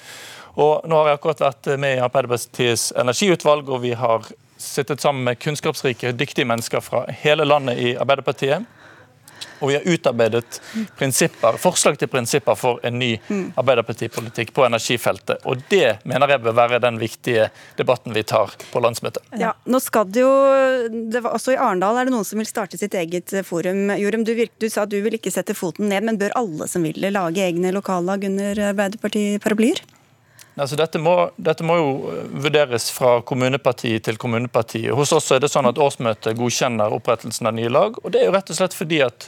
Og 0.55 0.87
nå 0.87 1.01
har 1.01 1.11
jeg 1.11 1.19
akkurat 1.19 1.43
vært 1.43 1.69
med 1.79 1.97
i 1.97 2.03
Arbeiderpartiets 2.03 2.91
energiutvalg, 2.95 3.69
og 3.69 3.81
vi 3.83 3.91
har 3.99 4.27
sittet 4.61 5.03
sammen 5.03 5.25
med 5.27 5.39
kunnskapsrike, 5.43 6.13
dyktige 6.15 6.47
mennesker 6.47 6.83
fra 6.83 7.03
hele 7.23 7.47
landet 7.47 7.79
i 7.81 7.95
Arbeiderpartiet. 7.99 8.63
Og 9.59 9.71
vi 9.71 9.77
har 9.77 9.87
utarbeidet 9.87 10.59
forslag 11.61 11.97
til 11.99 12.11
prinsipper 12.11 12.57
for 12.59 12.81
en 12.85 12.99
ny 12.99 13.15
Arbeiderpartipolitikk 13.55 14.53
på 14.55 14.65
energifeltet. 14.67 15.43
Og 15.45 15.63
det 15.71 15.99
mener 16.03 16.35
jeg 16.35 16.43
bør 16.45 16.57
være 16.57 16.81
den 16.83 16.99
viktige 17.01 17.49
debatten 17.79 18.15
vi 18.15 18.25
tar 18.27 18.53
på 18.71 18.81
landsmøtet. 18.83 19.23
Ja, 19.39 19.53
nå 19.65 19.81
skal 19.83 20.09
det 20.11 20.23
jo, 20.23 20.31
det 21.11 21.23
var 21.23 21.35
Også 21.35 21.55
i 21.55 21.59
Arendal 21.59 21.99
er 21.99 22.07
det 22.07 22.15
noen 22.15 22.27
som 22.27 22.39
vil 22.41 22.49
starte 22.49 22.79
sitt 22.79 22.95
eget 22.97 23.33
forum. 23.47 23.89
Jorem, 23.99 24.25
du, 24.27 24.33
du, 24.35 24.69
sa 24.69 24.85
at 24.85 24.93
du 24.93 24.99
vil 25.03 25.17
ikke 25.17 25.33
sette 25.33 25.55
foten 25.57 25.89
ned, 25.91 26.05
men 26.07 26.19
bør 26.21 26.35
alle 26.39 26.69
som 26.71 26.85
vil 26.85 26.99
det, 27.01 27.13
lage 27.15 27.43
egne 27.43 27.73
lokallag 27.75 28.27
under 28.27 28.65
Arbeiderparti-paraplyer? 28.71 29.83
Altså, 30.55 30.77
dette, 30.79 30.99
må, 31.03 31.13
dette, 31.35 31.65
må, 31.67 31.75
jo 31.81 31.87
eh, 32.13 32.27
vurderes 32.45 32.87
fra 32.95 33.17
kommuneparti 33.27 33.97
til 34.03 34.19
kommuneparti. 34.21 34.85
Hos 34.95 35.11
oss 35.15 35.27
er 35.35 35.41
det 35.43 35.51
sånn 35.51 35.67
at 35.67 35.81
årsmøtet 35.81 36.37
godkjenner 36.39 36.95
opprettelsen 36.95 37.49
av 37.49 37.57
nye 37.57 37.71
lag. 37.71 37.99
og 37.99 38.13
Det 38.13 38.21
er 38.21 38.29
jo 38.29 38.35
rett 38.37 38.53
og 38.53 38.59
slett 38.61 38.77
fordi 38.77 39.01
at 39.03 39.27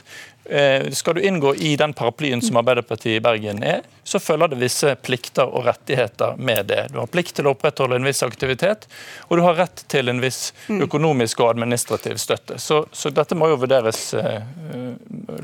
skal 0.92 1.14
du 1.14 1.20
inngå 1.20 1.54
i 1.54 1.74
den 1.76 1.92
paraplyen 1.92 2.40
som 2.42 2.56
Arbeiderpartiet 2.56 3.18
i 3.18 3.20
Bergen 3.20 3.62
er, 3.62 3.82
så 4.08 4.18
følger 4.18 4.48
det 4.48 4.58
visse 4.62 4.94
plikter 5.04 5.44
og 5.44 5.66
rettigheter 5.66 6.36
med 6.40 6.66
det. 6.70 6.86
Du 6.92 6.98
har 7.02 7.10
plikt 7.12 7.34
til 7.36 7.48
å 7.48 7.52
opprettholde 7.52 7.98
en 7.98 8.08
viss 8.08 8.22
aktivitet, 8.24 8.86
og 9.28 9.36
du 9.36 9.42
har 9.44 9.58
rett 9.58 9.82
til 9.92 10.08
en 10.08 10.22
viss 10.22 10.54
mm. 10.68 10.80
økonomisk 10.86 11.42
og 11.44 11.50
administrativ 11.50 12.16
støtte. 12.22 12.56
Så, 12.58 12.80
så 12.92 13.12
dette 13.12 13.36
må 13.36 13.50
jo 13.52 13.58
vurderes 13.60 14.00
eh, 14.16 14.40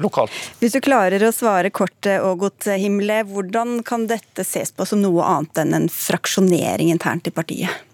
lokalt. 0.01 0.33
Hvis 0.62 0.77
du 0.77 0.81
klarer 0.85 1.27
å 1.29 1.33
svare 1.37 1.69
kort, 1.75 2.09
Ågot 2.09 2.71
Himle, 2.81 3.21
hvordan 3.29 3.83
kan 3.85 4.09
dette 4.09 4.47
ses 4.49 4.73
på 4.73 4.88
som 4.88 5.03
noe 5.05 5.27
annet 5.29 5.61
enn 5.61 5.77
en 5.83 5.90
fraksjonering 5.93 6.93
internt 6.95 7.29
i 7.29 7.35
partiet? 7.35 7.85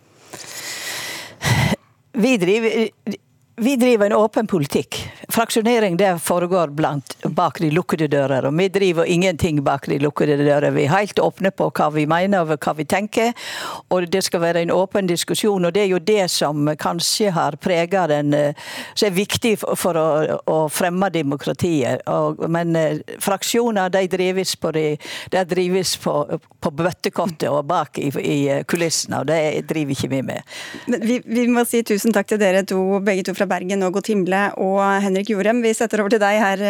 Vi 2.13 2.37
driver 2.37 2.87
vi 3.61 3.77
driver 3.77 4.07
en 4.07 4.13
åpen 4.13 4.47
politikk. 4.47 5.13
Fraksjonering 5.29 5.97
det 5.97 6.19
foregår 6.19 6.69
blant, 6.69 7.17
bak 7.25 7.59
de 7.61 7.71
lukkede 7.71 8.07
dører. 8.09 8.47
Og 8.49 8.57
vi 8.59 8.69
driver 8.69 9.05
ingenting 9.05 9.61
bak 9.65 9.87
de 9.87 9.99
lukkede 9.99 10.37
dører. 10.41 10.71
Vi 10.71 10.87
er 10.87 10.95
helt 10.95 11.19
åpne 11.21 11.51
på 11.53 11.67
hva 11.77 11.91
vi 11.93 12.07
mener 12.09 12.41
og 12.41 12.57
hva 12.57 12.73
vi 12.79 12.87
tenker. 12.89 13.35
Og 13.93 14.09
det 14.09 14.23
skal 14.25 14.41
være 14.41 14.63
en 14.65 14.73
åpen 14.73 15.11
diskusjon. 15.11 15.65
Og 15.69 15.75
det 15.77 15.83
er 15.83 15.91
jo 15.93 16.01
det 16.01 16.31
som 16.33 16.71
kanskje 16.81 17.35
har 17.37 17.59
prega 17.61 18.07
den 18.09 18.33
eh, 18.35 18.55
Som 18.95 19.11
er 19.11 19.15
viktig 19.15 19.53
for 19.61 19.97
å, 19.97 20.07
å 20.47 20.57
fremme 20.73 21.11
demokratiet. 21.13 22.01
Og, 22.09 22.41
men 22.49 22.73
eh, 22.77 23.03
fraksjoner 23.21 23.93
de 23.93 24.07
drives 24.09 24.57
på, 24.57 24.73
de, 24.73 24.97
de 25.31 25.45
drives 25.45 25.97
på, 26.01 26.15
på 26.61 26.75
bøttekottet 26.81 27.49
og 27.51 27.69
bak 27.69 27.99
i, 27.99 28.09
i 28.09 28.39
kulissene, 28.65 29.21
og 29.21 29.29
det 29.29 29.67
driver 29.69 29.95
ikke 29.95 30.11
vi 30.13 30.23
med. 30.33 30.59
Vi, 30.87 31.21
vi 31.25 31.47
må 31.51 31.65
si 31.69 31.83
tusen 31.87 32.15
takk 32.17 32.33
til 32.33 32.41
dere 32.41 32.65
to, 32.67 32.81
begge 33.05 33.29
to 33.29 33.37
fra 33.37 33.50
Bergen, 33.51 33.83
og 33.87 33.99
Himle 34.07 34.43
og 34.63 34.81
Henrik 35.05 35.33
Jorem. 35.33 35.61
Vi 35.65 35.75
setter 35.77 36.03
over 36.03 36.15
til 36.15 36.23
deg 36.23 36.39
her 36.41 36.63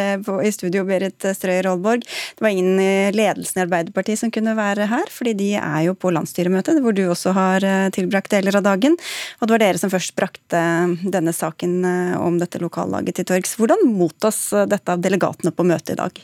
i 0.44 0.52
studio, 0.54 0.82
Berit 0.88 1.26
Strøy 1.36 1.60
Rollborg. 1.66 2.02
Det 2.04 2.44
var 2.44 2.54
ingen 2.54 2.80
i 2.82 3.12
ledelsen 3.14 3.60
i 3.60 3.64
Arbeiderpartiet 3.66 4.20
som 4.22 4.32
kunne 4.34 4.56
være 4.58 4.88
her, 4.90 5.12
fordi 5.12 5.36
de 5.38 5.50
er 5.60 5.84
jo 5.86 5.94
på 5.98 6.12
landsstyremøte, 6.14 6.78
hvor 6.82 6.96
du 6.96 7.04
også 7.06 7.34
har 7.36 7.66
tilbrakt 7.94 8.32
deler 8.34 8.58
av 8.58 8.66
dagen. 8.66 8.98
Og 9.40 9.46
det 9.46 9.56
var 9.56 9.64
dere 9.64 9.82
som 9.82 9.92
først 9.92 10.16
brakte 10.18 10.64
denne 11.12 11.36
saken 11.36 11.78
om 12.18 12.40
dette 12.40 12.62
lokallaget 12.62 13.20
til 13.20 13.30
torgs. 13.30 13.56
Hvordan 13.60 13.86
mottas 13.94 14.42
dette 14.70 14.96
av 14.96 15.04
delegatene 15.04 15.54
på 15.54 15.68
møtet 15.68 15.96
i 15.96 16.02
dag? 16.02 16.20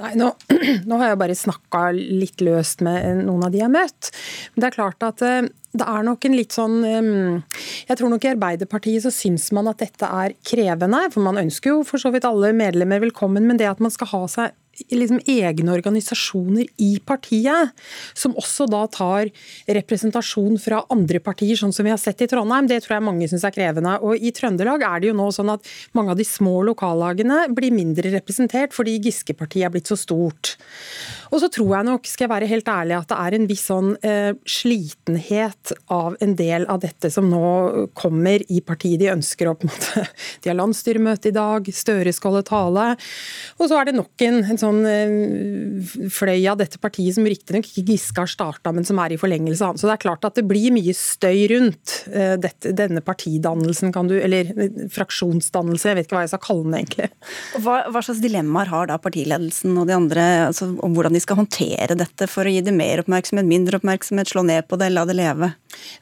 Nei, 0.00 0.14
nå, 0.18 0.30
nå, 0.88 0.96
har 0.98 1.12
jeg 1.12 1.20
bare 1.20 1.36
snakka 1.38 1.88
litt 1.94 2.42
løst 2.44 2.82
med 2.84 3.24
noen 3.26 3.46
av 3.46 3.52
de 3.52 3.60
jeg 3.60 3.68
har 3.68 3.74
møtt. 3.74 4.10
Men 4.54 4.64
det 4.64 4.70
er 4.70 4.76
klart 4.78 5.06
at 5.06 5.22
eh, 5.24 5.46
det 5.74 5.86
er 5.90 6.04
nok 6.06 6.24
en 6.26 6.36
litt 6.38 6.54
sånn 6.54 6.76
Jeg 6.84 7.98
tror 7.98 8.12
nok 8.12 8.24
i 8.26 8.30
Arbeiderpartiet 8.30 9.02
så 9.04 9.10
syns 9.14 9.48
man 9.56 9.70
at 9.70 9.82
dette 9.82 10.06
er 10.06 10.36
krevende. 10.46 11.00
For 11.10 11.24
man 11.24 11.40
ønsker 11.42 11.74
jo 11.74 11.86
for 11.86 12.00
så 12.00 12.12
vidt 12.14 12.26
alle 12.28 12.54
medlemmer 12.56 13.02
velkommen, 13.02 13.46
men 13.48 13.58
det 13.60 13.70
at 13.70 13.82
man 13.82 13.92
skal 13.94 14.12
ha 14.12 14.22
seg 14.30 14.54
liksom 14.90 15.20
egne 15.30 15.72
organisasjoner 15.74 16.66
i 16.82 16.90
partiet, 17.06 17.74
som 18.16 18.34
også 18.38 18.66
da 18.70 18.84
tar 18.90 19.30
representasjon 19.78 20.58
fra 20.62 20.82
andre 20.92 21.20
partier, 21.22 21.56
sånn 21.58 21.74
som 21.74 21.86
vi 21.86 21.92
har 21.92 22.00
sett 22.00 22.24
i 22.24 22.28
Trondheim. 22.30 22.68
Det 22.70 22.80
tror 22.84 22.96
jeg 22.96 23.06
mange 23.06 23.28
syns 23.30 23.46
er 23.46 23.54
krevende. 23.54 23.96
Og 24.02 24.18
I 24.18 24.32
Trøndelag 24.34 24.84
er 24.86 25.02
det 25.02 25.12
jo 25.12 25.18
nå 25.18 25.28
sånn 25.34 25.52
at 25.54 25.70
mange 25.96 26.14
av 26.14 26.20
de 26.20 26.26
små 26.28 26.60
lokallagene 26.70 27.44
blir 27.54 27.74
mindre 27.74 28.12
representert 28.16 28.74
fordi 28.74 28.98
Giske-partiet 29.04 29.68
er 29.68 29.74
blitt 29.74 29.90
så 29.90 29.98
stort. 30.00 30.56
Og 31.34 31.40
så 31.42 31.50
tror 31.50 31.72
jeg 31.74 31.86
nok, 31.88 32.06
skal 32.06 32.28
jeg 32.28 32.30
være 32.30 32.48
helt 32.50 32.68
ærlig, 32.70 32.94
at 32.94 33.10
det 33.10 33.16
er 33.18 33.34
en 33.34 33.46
viss 33.50 33.64
sånn 33.66 33.88
eh, 34.06 34.30
slitenhet 34.46 35.72
av 35.92 36.14
en 36.22 36.34
del 36.38 36.66
av 36.70 36.78
dette 36.84 37.10
som 37.10 37.26
nå 37.26 37.88
kommer 37.98 38.44
i 38.46 38.60
partiet. 38.62 39.00
De 39.02 39.10
ønsker 39.10 39.50
å 39.50 39.56
på 39.58 39.66
en 39.66 39.72
måte 39.72 40.04
De 40.44 40.50
har 40.50 40.58
landsstyremøte 40.58 41.32
i 41.32 41.34
dag, 41.34 41.70
Støre 41.74 42.12
skal 42.14 42.34
holde 42.34 42.46
tale. 42.46 42.84
Og 43.58 43.66
så 43.66 43.80
er 43.80 43.88
det 43.88 43.96
nok 43.96 44.24
en, 44.26 44.38
en 44.54 44.60
sånn 44.60 44.78
eh, 44.86 46.06
fløy 46.14 46.46
av 46.52 46.60
dette 46.60 46.78
partiet 46.78 47.18
som 47.18 47.26
riktignok 47.26 47.66
ikke 47.66 47.86
Giske 47.90 48.22
har 48.22 48.30
starta, 48.30 48.70
men 48.74 48.86
som 48.86 49.00
er 49.02 49.16
i 49.16 49.18
forlengelse 49.20 49.66
av 49.66 49.80
Så 49.80 49.88
det 49.88 49.96
er 49.96 50.04
klart 50.04 50.26
at 50.28 50.38
det 50.38 50.46
blir 50.46 50.70
mye 50.74 50.94
støy 50.94 51.48
rundt 51.50 51.96
eh, 52.12 52.36
dette, 52.38 52.74
denne 52.78 53.02
partidannelsen, 53.04 53.90
kan 53.94 54.10
du 54.10 54.14
Eller 54.20 54.54
eh, 54.54 54.86
fraksjonsdannelse, 54.94 55.90
jeg 55.90 55.98
vet 55.98 56.08
ikke 56.08 56.18
hva 56.20 56.24
jeg 56.28 56.34
skal 56.36 56.44
kalle 56.46 56.68
den 56.68 56.78
egentlig. 56.78 57.10
Hva, 57.64 57.80
hva 57.90 58.04
slags 58.06 58.22
dilemmaer 58.22 58.70
har 58.70 58.90
da 58.92 59.00
partiledelsen 59.02 59.74
og 59.80 59.90
de 59.90 59.98
andre 59.98 60.24
altså, 60.52 60.70
om 60.84 60.94
hvordan 60.94 61.16
de 61.16 61.23
skal 61.24 61.40
håndtere 61.40 61.96
dette 61.98 62.28
for 62.30 62.46
å 62.46 62.52
gi 62.52 62.62
det 62.64 62.74
mer 62.76 63.02
oppmerksomhet, 63.02 63.48
mindre 63.48 63.80
oppmerksomhet, 63.80 64.30
slå 64.30 64.44
ned 64.46 64.68
på 64.68 64.78
det, 64.80 64.92
la 64.94 65.06
det 65.08 65.16
leve? 65.18 65.54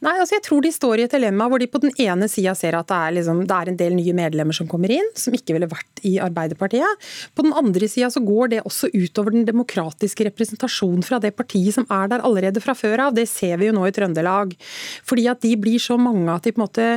Nei, 0.04 0.14
altså 0.18 0.36
jeg 0.36 0.44
tror 0.46 0.64
de 0.64 0.72
står 0.74 1.00
i 1.00 1.06
et 1.06 1.14
dilemma 1.14 1.48
hvor 1.50 1.62
de 1.62 1.68
på 1.70 1.80
den 1.82 1.94
ene 2.02 2.28
sida 2.30 2.54
ser 2.58 2.76
at 2.78 2.88
det 2.90 2.98
er, 2.98 3.14
liksom, 3.18 3.42
det 3.48 3.56
er, 3.56 3.70
en 3.72 3.78
del 3.78 3.96
nye 3.96 4.14
medlemmer 4.16 4.56
som 4.56 4.68
kommer 4.70 4.92
inn, 4.92 5.08
som 5.18 5.34
ikke 5.36 5.56
ville 5.56 5.68
vært 5.70 6.02
i 6.08 6.16
Arbeiderpartiet. 6.22 7.06
På 7.36 7.46
den 7.46 7.54
andre 7.56 7.88
sida 7.90 8.10
så 8.12 8.22
går 8.24 8.52
det 8.54 8.62
også 8.66 8.90
utover 8.92 9.34
den 9.34 9.46
demokratiske 9.48 10.26
representasjonen 10.28 11.04
fra 11.06 11.20
det 11.22 11.34
partiet 11.38 11.76
som 11.76 11.86
er 11.92 12.10
der 12.12 12.24
allerede 12.26 12.62
fra 12.64 12.74
før 12.76 13.06
av. 13.08 13.16
Det 13.16 13.28
ser 13.30 13.58
vi 13.60 13.70
jo 13.70 13.76
nå 13.76 13.86
i 13.88 13.94
Trøndelag. 13.94 14.54
Fordi 15.08 15.28
at 15.30 15.42
de 15.44 15.54
blir 15.60 15.82
så 15.82 15.98
mange 16.00 16.32
at 16.32 16.46
de 16.46 16.54
på 16.54 16.60
en 16.60 16.66
måte 16.66 16.88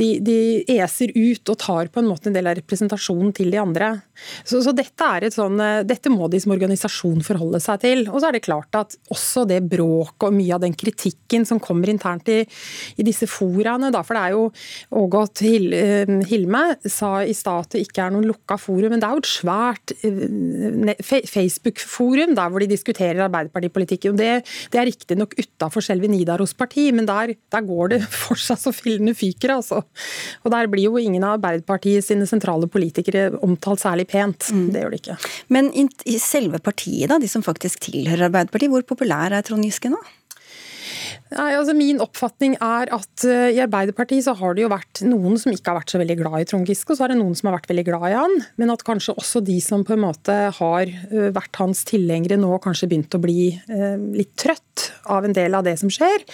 de, 0.00 0.08
de 0.24 0.38
eser 0.78 1.14
ut 1.14 1.54
og 1.54 1.60
tar 1.62 1.92
på 1.92 2.02
en 2.02 2.10
måte 2.10 2.30
en 2.30 2.36
del 2.36 2.50
av 2.50 2.58
representasjonen 2.58 3.32
til 3.36 3.52
de 3.54 3.60
andre. 3.62 3.92
Så, 4.42 4.60
så 4.64 4.74
dette, 4.76 5.04
er 5.04 5.28
et 5.28 5.36
sånn, 5.36 5.60
dette 5.86 6.10
må 6.12 6.28
de 6.30 6.40
som 6.42 6.54
organisasjon 6.54 7.22
forholde 7.26 7.60
seg 7.62 7.82
til. 7.84 8.04
Og 8.10 8.20
så 8.20 8.30
er 8.30 8.38
det 8.38 8.44
klart 8.46 8.78
at 8.78 8.98
også 9.12 9.46
det 9.48 9.62
bråket 9.70 10.28
og 10.28 10.34
mye 10.34 10.56
av 10.56 10.64
den 10.64 10.76
kritikken 10.78 11.46
som 11.48 11.62
kommer 11.62 11.90
internt 11.90 12.17
i, 12.26 12.40
i 12.98 13.06
disse 13.06 13.28
foraene, 13.30 13.92
da, 13.94 14.02
for 14.02 14.18
det 14.18 14.24
er 14.24 14.34
jo 14.34 14.44
Ågot 14.98 15.44
Hil, 15.44 15.70
Hilme 16.26 16.64
sa 16.88 17.22
i 17.22 17.34
stad 17.36 17.68
at 17.68 17.76
det 17.76 17.84
ikke 17.86 18.04
er 18.04 18.14
noen 18.14 18.26
lukka 18.28 18.58
forum, 18.60 18.92
men 18.92 19.02
det 19.02 19.08
er 19.08 19.16
jo 19.16 19.22
et 19.22 19.30
svært 19.30 19.94
eh, 20.02 21.22
Facebook-forum 21.28 22.34
der 22.38 22.52
hvor 22.52 22.62
de 22.62 22.70
diskuterer 22.70 23.24
Arbeiderpartipolitikken. 23.26 24.18
Det, 24.18 24.30
det 24.72 24.80
er 24.80 24.88
riktignok 24.88 25.36
utafor 25.38 25.84
selve 25.84 26.10
Nidaros 26.10 26.54
parti, 26.58 26.88
men 26.94 27.08
der, 27.08 27.34
der, 27.52 27.66
går 27.68 27.94
det 27.94 28.02
for 28.24 28.40
seg 28.40 28.60
så 28.60 28.74
fillene 28.74 29.16
fyker, 29.18 29.56
altså. 29.58 29.82
Og 30.44 30.52
der 30.54 30.70
blir 30.70 30.88
jo 30.88 31.00
ingen 31.00 31.26
av 31.26 31.38
Arbeiderpartiet 31.38 32.06
sine 32.06 32.28
sentrale 32.30 32.70
politikere 32.70 33.30
omtalt 33.44 33.84
særlig 33.84 34.08
pent. 34.10 34.50
Mm. 34.54 34.68
Det 34.74 34.84
gjør 34.84 34.94
de 34.94 35.02
ikke. 35.02 35.18
Men 35.54 35.72
i 35.78 36.18
selve 36.22 36.62
partiet, 36.62 37.08
da, 37.10 37.20
de 37.20 37.30
som 37.30 37.44
faktisk 37.44 37.88
tilhører 37.88 38.28
Arbeiderpartiet, 38.28 38.72
hvor 38.72 38.86
populær 38.88 39.34
er 39.34 39.44
Trond 39.46 39.66
Giske 39.66 39.92
nå? 39.92 40.00
Nei, 41.28 41.50
altså 41.58 41.74
Min 41.76 42.00
oppfatning 42.00 42.54
er 42.56 42.88
at 42.94 43.24
uh, 43.28 43.50
i 43.52 43.60
Arbeiderpartiet 43.60 44.24
så 44.24 44.32
har 44.38 44.56
det 44.56 44.64
jo 44.64 44.70
vært 44.72 45.02
noen 45.04 45.36
som 45.40 45.52
ikke 45.52 45.72
har 45.72 45.80
vært 45.82 45.92
så 45.92 46.00
veldig 46.00 46.16
glad 46.22 46.40
i 46.40 46.48
Trond 46.48 46.68
Giske, 46.68 46.94
og 46.94 46.98
så 46.98 47.04
er 47.04 47.12
det 47.12 47.18
noen 47.20 47.36
som 47.36 47.50
har 47.50 47.58
vært 47.58 47.68
veldig 47.68 47.84
glad 47.90 48.06
i 48.08 48.16
han. 48.16 48.36
Men 48.60 48.72
at 48.72 48.84
kanskje 48.86 49.16
også 49.18 49.42
de 49.44 49.58
som 49.64 49.84
på 49.84 49.96
en 49.96 50.04
måte 50.06 50.36
har 50.56 50.94
uh, 51.12 51.28
vært 51.36 51.60
hans 51.60 51.84
tilhengere 51.88 52.40
nå, 52.40 52.54
kanskje 52.64 52.88
begynt 52.88 53.18
å 53.18 53.22
bli 53.22 53.52
uh, 53.68 54.00
litt 54.16 54.32
trøtt 54.40 54.88
av 55.12 55.26
en 55.28 55.36
del 55.36 55.56
av 55.58 55.66
det 55.68 55.76
som 55.80 55.92
skjer. 55.92 56.24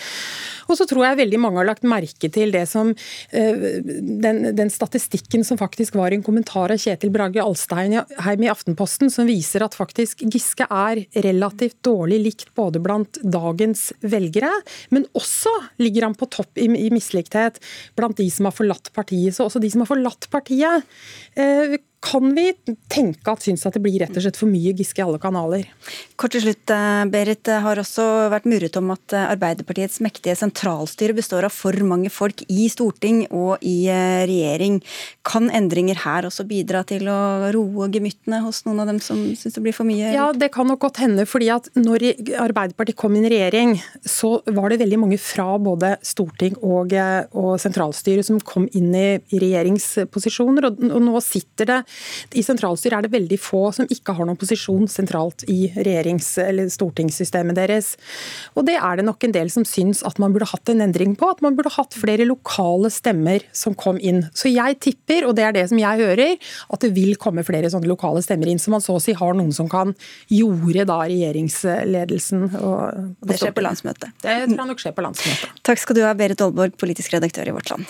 Og 0.71 0.79
så 0.79 0.87
tror 0.89 1.09
jeg 1.09 1.19
veldig 1.19 1.41
mange 1.43 1.61
har 1.61 1.69
lagt 1.69 1.85
merke 1.85 2.31
til 2.33 2.53
det 2.55 2.63
som 2.71 2.89
den, 3.31 4.39
den 4.57 4.71
statistikken 4.73 5.45
som 5.45 5.59
faktisk 5.61 5.97
var 5.99 6.13
i 6.13 6.17
en 6.17 6.25
kommentar 6.25 6.73
av 6.73 6.81
Kjetil 6.81 7.13
Brage 7.13 7.43
Alstein 7.43 7.93
i 7.99 8.49
Aftenposten, 8.49 9.13
som 9.13 9.29
viser 9.29 9.67
at 9.67 9.77
faktisk 9.77 10.25
Giske 10.25 10.65
er 10.65 11.03
relativt 11.27 11.83
dårlig 11.85 12.23
likt 12.23 12.55
både 12.57 12.81
blant 12.85 13.21
dagens 13.21 13.91
velgere, 14.01 14.55
men 14.91 15.07
også 15.17 15.53
ligger 15.83 16.09
han 16.09 16.17
på 16.19 16.29
topp 16.33 16.59
i, 16.61 16.69
i 16.69 16.91
mislikthet 16.95 17.61
blant 17.97 18.19
de 18.21 18.29
som 18.33 18.49
har 18.49 18.57
forlatt 18.57 18.93
partiet. 18.97 19.37
Så 19.37 19.49
også 19.49 19.63
de 19.63 19.71
som 19.73 19.85
har 19.85 19.91
forlatt 19.91 20.29
partiet, 20.33 20.85
eh, 21.39 21.79
kan 22.05 22.35
vi 22.37 22.51
tenke 22.93 23.33
at 23.33 23.45
syns 23.45 23.65
at 23.65 23.77
det 23.77 23.83
blir 23.85 23.97
rett 24.03 24.13
og 24.13 24.25
slett 24.25 24.37
for 24.39 24.51
mye 24.51 24.75
Giske 24.77 25.01
i 25.01 25.05
alle 25.07 25.21
kanaler. 25.23 25.65
Kort 26.21 26.35
til 26.35 26.43
slutt, 26.45 26.69
eh, 26.71 27.05
Berit. 27.09 27.43
Det 27.49 27.61
har 27.65 27.81
også 27.81 28.05
vært 28.33 28.49
murret 28.51 28.77
om 28.77 28.93
at 28.93 29.15
eh, 29.17 29.31
Arbeiderpartiets 29.33 30.03
mektige 30.05 30.37
sentralstyre 30.37 31.17
består 31.17 31.47
av 31.49 31.55
for 31.55 31.73
mange 31.87 32.11
folk 32.13 32.45
i 32.53 32.69
storting 32.73 33.25
og 33.31 33.65
i 33.65 33.89
eh, 33.89 34.25
regjering. 34.29 34.81
Kan 35.25 35.49
endringer 35.49 36.03
her 36.05 36.29
også 36.29 36.47
bidra 36.49 36.85
til 36.85 37.09
å 37.09 37.51
roe 37.55 37.89
gemyttene 37.95 38.43
hos 38.45 38.65
noen 38.69 38.85
av 38.85 38.93
dem 38.93 39.01
som 39.05 39.23
syns 39.39 39.57
det 39.57 39.65
blir 39.65 39.77
for 39.77 39.89
mye? 39.89 40.13
Ja, 40.13 40.29
det 40.37 40.53
kan 40.53 40.69
nok 40.69 40.85
godt 40.85 41.01
hende. 41.01 41.25
fordi 41.25 41.49
at 41.55 41.71
når 41.79 42.05
Arbeiderpartiet 42.43 43.01
kom 43.01 43.17
inn 43.17 43.25
i 43.25 43.33
regjering, 43.33 43.79
så 44.05 44.43
var 44.45 44.71
det 44.71 44.83
veldig 44.85 45.01
mange 45.01 45.19
fra 45.19 45.57
både 45.57 45.97
storting 46.05 46.59
og, 46.61 46.93
og 47.33 47.57
sentralstyret 47.63 48.29
som 48.29 48.43
kom 48.45 48.69
inn 48.77 48.93
i 48.93 49.09
regjeringsposisjoner. 49.33 50.69
Og, 50.69 50.85
og 50.91 51.05
nå 51.09 51.25
sitter 51.25 51.71
det 51.71 51.81
i 52.35 52.43
sentralstyret 52.45 52.99
er 52.99 53.07
det 53.07 53.15
veldig 53.15 53.39
få 53.41 53.63
som 53.77 53.89
ikke 53.91 54.15
har 54.17 54.29
noen 54.29 54.39
posisjon 54.41 54.87
sentralt 54.91 55.45
i 55.51 55.69
regjerings- 55.75 56.33
eller 56.43 56.71
stortingssystemet 56.73 57.59
deres. 57.59 57.95
Og 58.55 58.67
det 58.69 58.77
er 58.79 59.01
det 59.01 59.07
nok 59.09 59.27
en 59.27 59.35
del 59.35 59.51
som 59.53 59.67
syns 59.69 60.03
at 60.07 60.19
man 60.23 60.35
burde 60.35 60.49
hatt 60.51 60.73
en 60.73 60.85
endring 60.85 61.15
på. 61.19 61.29
At 61.31 61.43
man 61.45 61.57
burde 61.59 61.73
hatt 61.75 61.97
flere 61.99 62.27
lokale 62.29 62.91
stemmer 62.93 63.45
som 63.55 63.77
kom 63.79 63.99
inn. 64.01 64.25
Så 64.37 64.53
jeg 64.53 64.79
tipper, 64.85 65.29
og 65.29 65.37
det 65.39 65.47
er 65.49 65.57
det 65.57 65.67
som 65.71 65.81
jeg 65.81 66.03
hører, 66.03 66.39
at 66.75 66.85
det 66.85 66.93
vil 66.97 67.19
komme 67.21 67.45
flere 67.47 67.71
sånne 67.73 67.91
lokale 67.91 68.23
stemmer 68.25 68.51
inn. 68.51 68.63
Så 68.63 68.73
man 68.75 68.85
så 68.85 68.99
å 68.99 69.03
si 69.03 69.17
har 69.17 69.37
noen 69.39 69.53
som 69.55 69.71
kan 69.71 69.95
jorde 70.33 70.87
da 70.89 71.01
regjeringsledelsen. 71.05 72.49
Og, 72.61 73.13
det 73.25 73.41
skjer 73.41 73.55
på 73.57 73.65
landsmøtet? 73.65 74.17
Det 74.25 74.41
tror 74.49 74.59
jeg 74.59 74.73
nok 74.73 74.83
skjer 74.83 74.97
på 74.97 75.07
landsmøtet. 75.07 75.63
Takk 75.67 75.83
skal 75.83 75.99
du 75.99 76.05
ha, 76.07 76.15
Berit 76.19 76.43
Aalborg, 76.45 76.77
politisk 76.81 77.15
redaktør 77.17 77.51
i 77.51 77.57
Vårt 77.57 77.73
Land. 77.73 77.89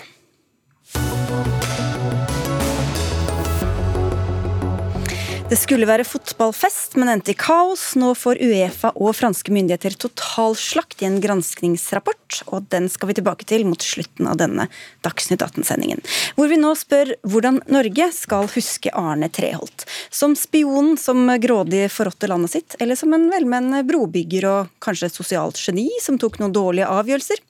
Det 5.45 5.59
skulle 5.61 5.85
være 5.85 6.01
fotballfest, 6.09 6.95
men 6.97 7.11
endte 7.11 7.29
i 7.29 7.37
kaos. 7.37 7.91
Nå 8.01 8.15
får 8.17 8.39
Uefa 8.41 8.89
og 8.97 9.11
franske 9.13 9.53
myndigheter 9.53 9.93
totalslakt 10.01 11.03
i 11.03 11.05
en 11.05 11.19
granskningsrapport, 11.21 12.39
og 12.49 12.65
den 12.73 12.87
skal 12.89 13.11
vi 13.11 13.15
tilbake 13.19 13.45
til 13.45 13.67
mot 13.69 13.85
slutten 13.85 14.25
av 14.31 14.39
denne 14.41 14.65
Dagsnytt 15.05 15.45
18-sendingen. 15.45 16.01
Hvor 16.33 16.49
vi 16.49 16.57
nå 16.57 16.71
spør 16.79 17.13
hvordan 17.29 17.61
Norge 17.69 18.07
skal 18.17 18.49
huske 18.55 18.89
Arne 18.97 19.29
Treholt. 19.29 19.85
Som 20.09 20.33
spionen 20.33 20.97
som 20.97 21.29
grådig 21.37 21.91
forrådte 21.93 22.31
landet 22.31 22.55
sitt, 22.55 22.79
eller 22.81 22.97
som 22.97 23.13
en 23.13 23.29
velmenende 23.29 23.83
brobygger 23.85 24.49
og 24.49 24.73
kanskje 24.81 25.13
sosialt 25.13 25.61
geni 25.61 25.91
som 26.01 26.17
tok 26.17 26.41
noen 26.41 26.57
dårlige 26.57 26.89
avgjørelser? 26.89 27.45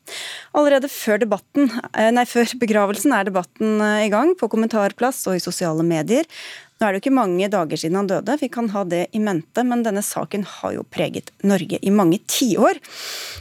Allerede 0.60 0.92
før, 0.92 1.24
debatten, 1.24 1.72
eh, 1.96 2.12
nei, 2.12 2.28
før 2.28 2.52
begravelsen 2.60 3.16
er 3.16 3.32
debatten 3.32 3.80
eh, 3.80 4.04
i 4.10 4.12
gang, 4.12 4.36
på 4.36 4.52
kommentarplass 4.52 5.24
og 5.32 5.40
i 5.40 5.44
sosiale 5.48 5.88
medier. 5.88 6.28
Nå 6.76 6.84
er 6.84 6.92
det 6.92 7.00
jo 7.00 7.04
ikke 7.06 7.16
mange 7.16 7.48
dager 7.48 7.80
siden 7.80 7.96
han 8.02 8.10
døde, 8.10 8.36
vi 8.42 8.50
kan 8.52 8.68
ha 8.74 8.82
det 8.84 9.06
i 9.16 9.20
mente, 9.24 9.64
men 9.64 9.84
denne 9.86 10.02
saken 10.04 10.44
har 10.58 10.74
jo 10.76 10.82
preget 10.92 11.32
Norge 11.48 11.80
i 11.80 11.94
mange 11.94 12.20
tiår. 12.28 12.82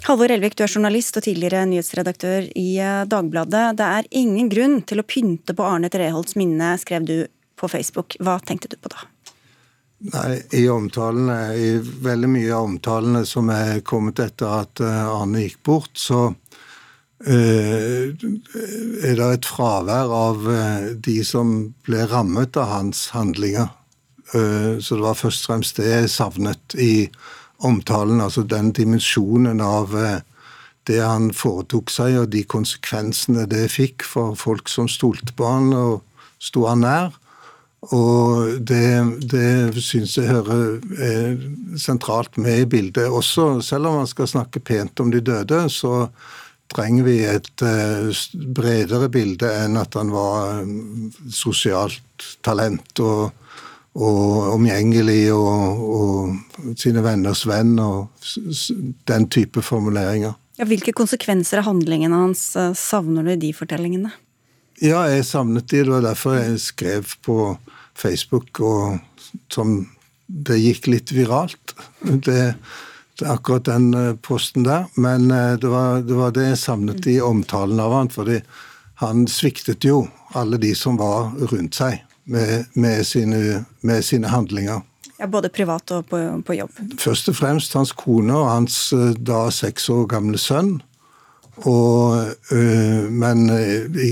Halvor 0.07 0.31
Elvik, 0.31 0.55
du 0.55 0.63
er 0.63 0.71
journalist 0.71 1.19
og 1.19 1.27
tidligere 1.27 1.65
nyhetsredaktør 1.67 2.47
i 2.55 2.69
eh, 2.79 3.01
Dagbladet. 3.11 3.65
Det 3.81 3.89
er 3.99 4.13
ingen 4.23 4.53
grunn 4.53 4.79
til 4.87 5.03
å 5.03 5.07
pynte 5.09 5.57
på 5.59 5.67
Arne 5.67 5.91
Treholts 5.91 6.39
minne, 6.39 6.77
skrev 6.79 7.11
du 7.11 7.17
på 7.59 7.71
Facebook. 7.73 8.15
Hva 8.23 8.39
tenkte 8.39 8.71
du 8.71 8.79
på 8.79 8.95
da? 8.95 9.03
Nei, 10.13 10.39
I 10.53 10.67
omtalene, 10.69 11.39
i 11.57 11.69
veldig 11.81 12.29
mye 12.29 12.55
av 12.55 12.67
omtalene 12.69 13.25
som 13.27 13.49
er 13.51 13.81
kommet 13.87 14.23
etter 14.23 14.61
at 14.61 14.83
eh, 14.85 15.05
Arne 15.11 15.43
gikk 15.43 15.59
bort, 15.67 15.95
så 15.99 16.29
er 17.25 19.15
det 19.17 19.29
et 19.29 19.49
fravær 19.49 20.13
av 20.13 20.45
eh, 20.51 20.91
de 21.01 21.19
som 21.25 21.55
ble 21.87 22.05
rammet 22.11 22.57
av 22.61 22.69
hans 22.69 23.07
handlinger. 23.15 23.71
Eh, 24.35 24.77
så 24.81 24.99
det 24.99 25.07
var 25.07 25.17
først 25.19 25.45
og 25.45 25.53
fremst 25.53 25.81
det 25.81 25.89
jeg 25.89 26.13
savnet 26.13 26.77
i 26.77 27.09
omtalen, 27.65 28.21
altså 28.21 28.45
den 28.45 28.73
dimensjonen 28.77 29.63
av 29.65 29.95
det 30.85 31.01
han 31.01 31.31
foretok 31.33 31.89
seg, 31.93 32.19
og 32.21 32.33
de 32.35 32.43
konsekvensene 32.45 33.47
det 33.49 33.71
fikk 33.73 34.05
for 34.05 34.37
folk 34.37 34.69
som 34.69 34.91
stolte 34.91 35.33
på 35.37 35.49
han 35.49 35.73
og 35.73 36.03
sto 36.43 36.67
han 36.69 36.85
nær. 36.85 37.15
Og 37.93 38.63
det, 38.65 38.87
det 39.29 39.83
syns 39.85 40.17
jeg 40.17 40.31
hører 40.31 40.79
er 41.05 41.35
sentralt 41.81 42.39
med 42.41 42.63
i 42.63 42.69
bildet 42.77 43.13
også. 43.13 43.61
Selv 43.65 43.91
om 43.91 43.99
man 44.01 44.09
skal 44.09 44.31
snakke 44.31 44.63
pent 44.65 45.01
om 45.01 45.13
de 45.13 45.21
døde, 45.25 45.67
så 45.69 46.07
trenger 46.73 47.07
vi 47.07 47.17
et 47.29 47.65
eh, 47.65 48.11
bredere 48.57 49.09
bilde 49.13 49.51
enn 49.65 49.79
at 49.81 49.97
han 49.99 50.13
var 50.15 50.63
mm, 50.65 51.31
sosialt 51.33 52.29
talent 52.45 53.03
og, 53.05 53.35
og 53.95 54.55
omgjengelig 54.55 55.29
og, 55.35 55.85
og, 55.99 56.75
sine 56.81 57.05
venners 57.05 57.45
venn 57.47 57.77
og 57.83 58.27
den 59.11 59.29
type 59.33 59.63
formuleringer. 59.63 60.35
Ja, 60.59 60.67
hvilke 60.71 60.95
konsekvenser 60.95 61.61
av 61.61 61.69
handlingene 61.69 62.25
hans 62.27 62.53
eh, 62.59 62.73
savner 62.79 63.27
du 63.27 63.35
i 63.35 63.41
de 63.49 63.53
fortellingene? 63.57 64.15
Ja, 64.83 65.05
jeg 65.11 65.27
savnet 65.29 65.69
de. 65.71 65.85
Det 65.85 65.93
var 65.93 66.07
derfor 66.09 66.39
jeg 66.39 66.59
skrev 66.63 67.15
på 67.23 67.55
Facebook, 67.95 68.59
og 68.59 68.99
som 69.53 69.85
det 70.27 70.59
gikk 70.59 70.89
litt 70.91 71.13
viralt. 71.15 71.77
Det 72.03 72.55
akkurat 73.23 73.65
den 73.65 73.95
eh, 73.95 74.15
posten 74.15 74.65
der. 74.65 74.87
Men 74.95 75.31
eh, 75.31 75.55
det 75.59 75.69
var, 75.69 76.01
det 76.03 76.15
var, 76.15 76.31
det 76.31 76.49
jeg 76.49 76.59
savnet 76.59 77.07
i 77.07 77.21
omtalen 77.21 77.81
av 77.81 77.93
han, 77.93 78.11
fordi 78.11 78.41
han 79.03 79.27
sviktet 79.31 79.85
jo 79.85 80.05
alle 80.35 80.59
de 80.59 80.75
som 80.75 80.99
var 80.99 81.33
rundt 81.51 81.79
seg 81.79 82.03
med, 82.25 82.67
med, 82.75 83.07
sine, 83.07 83.65
med 83.81 84.05
sine, 84.05 84.29
handlinger. 84.29 84.83
Ja, 85.19 85.27
Både 85.31 85.49
privat 85.49 85.91
og 85.95 86.09
på, 86.11 86.21
på, 86.47 86.57
jobb? 86.59 86.81
Først 86.99 87.29
og 87.31 87.39
fremst 87.39 87.75
hans 87.79 87.93
kone 87.93 88.35
og 88.35 88.51
hans 88.51 88.79
eh, 88.93 89.13
da 89.19 89.47
seks 89.55 89.89
år 89.93 90.09
gamle 90.11 90.41
sønn. 90.41 90.79
Og, 91.71 92.33
øh, 92.51 93.05
men 93.15 93.47
i, 93.95 94.11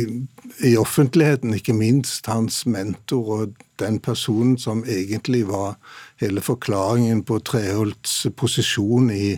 i 0.62 0.76
offentligheten, 0.78 1.54
ikke 1.54 1.74
minst 1.74 2.26
hans 2.30 2.62
mentor 2.66 3.32
og 3.34 3.56
den 3.82 3.98
personen 3.98 4.58
som 4.58 4.84
egentlig 4.86 5.48
var 5.48 5.74
hele 6.22 6.42
forklaringen 6.44 7.22
på 7.26 7.40
Treholts 7.46 8.26
posisjon 8.38 9.10
i, 9.14 9.34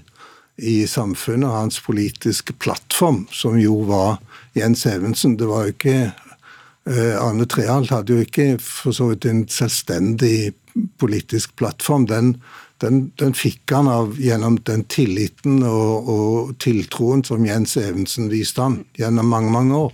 i 0.57 0.75
samfunnet, 0.91 1.49
og 1.49 1.57
hans 1.57 1.81
politiske 1.85 2.57
plattform, 2.61 3.25
som 3.33 3.59
jo 3.61 3.81
var 3.89 4.21
Jens 4.59 4.87
Evensen. 4.91 5.39
Det 5.41 5.49
var 5.51 5.67
jo 5.67 5.75
ikke 5.75 5.97
eh, 6.05 7.17
Arne 7.19 7.49
Treholt 7.51 7.93
hadde 7.95 8.17
jo 8.17 8.27
ikke 8.27 8.55
for 8.63 8.97
så 8.97 9.11
vidt 9.13 9.27
en 9.31 9.47
selvstendig 9.51 10.55
politisk 11.01 11.57
plattform. 11.59 12.07
Den, 12.11 12.37
den, 12.83 13.09
den 13.21 13.35
fikk 13.39 13.75
han 13.75 13.91
av 13.91 14.17
gjennom 14.21 14.61
den 14.69 14.87
tilliten 14.91 15.63
og, 15.67 16.09
og 16.11 16.57
tiltroen 16.63 17.25
som 17.27 17.47
Jens 17.47 17.77
Evensen 17.81 18.31
viste 18.33 18.63
han 18.63 18.83
gjennom 18.99 19.31
mange, 19.31 19.53
mange 19.55 19.85
år 19.87 19.93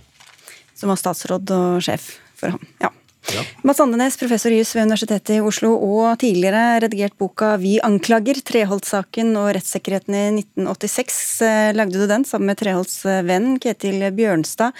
som 0.81 0.89
var 0.89 0.97
statsråd 0.97 1.53
og 1.53 1.83
sjef 1.85 2.15
for 2.37 2.55
ham. 2.55 2.65
Ja. 2.81 2.89
Ja. 3.29 3.43
Mats 3.61 3.79
Andenes, 3.79 4.17
professor 4.17 4.51
i 4.51 4.57
juss 4.57 4.73
ved 4.75 4.87
Universitetet 4.87 5.35
i 5.35 5.41
Oslo, 5.45 5.75
og 5.77 6.17
tidligere 6.23 6.81
redigert 6.81 7.13
boka 7.21 7.53
'Vi 7.61 7.77
anklager', 7.85 8.41
Treholt-saken 8.41 9.35
og 9.37 9.53
rettssikkerheten 9.55 10.17
i 10.17 10.23
1986. 10.41 11.41
Eh, 11.45 11.73
lagde 11.77 12.01
du 12.01 12.07
den 12.09 12.25
sammen 12.25 12.49
med 12.51 12.57
Treholts 12.57 13.05
eh, 13.05 13.21
venn 13.21 13.59
Ketil 13.61 14.01
Bjørnstad. 14.17 14.73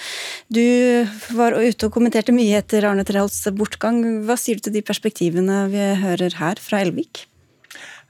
Du 0.49 1.07
var 1.37 1.53
ute 1.53 1.85
og 1.85 1.93
kommenterte 1.93 2.33
mye 2.33 2.57
etter 2.57 2.89
Arne 2.89 3.05
Treholts 3.05 3.45
bortgang. 3.53 4.25
Hva 4.25 4.35
sier 4.37 4.57
du 4.57 4.67
til 4.67 4.79
de 4.79 4.81
perspektivene 4.81 5.67
vi 5.69 5.91
hører 6.01 6.41
her 6.41 6.57
fra 6.59 6.81
Elvik? 6.81 7.30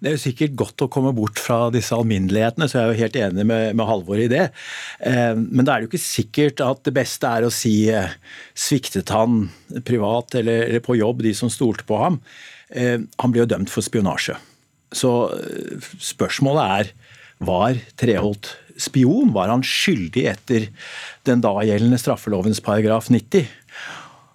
Det 0.01 0.09
er 0.09 0.15
jo 0.15 0.23
sikkert 0.23 0.55
godt 0.57 0.81
å 0.81 0.89
komme 0.89 1.11
bort 1.13 1.37
fra 1.37 1.67
disse 1.73 1.93
alminnelighetene, 1.93 2.65
så 2.65 2.79
jeg 2.79 2.81
er 2.81 2.89
jo 2.89 3.01
helt 3.03 3.17
enig 3.21 3.43
med, 3.45 3.65
med 3.77 3.85
Halvor 3.85 4.17
i 4.17 4.29
det. 4.31 4.47
Eh, 5.05 5.35
men 5.37 5.61
da 5.61 5.75
er 5.75 5.83
det 5.83 5.85
jo 5.85 5.91
ikke 5.91 6.01
sikkert 6.01 6.63
at 6.65 6.81
det 6.87 6.95
beste 6.95 7.29
er 7.29 7.45
å 7.45 7.53
si 7.53 7.75
eh, 7.93 8.15
sviktet 8.57 9.13
han 9.13 9.43
privat 9.85 10.39
eller, 10.41 10.65
eller, 10.71 10.81
på 10.81 10.97
jobb, 10.97 11.21
de 11.27 11.35
som 11.37 11.53
stolte 11.53 11.85
på 11.85 12.01
ham. 12.01 12.17
Eh, 12.73 12.97
han 12.97 13.35
ble 13.35 13.43
jo 13.43 13.51
dømt 13.53 13.69
for 13.69 13.85
spionasje. 13.85 14.39
Så 14.91 15.13
spørsmålet 16.01 16.81
er 16.81 16.91
var 17.45 17.77
Treholt 18.01 18.49
spion? 18.81 19.31
Var 19.35 19.53
han 19.53 19.63
skyldig 19.65 20.25
etter 20.33 20.67
den 21.29 21.45
da 21.45 21.53
gjeldende 21.65 21.99
straffelovens 22.01 22.61
paragraf 22.63 23.09
90? 23.13 23.45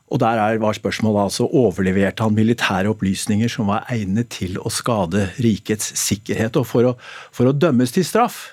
Og 0.06 0.20
der 0.22 0.60
var 0.62 0.76
spørsmålet 0.76 1.24
altså 1.26 1.48
overleverte 1.50 2.22
han 2.22 2.36
militære 2.36 2.92
opplysninger 2.92 3.50
som 3.50 3.72
var 3.72 3.88
egnet 3.90 4.30
til 4.36 4.58
å 4.60 4.70
skade 4.70 5.28
rikets 5.42 5.90
sikkerhet. 5.98 6.58
Og 6.60 6.66
for 6.68 6.92
å, 6.92 6.96
for 7.34 7.50
å 7.50 7.54
dømmes 7.56 7.94
til 7.94 8.06
straff, 8.06 8.44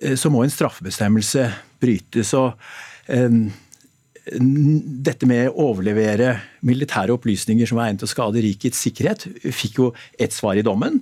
eh, 0.00 0.14
så 0.14 0.30
må 0.30 0.44
en 0.44 0.52
straffebestemmelse 0.52 1.48
brytes. 1.82 2.34
og 2.38 2.54
um, 3.10 3.48
dette 4.26 5.26
med 5.28 5.52
å 5.52 5.68
overlevere 5.70 6.32
militære 6.66 7.14
opplysninger 7.14 7.68
som 7.68 7.78
var 7.78 7.86
egnet 7.86 8.02
til 8.02 8.08
å 8.08 8.14
skade 8.14 8.42
rikets 8.42 8.80
sikkerhet, 8.82 9.26
fikk 9.54 9.78
jo 9.78 9.92
ett 10.18 10.34
svar 10.34 10.58
i 10.58 10.64
dommen. 10.66 10.98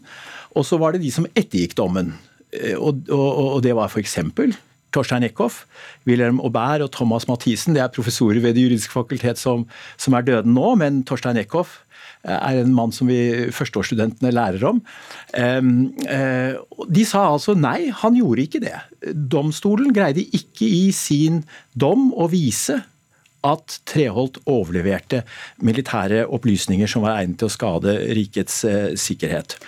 Og 0.52 0.66
så 0.68 0.76
var 0.80 0.92
det 0.92 1.04
de 1.04 1.12
som 1.12 1.28
ettergikk 1.32 1.76
dommen. 1.78 2.12
Eh, 2.52 2.76
og, 2.76 3.08
og, 3.08 3.56
og 3.56 3.64
det 3.64 3.72
var 3.76 3.88
f.eks. 3.88 4.18
Torstein 4.94 5.26
Eckhoff, 5.26 5.64
Wilhelm 6.08 6.40
Aubert 6.44 6.84
og 6.84 6.92
Thomas 6.94 7.26
Mathisen. 7.30 7.74
Det 7.76 7.82
er 7.82 7.92
professorer 7.94 8.40
ved 8.42 8.54
Det 8.54 8.66
juridiske 8.66 8.94
fakultet 8.94 9.40
som, 9.40 9.66
som 9.96 10.14
er 10.14 10.26
døde 10.26 10.50
nå, 10.50 10.74
men 10.80 11.02
Torstein 11.08 11.40
Eckhoff 11.40 11.80
eh, 12.24 12.38
er 12.38 12.62
en 12.62 12.74
mann 12.76 12.94
som 12.94 13.10
vi 13.10 13.50
førsteårsstudentene 13.54 14.32
lærer 14.34 14.64
om. 14.70 14.80
Eh, 15.34 15.60
de 16.88 17.06
sa 17.08 17.26
altså 17.34 17.58
nei, 17.58 17.90
han 17.90 18.18
gjorde 18.18 18.46
ikke 18.46 18.64
det. 18.64 18.74
Domstolen 19.12 19.94
greide 19.96 20.26
ikke 20.36 20.68
i 20.70 20.88
sin 20.94 21.42
dom 21.74 22.12
å 22.14 22.30
vise 22.32 22.80
at 23.44 23.78
Treholt 23.88 24.40
overleverte 24.48 25.22
militære 25.64 26.24
opplysninger 26.32 26.88
som 26.90 27.04
var 27.04 27.20
egnet 27.20 27.42
til 27.42 27.50
å 27.50 27.52
skade 27.52 27.96
rikets 28.16 28.62
eh, 28.68 28.92
sikkerhet. 29.00 29.58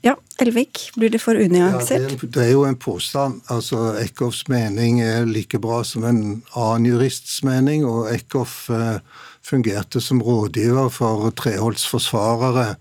Ja, 0.00 0.14
Elvik, 0.38 0.90
blir 0.94 1.10
det 1.10 1.18
for 1.18 1.34
unyansert? 1.34 2.12
Ja, 2.12 2.18
det, 2.22 2.42
er 2.44 2.52
jo 2.52 2.62
en 2.68 2.78
påstand. 2.78 3.40
Altså, 3.50 3.96
Eckhoffs 3.98 4.44
mening 4.48 5.00
er 5.02 5.26
like 5.26 5.58
bra 5.58 5.80
som 5.84 6.06
en 6.06 6.20
annen 6.54 6.86
jurists 6.86 7.40
mening, 7.42 7.82
og 7.86 8.06
Eckhoff 8.12 8.68
eh, 8.70 9.00
fungerte 9.42 10.02
som 10.02 10.22
rådgiver 10.22 10.92
for 10.94 11.32
Treholts 11.34 11.88
forsvarere 11.90 12.76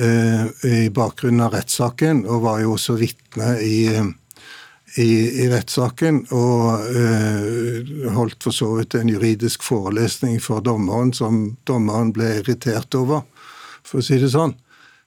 eh, 0.00 0.48
i 0.64 0.88
bakgrunnen 0.88 1.44
av 1.44 1.58
rettssaken, 1.58 2.24
og 2.24 2.46
var 2.48 2.64
jo 2.64 2.72
også 2.78 2.96
vitne 3.04 3.58
i, 3.60 3.78
i, 4.96 5.10
i 5.44 5.52
rettssaken. 5.52 6.24
Og 6.32 6.88
eh, 6.88 7.94
holdt 8.16 8.48
for 8.48 8.56
så 8.56 8.72
vidt 8.78 8.96
en 8.96 9.12
juridisk 9.12 9.66
forelesning 9.66 10.40
for 10.40 10.64
dommeren 10.64 11.12
som 11.12 11.50
dommeren 11.68 12.16
ble 12.16 12.38
irritert 12.40 12.96
over, 12.96 13.28
for 13.84 14.00
å 14.00 14.08
si 14.08 14.16
det 14.24 14.32
sånn. 14.32 14.56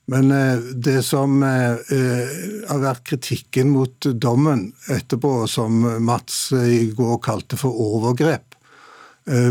Men 0.10 0.32
eh, 0.32 0.58
det 0.74 1.04
som 1.06 1.44
eh, 1.44 1.72
eh, 1.94 2.30
har 2.70 2.82
vært 2.82 3.06
kritikken 3.12 3.70
mot 3.76 4.10
dommen 4.18 4.72
etterpå, 4.90 5.44
som 5.48 5.84
Mats 6.02 6.48
i 6.54 6.88
går 6.98 7.20
kalte 7.26 7.60
for 7.60 7.78
overgrep 7.90 8.46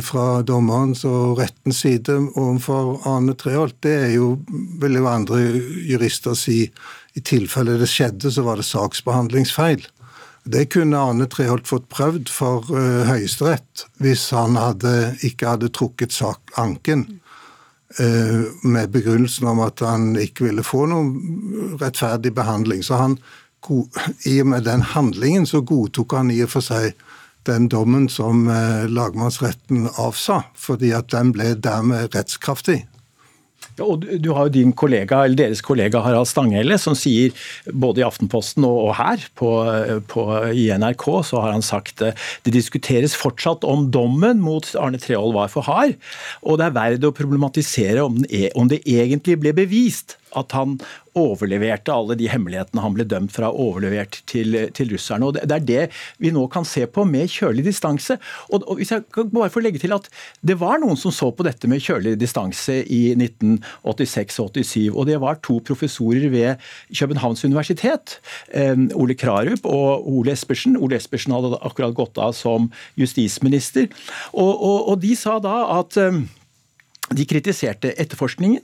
fra 0.03 0.41
dommerens 0.43 1.05
og 1.07 1.37
rettens 1.39 1.85
side 1.85 2.11
overfor 2.11 2.97
Arne 3.07 3.37
Treholt, 3.39 3.77
det 3.85 3.93
er 4.09 4.15
jo, 4.17 4.33
vil 4.83 4.97
jo 4.99 5.05
andre 5.07 5.37
jurister 5.87 6.35
si, 6.35 6.65
i 7.15 7.23
tilfelle 7.23 7.77
det 7.79 7.87
skjedde, 7.87 8.33
så 8.35 8.43
var 8.43 8.59
det 8.59 8.67
saksbehandlingsfeil. 8.67 9.85
Det 10.51 10.65
kunne 10.75 10.99
Arne 10.99 11.29
Treholt 11.31 11.71
fått 11.71 11.87
prøvd 11.95 12.33
for 12.33 12.67
Høyesterett 13.07 13.85
hvis 14.03 14.25
han 14.35 14.59
hadde, 14.59 15.13
ikke 15.23 15.53
hadde 15.53 15.71
trukket 15.79 16.17
sak, 16.17 16.43
anken. 16.59 17.07
Eh, 17.97 18.41
med 18.62 18.91
begrunnelsen 18.91 19.47
om 19.49 19.62
at 19.64 19.80
han 19.80 20.11
ikke 20.20 20.45
ville 20.45 20.64
få 20.66 20.82
noen 20.91 21.78
rettferdig 21.80 22.34
behandling. 22.36 22.82
Så 22.84 22.99
han, 23.01 23.16
i 24.28 24.34
og 24.43 24.51
med 24.53 24.66
den 24.68 24.84
handlingen 24.84 25.49
så 25.49 25.62
godtok 25.64 26.12
han 26.18 26.30
i 26.30 26.43
og 26.45 26.53
for 26.53 26.64
seg 26.64 26.93
den 27.49 27.70
dommen 27.72 28.05
som 28.12 28.45
eh, 28.53 28.84
lagmannsretten 28.93 29.89
avsa, 29.97 30.43
fordi 30.53 30.93
at 30.93 31.09
den 31.14 31.32
ble 31.32 31.55
dermed 31.57 32.12
rettskraftig. 32.12 32.82
Og 33.85 34.07
du 34.22 34.31
har 34.37 34.49
jo 34.49 34.55
din 34.55 34.72
kollega, 34.76 35.22
eller 35.24 35.39
Deres 35.39 35.62
kollega 35.64 36.03
Harald 36.05 36.29
Stanghelle 36.31 36.79
som 36.81 36.97
sier 36.99 37.35
både 37.72 38.03
i 38.03 38.07
Aftenposten 38.07 38.66
og, 38.66 38.93
her 38.99 39.22
på, 39.39 39.51
på, 40.11 40.26
i 40.53 40.68
NRK 40.74 41.07
så 41.29 41.43
har 41.45 41.55
han 41.55 41.64
sagt 41.64 42.03
eh, 42.05 42.16
det 42.47 42.55
diskuteres 42.57 43.16
fortsatt 43.18 43.66
om 43.68 43.89
dommen 43.95 44.43
mot 44.43 44.66
Arne 44.81 45.01
Treholt 45.03 45.37
var 45.37 45.53
for 45.53 45.66
hard, 45.66 45.97
og 46.43 46.59
det 46.59 46.68
er 46.68 46.76
verdt 46.76 47.07
å 47.07 47.14
problematisere 47.14 48.05
om, 48.05 48.18
e, 48.29 48.49
om 48.59 48.70
det 48.70 48.83
egentlig 48.89 49.39
ble 49.43 49.55
bevist 49.57 50.18
at 50.37 50.53
han 50.57 50.79
overleverte 51.18 51.93
alle 51.93 52.16
de 52.18 52.29
hemmelighetene 52.31 52.83
han 52.83 52.95
ble 52.95 53.07
dømt 53.09 53.33
fra 53.35 53.51
overlevert 53.51 54.20
til, 54.31 54.57
til 54.76 54.93
russerne. 54.95 55.29
Og 55.29 55.39
Det 55.39 55.57
er 55.57 55.66
det 55.66 55.85
vi 56.22 56.33
nå 56.35 56.45
kan 56.53 56.66
se 56.68 56.85
på 56.87 57.05
med 57.09 57.31
kjølig 57.33 57.64
distanse. 57.66 58.18
Og, 58.53 58.62
og 58.64 58.79
hvis 58.79 58.93
jeg 58.95 59.07
kan 59.14 59.31
bare 59.33 59.51
få 59.53 59.62
legge 59.64 59.81
til 59.83 59.95
at 59.97 60.09
Det 60.45 60.59
var 60.61 60.79
noen 60.83 60.97
som 60.97 61.12
så 61.14 61.31
på 61.35 61.47
dette 61.47 61.68
med 61.70 61.83
kjølig 61.83 62.16
distanse 62.20 62.81
i 62.85 63.14
1986 63.16 64.39
og 64.45 64.55
87. 64.55 64.91
og 64.95 65.07
Det 65.09 65.18
var 65.20 65.41
to 65.43 65.59
professorer 65.64 66.29
ved 66.31 66.57
Københavns 66.93 67.45
universitet. 67.45 68.18
Ole 68.95 69.14
Krarup 69.18 69.66
og 69.66 70.09
Ole 70.09 70.33
Espersen. 70.33 70.76
Ole 70.76 70.97
Espersen 70.97 71.35
hadde 71.35 71.59
akkurat 71.62 71.97
gått 71.97 72.18
av 72.18 72.35
som 72.37 72.70
justisminister. 72.99 73.89
Og, 74.33 74.53
og, 74.53 74.89
og 74.93 75.01
de 75.03 75.14
sa 75.16 75.39
da 75.43 75.57
at 75.79 75.99
de 77.09 77.24
kritiserte 77.24 77.95
etterforskningen 77.97 78.61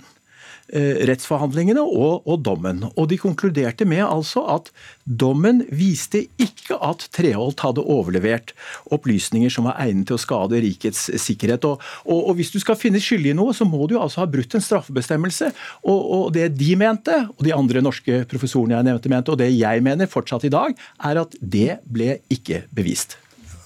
rettsforhandlingene 0.73 1.83
og, 1.83 2.25
og, 2.25 2.39
dommen. 2.45 2.85
Og 2.95 3.09
de 3.11 3.19
konkluderte 3.21 3.87
med 3.89 4.05
altså 4.05 4.45
at 4.57 4.71
dommen 5.05 5.63
viste 5.75 6.25
ikke 6.41 6.79
at 6.81 7.05
Treholt 7.15 7.61
hadde 7.65 7.85
overlevert 7.85 8.55
opplysninger 8.95 9.53
som 9.53 9.69
var 9.69 9.79
egnet 9.85 10.09
til 10.09 10.17
å 10.17 10.23
skade 10.23 10.63
rikets 10.65 11.07
sikkerhet. 11.21 11.67
Og, 11.69 11.83
og, 12.07 12.31
og 12.31 12.39
hvis 12.39 12.55
du 12.55 12.59
skal 12.63 12.79
finne 12.81 13.03
skyldig 13.03 13.35
i 13.35 13.37
noe, 13.37 13.55
så 13.57 13.69
må 13.69 13.85
du 13.91 13.99
altså 14.01 14.23
ha 14.23 14.31
brutt 14.31 14.57
en 14.57 14.65
straffebestemmelse. 14.65 15.53
Og, 15.85 16.33
det 16.35 16.51
de 16.59 16.73
mente, 16.81 17.21
og 17.37 17.45
de 17.45 17.55
andre 17.55 17.85
norske 17.85 18.25
professorene 18.31 18.79
jeg 18.79 18.89
nevnte 18.89 19.13
mente, 19.13 19.35
og 19.35 19.41
det 19.41 19.53
jeg 19.53 19.85
mener 19.85 20.11
fortsatt 20.11 20.49
i 20.49 20.53
dag, 20.55 20.75
er 21.05 21.21
at 21.21 21.37
det 21.41 21.81
ble 21.85 22.19
ikke 22.33 22.65
bevist. 22.75 23.19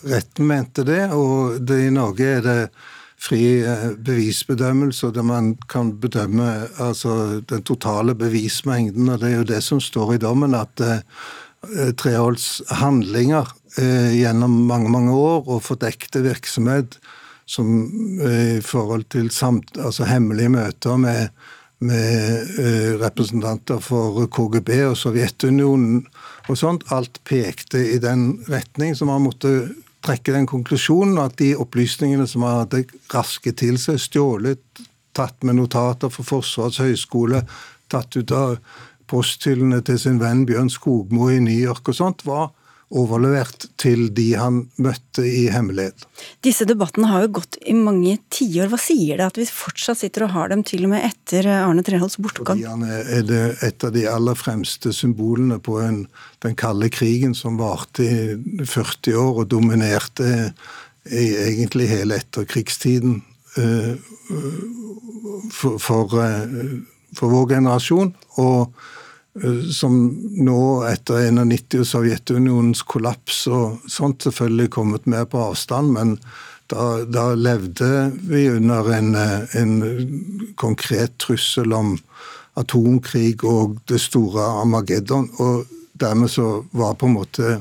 Retten 0.09 0.46
mente 0.46 0.84
det, 0.86 1.09
og 1.14 1.59
det, 1.66 1.80
i 1.88 1.94
Norge 1.94 2.26
er 2.38 2.44
det 2.44 2.59
fri 3.19 3.43
bevisbedømmelse, 3.62 4.05
bevisbedømmelse, 4.05 5.11
der 5.14 5.23
man 5.27 5.57
kan 5.69 5.93
bedømme 6.01 6.69
altså, 6.79 7.41
den 7.51 7.62
totale 7.62 8.14
bevismengden. 8.14 9.09
og 9.09 9.21
Det 9.21 9.33
er 9.33 9.37
jo 9.37 9.43
det 9.43 9.62
som 9.62 9.81
står 9.81 10.14
i 10.14 10.23
dommen, 10.23 10.55
at 10.55 10.81
eh, 10.81 11.93
Treholts 11.99 12.62
handlinger 12.71 13.49
eh, 13.79 14.14
gjennom 14.14 14.51
mange 14.51 14.91
mange 14.91 15.12
år 15.12 15.49
og 15.49 15.62
fordekte 15.62 16.23
virksomhet 16.23 16.99
som 17.49 17.69
eh, 18.23 18.59
i 18.59 18.62
forhold 18.64 19.09
til 19.11 19.31
samt, 19.31 19.79
altså 19.81 20.07
hemmelige 20.07 20.53
møter 20.53 20.97
med, 21.01 21.29
med 21.81 22.61
eh, 22.61 22.95
representanter 23.01 23.81
for 23.83 24.27
KGB 24.31 24.71
og 24.91 24.97
Sovjetunionen 25.01 26.05
og 26.49 26.59
sånt, 26.59 26.87
alt 26.95 27.21
pekte 27.29 27.81
i 27.95 27.99
den 28.03 28.45
retning. 28.49 28.95
Så 28.97 29.09
man 29.09 29.25
måtte 29.25 29.71
trekke 30.09 30.34
den 30.34 30.48
konklusjonen 30.48 31.18
at 31.20 31.36
de 31.40 31.52
opplysningene 31.61 32.26
som 32.28 32.46
han 32.46 32.62
hadde 32.62 32.84
rasket 33.12 33.61
til 33.61 33.78
seg, 33.80 34.00
stjålet, 34.00 34.62
tatt 35.16 35.44
med 35.44 35.59
notater 35.59 36.12
fra 36.12 36.24
Forsvarets 36.24 36.80
høgskole, 36.82 37.42
tatt 37.92 38.16
ut 38.16 38.32
av 38.34 38.56
posthyllene 39.09 39.80
til 39.84 39.98
sin 40.00 40.20
venn 40.20 40.44
Bjørn 40.48 40.70
Skogmo 40.72 41.30
i 41.32 41.40
New 41.42 41.56
York 41.56 41.90
og 41.90 41.98
sånt, 41.98 42.24
var 42.28 42.50
overlevert 42.89 43.66
til 43.80 44.07
de 44.16 44.30
han 44.41 44.62
møtte 44.80 45.24
i 45.26 45.45
hemmelighet. 45.53 46.07
Disse 46.45 46.64
debattene 46.68 47.11
har 47.11 47.26
jo 47.26 47.34
gått 47.41 47.59
i 47.68 47.74
mange 47.76 48.14
tiår. 48.32 48.70
Hva 48.72 48.80
sier 48.80 49.20
det 49.20 49.26
at 49.26 49.41
vi 49.41 49.45
fortsatt 49.49 50.01
sitter 50.01 50.24
og 50.24 50.32
har 50.32 50.53
dem 50.53 50.64
til 50.66 50.86
og 50.86 50.95
med 50.95 51.05
etter 51.05 51.51
Arne 51.53 51.84
Treholts 51.84 52.16
bortgang? 52.22 52.57
Fordi 52.57 52.68
han 52.70 52.86
er 52.89 53.26
det 53.28 53.43
et 53.68 53.84
av 53.84 53.93
de 53.93 54.07
aller 54.09 54.39
fremste 54.41 54.95
symbolene 54.97 55.61
på 55.61 55.76
en, 55.84 56.03
den 56.45 56.57
kalde 56.59 56.89
krigen 56.93 57.36
som 57.36 57.61
varte 57.61 58.09
i 58.09 58.64
40 58.64 59.20
år 59.20 59.43
og 59.45 59.51
dominerte 59.53 60.53
i 61.09 61.26
egentlig 61.45 61.89
hele 61.93 62.18
etterkrigstiden 62.20 63.20
uh, 63.57 63.95
for, 65.53 65.76
for, 65.80 66.16
uh, 66.16 66.80
for 67.16 67.36
vår 67.36 67.53
generasjon. 67.57 68.14
og 68.41 68.72
Eh, 68.72 68.97
som 69.72 69.95
nå, 70.43 70.61
etter 70.89 71.29
91 71.31 71.79
og 71.83 71.87
Sovjetunionens 71.87 72.83
kollaps 72.89 73.45
og 73.53 73.85
sånt, 73.91 74.24
selvfølgelig 74.26 74.70
kommet 74.74 75.07
mer 75.07 75.29
på 75.31 75.43
avstand, 75.51 75.93
men 75.95 76.16
da, 76.68 77.05
da 77.09 77.33
levde 77.35 78.11
vi 78.29 78.49
under 78.51 78.91
en, 78.93 79.14
eh, 79.14 79.57
en, 79.57 80.53
konkret 80.57 81.16
trussel 81.22 81.72
om 81.72 81.95
atomkrig 82.59 83.45
og 83.47 83.79
det 83.89 84.01
store 84.03 84.45
Armageddon. 84.61 85.31
Og 85.39 85.64
dermed 86.01 86.31
så 86.33 86.64
var 86.76 86.99
på 86.99 87.09
en 87.09 87.16
måte 87.16 87.55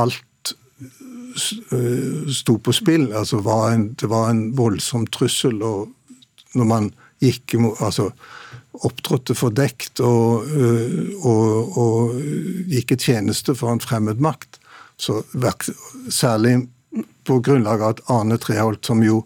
alt 0.00 0.54
eh, 1.76 2.30
sto 2.32 2.56
på 2.56 2.72
spill. 2.72 3.10
Altså 3.12 3.42
var 3.44 3.74
en, 3.74 3.90
det 4.00 4.08
var 4.08 4.30
en 4.30 4.46
voldsom 4.56 5.06
trussel. 5.12 5.60
Og 5.62 5.92
når 6.56 6.70
man 6.70 6.92
gikk 7.22 7.58
imot 7.58 7.82
altså 7.84 8.12
opptrådte 8.86 9.34
fordekt 9.38 10.00
og, 10.00 10.48
øh, 10.48 11.12
og, 11.22 11.78
og 11.78 12.16
gikk 12.70 12.96
i 12.96 13.00
tjeneste 13.04 13.54
for 13.58 13.72
en 13.72 13.82
fremmed 13.82 14.22
makt. 14.22 14.58
Så 14.98 15.22
Særlig 16.10 16.68
på 17.24 17.38
grunnlag 17.40 17.82
av 17.82 17.94
at 17.94 18.02
Arne 18.12 18.38
Treholt, 18.38 18.84
som 18.86 19.02
jo 19.02 19.22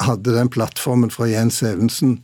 hadde 0.00 0.34
den 0.34 0.50
plattformen 0.52 1.12
fra 1.12 1.28
Jens 1.30 1.62
Evensen, 1.66 2.20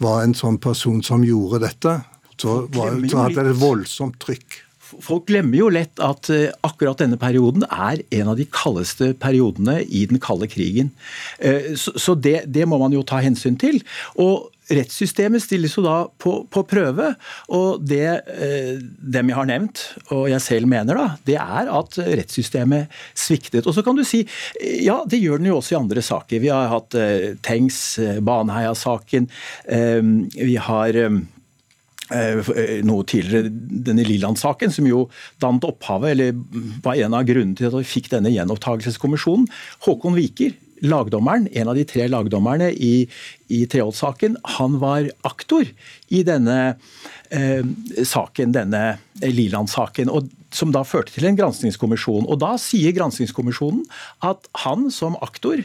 var 0.00 0.24
en 0.24 0.34
sånn 0.36 0.58
person 0.60 1.02
som 1.04 1.24
gjorde 1.26 1.62
dette, 1.66 2.00
så, 2.40 2.64
var, 2.72 2.96
så 3.10 3.26
hadde 3.26 3.46
det 3.50 3.56
voldsomt 3.60 4.16
trykk. 4.22 4.62
Folk 5.04 5.28
glemmer 5.28 5.54
jo 5.54 5.68
lett 5.70 6.00
at 6.02 6.30
øh, 6.34 6.48
akkurat 6.66 6.98
denne 6.98 7.18
perioden 7.20 7.62
er 7.68 8.00
en 8.16 8.30
av 8.32 8.38
de 8.40 8.46
kaldeste 8.50 9.12
periodene 9.22 9.80
i 9.84 10.02
den 10.10 10.18
kalde 10.22 10.48
krigen. 10.50 10.90
Øh, 11.38 11.76
så 11.76 12.16
det, 12.18 12.48
det 12.50 12.66
må 12.66 12.80
man 12.80 12.96
jo 12.96 13.04
ta 13.06 13.20
hensyn 13.22 13.58
til. 13.60 13.78
Og 14.18 14.48
rettssystemet 14.70 15.42
stilles 15.42 15.74
jo 15.76 15.84
da 15.84 15.96
på, 16.20 16.36
på 16.50 16.64
prøve. 16.68 17.12
Og 17.56 17.82
det 17.82 18.06
eh, 18.06 18.76
dem 18.80 19.32
jeg 19.32 19.38
har 19.38 19.48
nevnt, 19.50 19.82
og 20.14 20.28
jeg 20.30 20.44
selv 20.44 20.70
mener, 20.70 20.98
da, 20.98 21.18
det 21.26 21.36
er 21.40 21.72
at 21.74 21.98
rettssystemet 21.98 23.00
sviktet. 23.18 23.66
Og 23.66 23.76
så 23.76 23.84
kan 23.86 23.98
du 23.98 24.04
si 24.06 24.22
ja, 24.84 25.00
det 25.08 25.20
gjør 25.20 25.40
den 25.40 25.50
jo 25.50 25.58
også 25.58 25.76
i 25.76 25.80
andre 25.80 26.04
saker. 26.04 26.42
Vi 26.42 26.52
har 26.52 26.70
hatt 26.72 26.96
eh, 26.98 27.34
Tengs, 27.44 27.82
eh, 28.02 28.22
Baneheia-saken. 28.24 29.28
Eh, 29.66 30.00
vi 30.38 30.56
har 30.60 30.98
eh, 30.98 31.20
eh, 32.14 32.80
noe 32.86 33.06
tidligere, 33.08 33.52
denne 33.90 34.06
Liland-saken, 34.06 34.72
som 34.74 34.88
jo 34.88 35.06
dannet 35.42 35.68
opphavet, 35.68 36.14
eller 36.14 36.40
var 36.84 36.98
en 37.00 37.18
av 37.18 37.28
grunnene 37.28 37.58
til 37.58 37.70
at 37.70 37.78
vi 37.78 37.92
fikk 37.96 38.12
denne 38.14 38.32
gjenopptakelseskommisjonen. 38.34 39.48
Håkon 39.86 40.18
Wiker, 40.18 40.56
lagdommeren, 40.80 41.48
en 41.52 41.70
av 41.70 41.78
de 41.78 41.84
tre 41.88 42.06
lagdommerne 42.10 42.70
i, 42.72 43.06
i 43.52 43.64
Treholt-saken, 43.70 44.38
han 44.58 44.78
var 44.82 45.10
aktor 45.26 45.68
i 46.08 46.22
denne 46.26 46.58
saken, 47.30 48.52
denne 48.52 48.98
Liland-saken. 49.22 50.10
og 50.10 50.28
som 50.54 50.72
da 50.74 50.82
førte 50.86 51.14
til 51.14 51.28
en 51.28 51.38
granskingskommisjon. 51.38 52.26
Og 52.26 52.38
Da 52.40 52.56
sier 52.60 52.94
granskingskommisjonen 52.96 53.84
at 54.26 54.48
han 54.64 54.88
som 54.90 55.16
aktor 55.22 55.62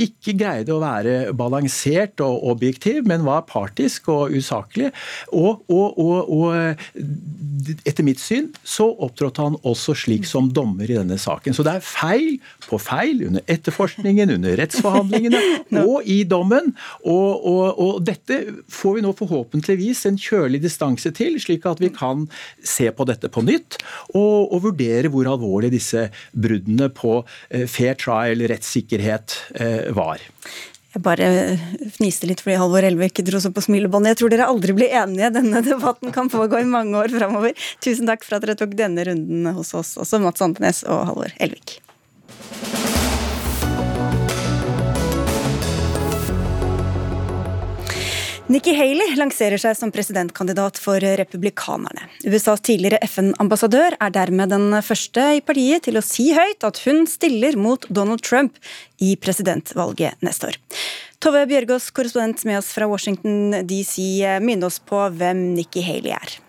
ikke 0.00 0.34
greide 0.36 0.72
å 0.74 0.80
være 0.82 1.32
balansert 1.36 2.20
og 2.24 2.44
objektiv, 2.54 3.04
men 3.06 3.24
var 3.26 3.44
partisk 3.48 4.08
og 4.12 4.34
usaklig. 4.34 4.90
Og, 5.32 5.62
og, 5.68 5.98
og, 6.00 6.30
og 6.32 7.84
etter 7.86 8.06
mitt 8.06 8.22
syn 8.22 8.50
så 8.64 8.88
opptrådte 9.04 9.44
han 9.44 9.58
også 9.62 9.94
slik 10.04 10.28
som 10.28 10.50
dommer 10.52 10.88
i 10.88 10.98
denne 10.98 11.18
saken. 11.20 11.54
Så 11.56 11.66
det 11.66 11.76
er 11.76 11.86
feil 11.86 12.40
på 12.64 12.80
feil 12.80 13.26
under 13.28 13.44
etterforskningen, 13.50 14.34
under 14.38 14.56
rettsforhandlingene 14.62 15.42
og 15.84 16.08
i 16.08 16.22
dommen. 16.28 16.72
Og, 17.04 18.00
dette 18.04 18.40
får 18.72 18.98
vi 18.98 19.04
nå 19.04 19.12
forhåpentligvis 19.16 20.04
en 20.08 20.18
kjølig 20.20 20.62
distanse 20.64 20.93
til, 21.02 21.38
slik 21.42 21.66
at 21.66 21.82
vi 21.82 21.90
kan 21.94 22.26
se 22.64 22.90
på 22.94 23.06
dette 23.08 23.30
på 23.32 23.44
nytt 23.44 23.80
og, 24.14 24.52
og 24.52 24.62
vurdere 24.68 25.10
hvor 25.12 25.28
alvorlig 25.30 25.72
disse 25.74 26.08
bruddene 26.32 26.90
på 26.94 27.22
eh, 27.50 27.66
fair 27.70 27.98
trial, 28.00 28.44
rettssikkerhet, 28.50 29.38
eh, 29.58 29.90
var. 29.94 30.22
Jeg 30.94 31.02
bare 31.02 31.28
fniste 31.96 32.28
litt 32.30 32.42
fordi 32.44 32.60
Halvor 32.60 32.86
Elvik 32.86 33.18
dro 33.26 33.40
seg 33.42 33.54
på 33.56 33.64
smilebåndet. 33.66 34.12
Jeg 34.12 34.20
tror 34.20 34.30
dere 34.30 34.46
aldri 34.46 34.76
blir 34.78 34.94
enige. 34.94 35.32
Denne 35.34 35.64
debatten 35.66 36.14
kan 36.14 36.30
pågå 36.30 36.62
i 36.62 36.68
mange 36.70 36.94
år 37.00 37.10
framover. 37.16 37.58
Tusen 37.82 38.06
takk 38.06 38.22
for 38.22 38.38
at 38.38 38.46
dere 38.46 38.54
tok 38.60 38.76
denne 38.78 39.02
runden 39.10 39.50
hos 39.56 39.74
oss, 39.74 39.96
også 39.98 40.22
Mats 40.22 40.44
Andenes 40.46 40.84
og 40.86 41.08
Halvor 41.10 41.34
Elvik. 41.42 41.80
Nikki 48.44 48.74
Haley 48.76 49.14
lanserer 49.16 49.56
seg 49.56 49.72
som 49.78 49.88
presidentkandidat 49.88 50.76
for 50.76 51.00
republikanerne. 51.00 52.10
USAs 52.28 52.60
tidligere 52.68 53.00
FN-ambassadør 53.06 53.96
er 53.96 54.12
dermed 54.12 54.52
den 54.52 54.68
første 54.84 55.24
i 55.38 55.40
partiet 55.40 55.86
til 55.88 55.96
å 55.96 56.04
si 56.04 56.28
høyt 56.36 56.66
at 56.68 56.82
hun 56.84 57.06
stiller 57.08 57.56
mot 57.56 57.88
Donald 57.88 58.20
Trump 58.20 58.60
i 59.00 59.14
presidentvalget 59.16 60.20
neste 60.20 60.52
år. 60.52 60.60
Tove 61.24 61.46
Bjørgaas, 61.48 61.88
korrespondent 61.96 62.44
med 62.44 62.60
oss 62.60 62.68
fra 62.76 62.90
Washington 62.90 63.64
DC, 63.64 63.96
minn 64.44 64.68
oss 64.68 64.76
på 64.76 65.06
hvem 65.16 65.46
Nikki 65.56 65.80
Haley 65.88 66.12
er. 66.12 66.40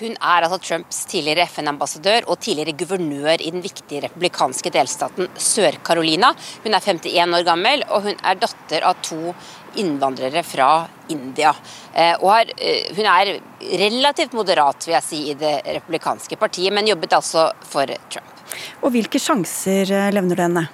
hun 0.00 0.16
er 0.16 0.46
altså 0.46 0.58
Trumps 0.64 1.02
tidligere 1.10 1.46
FN-ambassadør 1.48 2.28
og 2.30 2.40
tidligere 2.40 2.76
guvernør 2.80 3.42
i 3.44 3.52
den 3.52 3.62
viktige 3.64 4.04
republikanske 4.06 4.72
delstaten 4.72 5.28
Sør-Carolina. 5.36 6.32
Hun 6.64 6.76
er 6.76 6.84
51 6.84 7.36
år 7.36 7.46
gammel, 7.48 7.84
og 7.88 8.08
hun 8.08 8.16
er 8.24 8.40
datter 8.40 8.86
av 8.88 9.00
to 9.04 9.34
innvandrere 9.78 10.42
fra 10.46 10.70
India. 11.12 11.54
Eh, 11.94 12.16
og 12.20 12.52
hun 12.96 13.06
er 13.06 13.36
relativt 13.60 14.34
moderat 14.36 14.86
vil 14.86 14.96
jeg 14.96 15.06
si, 15.06 15.22
i 15.30 15.38
det 15.38 15.60
republikanske 15.80 16.38
partiet, 16.40 16.74
men 16.74 16.90
jobbet 16.90 17.16
altså 17.20 17.50
for 17.66 17.90
Trump. 18.10 18.36
Og 18.82 18.90
Hvilke 18.94 19.20
sjanser 19.22 20.10
levner 20.10 20.36
du 20.36 20.42
henne? 20.42 20.68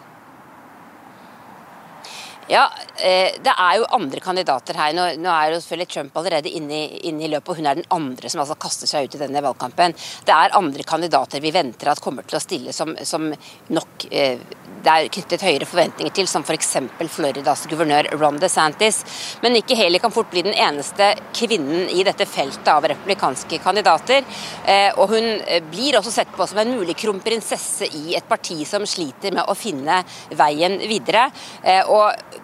Ja, 2.48 2.70
eh, 2.96 3.34
Det 3.42 3.54
er 3.58 3.76
jo 3.78 3.86
andre 3.90 4.20
kandidater 4.20 4.76
her. 4.78 4.92
Nå, 4.94 5.30
er 5.30 5.50
jo 5.50 5.58
selvfølgelig 5.58 5.88
Trump 5.90 6.16
allerede 6.16 6.48
inne 6.48 6.78
i, 7.02 7.28
løpet, 7.28 7.48
og 7.48 7.56
hun 7.56 7.66
er 7.66 7.74
den 7.74 7.88
andre 7.90 8.30
som 8.30 8.40
altså 8.40 8.54
kaster 8.54 8.86
seg 8.86 9.08
ut 9.08 9.16
i 9.16 9.18
denne 9.18 9.42
valgkampen. 9.42 9.94
Det 10.24 10.34
er 10.34 10.54
andre 10.54 10.86
kandidater 10.86 11.42
vi 11.42 11.50
venter 11.50 11.90
at 11.90 12.00
kommer 12.00 12.22
til 12.22 12.38
å 12.38 12.42
stille 12.42 12.72
som, 12.72 12.94
som 13.02 13.32
nok 13.68 14.06
eh, 14.12 14.38
det 14.86 14.92
er 14.92 15.08
knyttet 15.10 15.42
høyere 15.42 15.66
forventninger 15.66 16.14
til, 16.14 16.28
som 16.30 16.44
f.eks. 16.46 16.76
Floridas 17.10 17.64
guvernør 17.66 18.12
Ron 18.20 18.38
DeSantis. 18.38 19.00
Men 19.42 19.56
Nikki 19.56 19.74
Haley 19.74 19.98
kan 19.98 20.14
fort 20.14 20.30
bli 20.30 20.44
den 20.46 20.54
eneste 20.54 21.16
kvinnen 21.34 21.90
i 21.90 22.04
dette 22.06 22.28
feltet 22.30 22.70
av 22.70 22.86
republikanske 22.86 23.58
kandidater. 23.64 24.22
Eh, 24.62 24.92
og 24.94 25.10
hun 25.10 25.42
blir 25.72 25.98
også 25.98 26.14
sett 26.14 26.30
på 26.36 26.46
som 26.46 26.62
en 26.62 26.76
mulig 26.78 26.94
kronprinsesse 27.02 27.90
i 27.90 28.14
et 28.14 28.28
parti 28.28 28.60
som 28.68 28.86
sliter 28.86 29.34
med 29.34 29.50
å 29.50 29.58
finne 29.58 29.98
veien 30.38 30.78
videre. 30.86 31.26
Og 31.90 32.35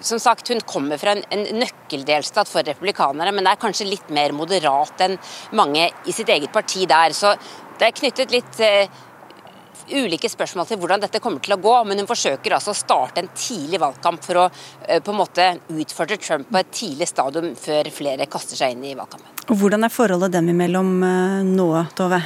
som 0.00 0.20
sagt, 0.22 0.48
Hun 0.48 0.60
kommer 0.60 0.98
fra 0.98 1.14
en, 1.14 1.24
en, 1.30 1.46
nøkkeldelstat 1.58 2.50
for 2.50 2.66
republikanere, 2.66 3.32
men 3.34 3.46
er 3.46 3.60
kanskje 3.60 3.88
litt 3.88 4.12
mer 4.14 4.34
moderat 4.36 5.00
enn 5.06 5.18
mange 5.58 5.88
i 6.06 6.14
sitt 6.14 6.30
eget 6.30 6.52
parti 6.52 6.86
der. 6.86 7.14
Så 7.16 7.34
det 7.78 7.88
er 7.88 7.96
knyttet 7.98 8.34
litt 8.34 8.60
uh, 8.62 9.02
ulike 9.90 10.30
spørsmål 10.30 10.68
til 10.68 10.78
hvordan 10.80 11.02
dette 11.02 11.20
kommer 11.22 11.42
til 11.44 11.56
å 11.56 11.60
gå, 11.62 11.74
men 11.88 12.00
hun 12.00 12.08
forsøker 12.08 12.56
altså 12.56 12.72
å 12.72 12.78
starte 12.78 13.24
en 13.24 13.32
tidlig 13.34 13.80
valgkamp 13.82 14.22
for 14.24 14.44
å 14.44 14.46
uh, 14.46 15.00
på 15.00 15.14
en 15.14 15.20
måte 15.20 15.50
utfordre 15.74 16.20
Trump 16.22 16.48
på 16.50 16.62
et 16.62 16.72
tidlig 16.74 17.10
stadium 17.10 17.52
før 17.58 17.90
flere 17.94 18.30
kaster 18.30 18.60
seg 18.60 18.76
inn 18.76 18.86
i 18.92 18.96
valgkampen. 18.98 19.44
Hvordan 19.50 19.84
er 19.84 19.92
forholdet 19.92 20.38
dem 20.38 20.54
imellom 20.54 20.96
uh, 21.02 21.42
nå, 21.44 21.68
Tove? 21.98 22.22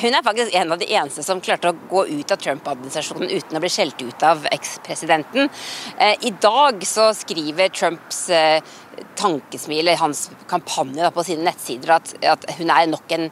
Hun 0.00 0.14
er 0.14 0.22
faktisk 0.24 0.54
en 0.54 0.72
av 0.72 0.78
de 0.80 0.86
eneste 0.88 1.22
som 1.26 1.40
klarte 1.44 1.68
å 1.68 1.76
gå 1.90 2.06
ut 2.08 2.32
av 2.32 2.40
Trump-administrasjonen 2.40 3.28
uten 3.28 3.58
å 3.58 3.60
bli 3.60 3.70
skjelt 3.72 4.00
ut 4.00 4.24
av 4.24 4.46
ekspresidenten. 4.48 5.50
Eh, 5.98 6.14
I 6.28 6.32
dag 6.40 6.80
så 6.86 7.10
skriver 7.16 7.68
Trumps 7.68 8.22
eh, 8.96 9.04
tankesmil, 9.18 9.90
hans 9.98 10.26
kampanje 10.50 11.10
på 11.14 11.24
sine 11.26 11.46
nettsider, 11.46 11.94
at, 11.96 12.14
at, 12.34 12.46
hun 12.58 12.70
er 12.72 12.88
nok 12.90 13.14
en 13.16 13.28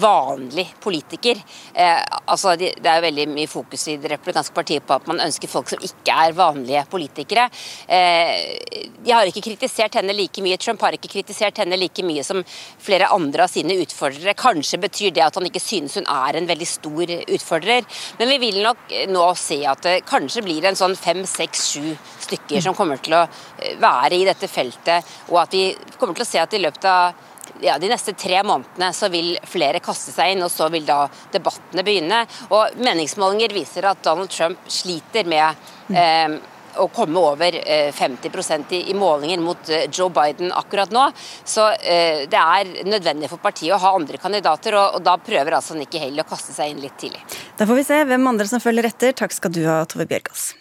vanlig 0.00 0.66
politiker. 0.82 1.40
Eh, 1.74 2.00
altså, 2.24 2.54
det 2.58 2.74
er 2.80 3.04
veldig 3.04 3.28
mye 3.32 3.50
fokus 3.50 3.88
i 3.92 3.96
det 4.00 4.12
republikanske 4.14 4.56
partiet 4.56 4.86
på 4.86 4.96
at 4.96 5.08
man 5.10 5.22
ønsker 5.24 5.50
folk 5.50 5.70
som 5.72 5.82
ikke 5.84 6.16
er 6.26 6.36
vanlige 6.36 6.84
politikere. 6.90 7.48
Eh, 7.88 8.90
de 9.04 9.12
har 9.12 9.28
ikke 9.28 9.44
kritisert 9.44 9.98
henne 10.00 10.16
like 10.16 10.42
mye. 10.44 10.58
Trump 10.60 10.82
har 10.86 10.96
ikke 10.96 11.12
kritisert 11.12 11.60
henne 11.62 11.78
like 11.80 12.04
mye 12.06 12.24
som 12.26 12.42
flere 12.82 13.10
andre 13.14 13.46
av 13.46 13.52
sine 13.52 13.76
utfordrere. 13.82 14.36
Kanskje 14.38 14.80
betyr 14.82 15.14
det 15.14 15.26
at 15.26 15.38
han 15.38 15.48
ikke 15.48 15.62
synes 15.62 15.98
hun 15.98 16.08
er 16.10 16.38
en 16.38 16.48
veldig 16.48 16.68
stor 16.68 17.14
utfordrer. 17.22 17.86
Men 18.18 18.32
vi 18.34 18.40
vil 18.46 18.62
nok 18.64 18.92
nå 19.12 19.26
se 19.38 19.60
at 19.68 19.84
det 19.84 19.96
kanskje 20.08 20.44
blir 20.44 20.64
en 20.68 20.78
sånn 20.78 20.96
fem, 20.98 21.22
seks, 21.28 21.68
sju 21.74 21.94
stykker 22.24 22.62
som 22.64 22.76
kommer 22.76 23.00
til 23.04 23.16
å 23.18 23.24
eh, 23.24 23.76
være 23.80 24.18
i 24.18 24.26
dette 24.26 24.48
feltet, 24.50 25.03
og 25.30 25.38
at 25.44 25.54
vi 25.54 25.68
kommer 25.98 26.16
til 26.16 26.26
å 26.26 26.28
se 26.28 26.42
at 26.42 26.56
i 26.56 26.62
løpet 26.62 26.88
av 26.90 27.30
ja, 27.62 27.76
de 27.78 27.90
neste 27.90 28.14
tre 28.18 28.40
månedene 28.46 28.90
så 28.96 29.10
vil 29.12 29.34
flere 29.48 29.82
kaste 29.84 30.14
seg 30.14 30.34
inn, 30.34 30.42
og 30.44 30.52
så 30.52 30.68
vil 30.72 30.86
da 30.88 31.04
debattene 31.32 31.84
begynne. 31.86 32.24
Og 32.50 32.80
Meningsmålinger 32.80 33.54
viser 33.54 33.90
at 33.90 34.02
Donald 34.04 34.32
Trump 34.32 34.64
sliter 34.70 35.28
med 35.28 35.94
eh, 35.94 36.40
å 36.80 36.88
komme 36.94 37.20
over 37.20 37.56
50 37.92 38.30
eh, 38.30 38.64
i, 38.76 38.80
i 38.90 38.96
målinger 38.98 39.42
mot 39.42 39.68
eh, 39.68 39.86
Joe 39.92 40.10
Biden 40.14 40.52
akkurat 40.52 40.90
nå. 40.94 41.04
Så 41.44 41.68
eh, 41.74 42.24
det 42.30 42.40
er 42.40 42.72
nødvendig 42.88 43.30
for 43.32 43.42
partiet 43.42 43.76
å 43.76 43.80
ha 43.82 43.94
andre 43.94 44.20
kandidater, 44.22 44.78
og, 44.80 44.98
og 44.98 45.06
da 45.06 45.16
prøver 45.22 45.58
altså 45.60 45.78
Nikki 45.78 46.02
Haley 46.02 46.24
å 46.24 46.28
kaste 46.28 46.56
seg 46.56 46.74
inn 46.74 46.82
litt 46.84 46.98
tidlig. 47.00 47.22
Da 47.58 47.68
får 47.68 47.80
vi 47.80 47.88
se 47.92 48.02
hvem 48.10 48.34
andre 48.34 48.50
som 48.50 48.62
følger 48.62 48.90
etter. 48.90 49.16
Takk 49.16 49.36
skal 49.36 49.54
du 49.54 49.64
ha, 49.68 49.82
Tove 49.88 50.08
Bjørgaas. 50.10 50.52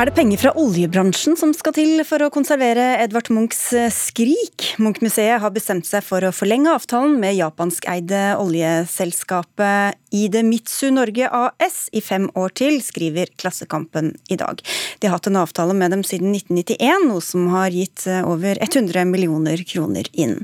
Er 0.00 0.08
det 0.08 0.14
penger 0.16 0.40
fra 0.40 0.50
oljebransjen 0.56 1.34
som 1.36 1.50
skal 1.52 1.74
til 1.76 2.00
for 2.08 2.24
å 2.24 2.30
konservere 2.32 2.94
Edvard 3.02 3.26
Munchs 3.36 3.58
eh, 3.76 3.90
'Skrik'? 3.92 4.78
Munch-museet 4.80 5.42
har 5.42 5.52
bestemt 5.52 5.84
seg 5.84 6.00
for 6.06 6.24
å 6.24 6.30
forlenge 6.32 6.72
avtalen 6.72 7.18
med 7.20 7.36
japanskeide 7.36 8.38
oljeselskapet 8.40 9.98
Ide 10.16 10.40
Mitsu 10.46 10.88
Norge 10.94 11.28
AS 11.28 11.90
i 11.92 12.00
fem 12.00 12.30
år 12.32 12.54
til, 12.56 12.78
skriver 12.80 13.28
Klassekampen 13.36 14.14
i 14.32 14.40
dag. 14.40 14.64
De 15.04 15.10
har 15.10 15.18
hatt 15.18 15.28
en 15.28 15.42
avtale 15.42 15.76
med 15.76 15.92
dem 15.92 16.06
siden 16.06 16.32
1991, 16.32 17.04
noe 17.10 17.20
som 17.20 17.52
har 17.52 17.68
gitt 17.68 18.08
eh, 18.08 18.24
over 18.24 18.56
100 18.56 19.04
millioner 19.04 19.60
kroner 19.68 20.08
inn. 20.16 20.38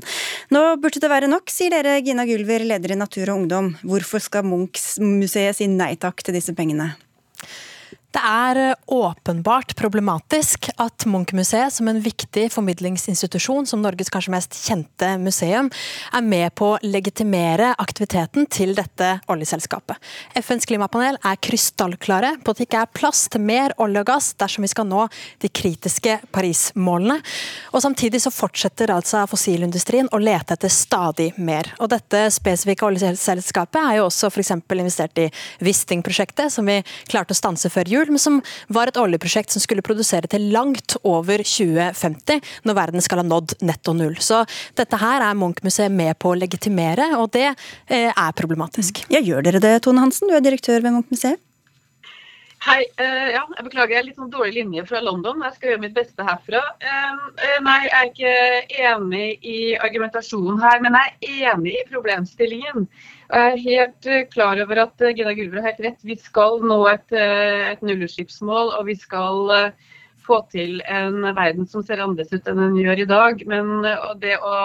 Nå 0.53 0.63
burde 0.85 1.01
det 1.01 1.09
være 1.09 1.33
nok, 1.33 1.49
sier 1.49 1.73
dere, 1.73 1.97
Gina 2.05 2.29
Gulver, 2.29 2.61
leder 2.75 2.93
i 2.93 3.01
Natur 3.01 3.25
og 3.31 3.41
Ungdom. 3.41 3.73
Hvorfor 3.81 4.21
skal 4.21 4.45
Munch-museet 4.45 5.57
si 5.57 5.71
nei 5.73 5.95
takk 5.97 6.21
til 6.21 6.37
disse 6.37 6.53
pengene? 6.53 6.93
Det 8.17 8.23
er 8.25 8.57
eh, 8.57 8.77
åpenbart 8.87 9.75
problematisk 9.77 10.71
at 10.81 11.03
Munch-museet, 11.05 11.69
som 11.75 11.85
en 11.91 11.99
viktig 12.01 12.47
formidlingsinstitusjon, 12.49 13.67
som 13.69 13.83
Norges 13.83 14.09
kanskje 14.09 14.31
mest 14.33 14.55
kjente 14.57 15.11
museum, 15.21 15.67
er 16.17 16.25
med 16.25 16.55
på 16.57 16.71
å 16.71 16.79
legitimere 16.81 17.75
aktiviteten 17.77 18.47
til 18.49 18.73
dette 18.77 19.11
oljeselskapet. 19.29 20.01
FNs 20.39 20.65
klimapanel 20.65 21.19
er 21.21 21.37
krystallklare 21.45 22.31
på 22.41 22.55
at 22.55 22.57
det 22.57 22.65
ikke 22.65 22.81
er 22.87 22.95
plass 22.97 23.27
til 23.29 23.43
mer 23.45 23.75
olje 23.85 24.01
og 24.01 24.09
gass 24.09 24.31
dersom 24.41 24.65
vi 24.65 24.71
skal 24.73 24.89
nå 24.89 25.05
de 25.45 25.53
kritiske 25.61 26.17
Paris-målene. 26.33 27.19
Og 27.75 27.85
Samtidig 27.85 28.23
så 28.25 28.33
fortsetter 28.33 28.95
altså 28.95 29.27
fossilindustrien 29.29 30.09
å 30.09 30.23
lete 30.23 30.57
etter 30.57 30.73
stadig 30.73 31.29
mer. 31.37 31.69
Og 31.77 31.93
Dette 31.93 32.25
spesifikke 32.33 32.89
oljeselskapet 32.89 33.79
er 33.83 34.01
jo 34.01 34.09
også 34.09 34.33
f.eks. 34.33 34.55
investert 34.57 35.21
i 35.21 35.29
Wisting-prosjektet, 35.61 36.49
som 36.57 36.65
vi 36.65 36.81
klarte 37.05 37.37
å 37.37 37.41
stanse 37.43 37.69
før 37.69 37.93
jul 37.93 38.06
jul, 38.07 38.15
men 38.15 38.21
som 38.21 38.39
var 38.73 38.87
et 38.89 38.97
oljeprosjekt 38.97 39.53
som 39.53 39.63
skulle 39.63 39.85
produsere 39.85 40.27
til 40.31 40.49
langt 40.53 40.97
over 41.03 41.43
2050, 41.43 42.41
når 42.65 42.77
verden 42.77 43.03
skal 43.03 43.21
ha 43.21 43.27
nådd 43.27 43.57
netto 43.67 43.93
null. 43.97 44.17
Så 44.19 44.43
dette 44.77 44.99
her 45.01 45.21
er 45.25 45.37
Munch-museet 45.37 45.91
med 45.93 46.17
på 46.19 46.33
å 46.33 46.39
legitimere, 46.39 47.13
og 47.19 47.31
det 47.35 47.49
eh, 47.49 48.11
er 48.11 48.37
problematisk. 48.37 49.05
Ja, 49.13 49.21
Gjør 49.27 49.43
dere 49.43 49.59
det, 49.59 49.81
Tone 49.83 49.99
Hansen, 50.03 50.29
du 50.29 50.37
er 50.37 50.45
direktør 50.45 50.79
ved 50.81 50.95
Munch-museet? 50.95 51.41
Hei. 52.65 52.87
Uh, 52.97 53.27
ja, 53.29 53.43
jeg 53.53 53.65
beklager, 53.67 53.99
er 53.99 54.05
litt 54.07 54.17
sånn 54.17 54.31
dårlig 54.33 54.55
linje 54.55 54.83
fra 54.89 54.99
London. 55.05 55.43
Jeg 55.45 55.55
skal 55.55 55.71
gjøre 55.71 55.81
mitt 55.83 55.93
beste 55.93 56.25
herfra. 56.25 56.61
Uh, 56.81 57.27
nei, 57.63 57.75
jeg 57.85 57.93
er 57.99 58.07
ikke 58.09 58.87
enig 58.89 59.27
i 59.45 59.57
argumentasjonen 59.85 60.57
her, 60.63 60.81
men 60.81 60.97
jeg 60.97 61.13
er 61.13 61.51
enig 61.53 61.75
i 61.77 61.85
problemstillingen. 61.91 62.87
Jeg 63.27 63.53
er 63.53 63.61
helt 63.61 64.09
klar 64.33 64.57
over 64.63 64.81
at 64.87 65.05
Gina 65.13 65.35
Gulver 65.37 65.61
har 65.61 65.69
helt 65.69 65.85
rett. 65.85 66.01
Vi 66.07 66.17
skal 66.17 66.63
nå 66.65 66.79
et, 66.89 67.13
et 67.13 67.83
nullutslippsmål, 67.85 68.73
og 68.79 68.87
vi 68.89 68.95
skal 68.97 69.73
få 70.27 70.41
til 70.51 70.79
en 70.89 71.21
verden 71.35 71.67
som 71.69 71.83
ser 71.85 72.01
annerledes 72.01 72.33
ut 72.33 72.47
enn 72.49 72.63
den 72.63 72.79
gjør 72.81 73.03
i 73.03 73.09
dag. 73.11 73.43
Men 73.51 73.75
det 74.23 74.39
å 74.39 74.55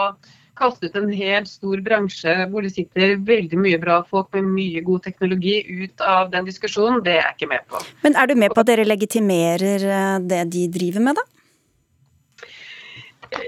kaste 0.58 0.88
ut 0.88 0.96
en 0.98 1.10
helt 1.12 1.50
stor 1.50 1.82
bransje 1.84 2.34
hvor 2.52 2.64
det 2.64 2.74
sitter 2.76 3.16
veldig 3.26 3.58
mye 3.60 3.80
bra 3.82 4.00
folk 4.08 4.32
med 4.36 4.50
mye 4.52 4.84
god 4.86 5.04
teknologi 5.08 5.58
ut 5.82 6.04
av 6.04 6.32
den 6.32 6.48
diskusjonen, 6.48 7.02
det 7.04 7.16
er 7.18 7.22
jeg 7.22 7.36
ikke 7.36 7.52
med 7.54 7.68
på. 7.68 7.82
Men 8.04 8.16
er 8.16 8.30
du 8.30 8.38
med 8.38 8.54
på 8.54 8.64
at 8.64 8.72
dere 8.72 8.88
legitimerer 8.88 9.86
eh, 9.98 10.16
det 10.32 10.42
de 10.52 10.66
driver 10.72 11.08
med, 11.08 11.20
da? 11.20 11.28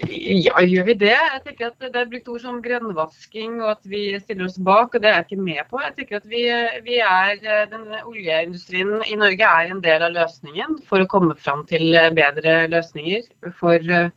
Ja, 0.09 0.63
gjør 0.65 0.87
vi 0.89 0.95
det? 0.97 1.13
Jeg 1.13 1.41
tenker 1.45 1.67
at 1.67 1.83
Det 1.93 1.99
er 2.01 2.07
brukt 2.09 2.29
ord 2.33 2.41
som 2.41 2.61
grønnvasking 2.65 3.59
og 3.61 3.75
at 3.75 3.83
vi 3.85 4.07
stiller 4.23 4.47
oss 4.47 4.57
bak, 4.57 4.95
og 4.97 5.03
det 5.05 5.11
er 5.11 5.19
jeg 5.19 5.27
ikke 5.27 5.45
med 5.45 5.61
på. 5.69 5.81
Jeg 5.83 5.93
tenker 5.99 6.23
at 6.23 6.31
vi, 6.31 6.45
vi 6.87 7.01
er, 7.05 7.35
eh, 7.37 7.67
den 7.69 7.85
Oljeindustrien 8.01 9.05
i 9.05 9.19
Norge 9.21 9.51
er 9.51 9.75
en 9.75 9.85
del 9.85 10.07
av 10.09 10.17
løsningen 10.17 10.81
for 10.89 11.05
å 11.05 11.11
komme 11.11 11.37
fram 11.37 11.67
til 11.69 11.93
bedre 12.17 12.63
løsninger 12.73 13.29
for 13.61 13.93
Eh, 14.05 14.11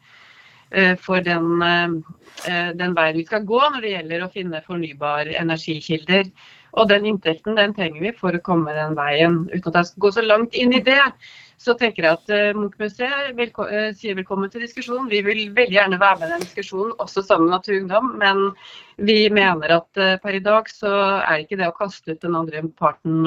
for 1.01 1.23
den, 1.23 1.61
eh, 1.63 2.69
den, 2.75 2.95
veien 2.97 3.17
vi 3.17 3.25
skal 3.25 3.45
gå 3.47 3.59
når 3.59 3.81
det 3.81 3.93
gjelder 3.93 4.23
å 4.25 4.31
finne 4.33 4.63
fornybare 4.65 5.37
energikilder. 5.39 6.29
Og 6.77 6.89
den 6.91 7.07
inntekten 7.09 7.55
den 7.57 7.73
trenger 7.73 8.03
vi 8.03 8.13
for 8.17 8.35
å 8.35 8.43
komme 8.43 8.75
den 8.75 8.97
veien. 8.97 9.45
Uten 9.53 9.71
at 9.71 9.79
jeg 9.79 9.91
skal 9.91 10.05
gå 10.05 10.11
så 10.17 10.25
langt 10.25 10.57
inn 10.57 10.75
i 10.75 10.83
det, 10.83 11.01
så 11.57 11.73
tenker 11.77 12.05
jeg 12.05 12.17
at 12.19 12.31
uh, 12.31 12.57
Munch-museet 12.57 13.31
velko 13.37 13.65
uh, 13.65 13.89
sier 13.97 14.17
velkommen 14.17 14.51
til 14.53 14.61
diskusjon. 14.61 15.07
Vi 15.09 15.23
vil 15.25 15.47
veldig 15.57 15.73
gjerne 15.73 15.97
være 16.01 16.19
med 16.19 16.29
i 16.29 16.35
den 16.35 16.43
diskusjonen, 16.45 16.93
også 17.01 17.23
sammen 17.25 17.49
med 17.49 17.55
Naturungdom. 17.57 18.11
Men 18.21 18.43
vi 19.09 19.17
mener 19.33 19.73
at 19.79 20.01
uh, 20.01 20.13
per 20.21 20.37
i 20.37 20.41
dag 20.45 20.69
så 20.69 20.91
er 21.17 21.41
ikke 21.41 21.57
det 21.57 21.69
å 21.69 21.73
kaste 21.77 22.13
ut 22.13 22.21
den 22.21 22.37
andre 22.37 22.61
parten 22.77 23.25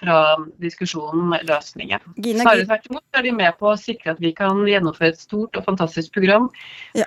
fra 0.00 0.18
diskusjonen 0.60 1.32
løsningen. 1.48 2.04
Snarere 2.18 2.68
tvert 2.68 2.90
imot 2.90 3.18
er 3.18 3.26
de 3.26 3.32
med 3.40 3.56
på 3.60 3.72
å 3.72 3.80
sikre 3.80 4.12
at 4.12 4.20
vi 4.20 4.34
kan 4.36 4.60
gjennomføre 4.68 5.14
et 5.14 5.24
stort 5.24 5.56
og 5.56 5.64
fantastisk 5.64 6.12
program 6.14 6.50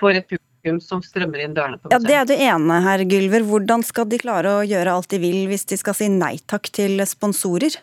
for 0.00 0.10
et 0.10 0.26
publikum 0.26 0.82
som 0.82 1.02
strømmer 1.04 1.44
inn 1.44 1.54
dørene 1.54 1.78
på 1.78 1.86
museet. 1.86 1.94
Ja, 1.94 2.02
Det 2.02 2.18
er 2.18 2.26
du 2.26 2.34
ene 2.48 2.80
her, 2.82 3.06
Gylver. 3.06 3.46
Hvordan 3.46 3.86
skal 3.86 4.10
de 4.10 4.18
klare 4.22 4.58
å 4.58 4.66
gjøre 4.66 4.98
alt 4.98 5.14
de 5.14 5.22
vil 5.22 5.46
hvis 5.50 5.68
de 5.70 5.78
skal 5.78 5.94
si 5.94 6.10
nei 6.10 6.34
takk 6.50 6.72
til 6.74 6.98
sponsorer? 7.06 7.78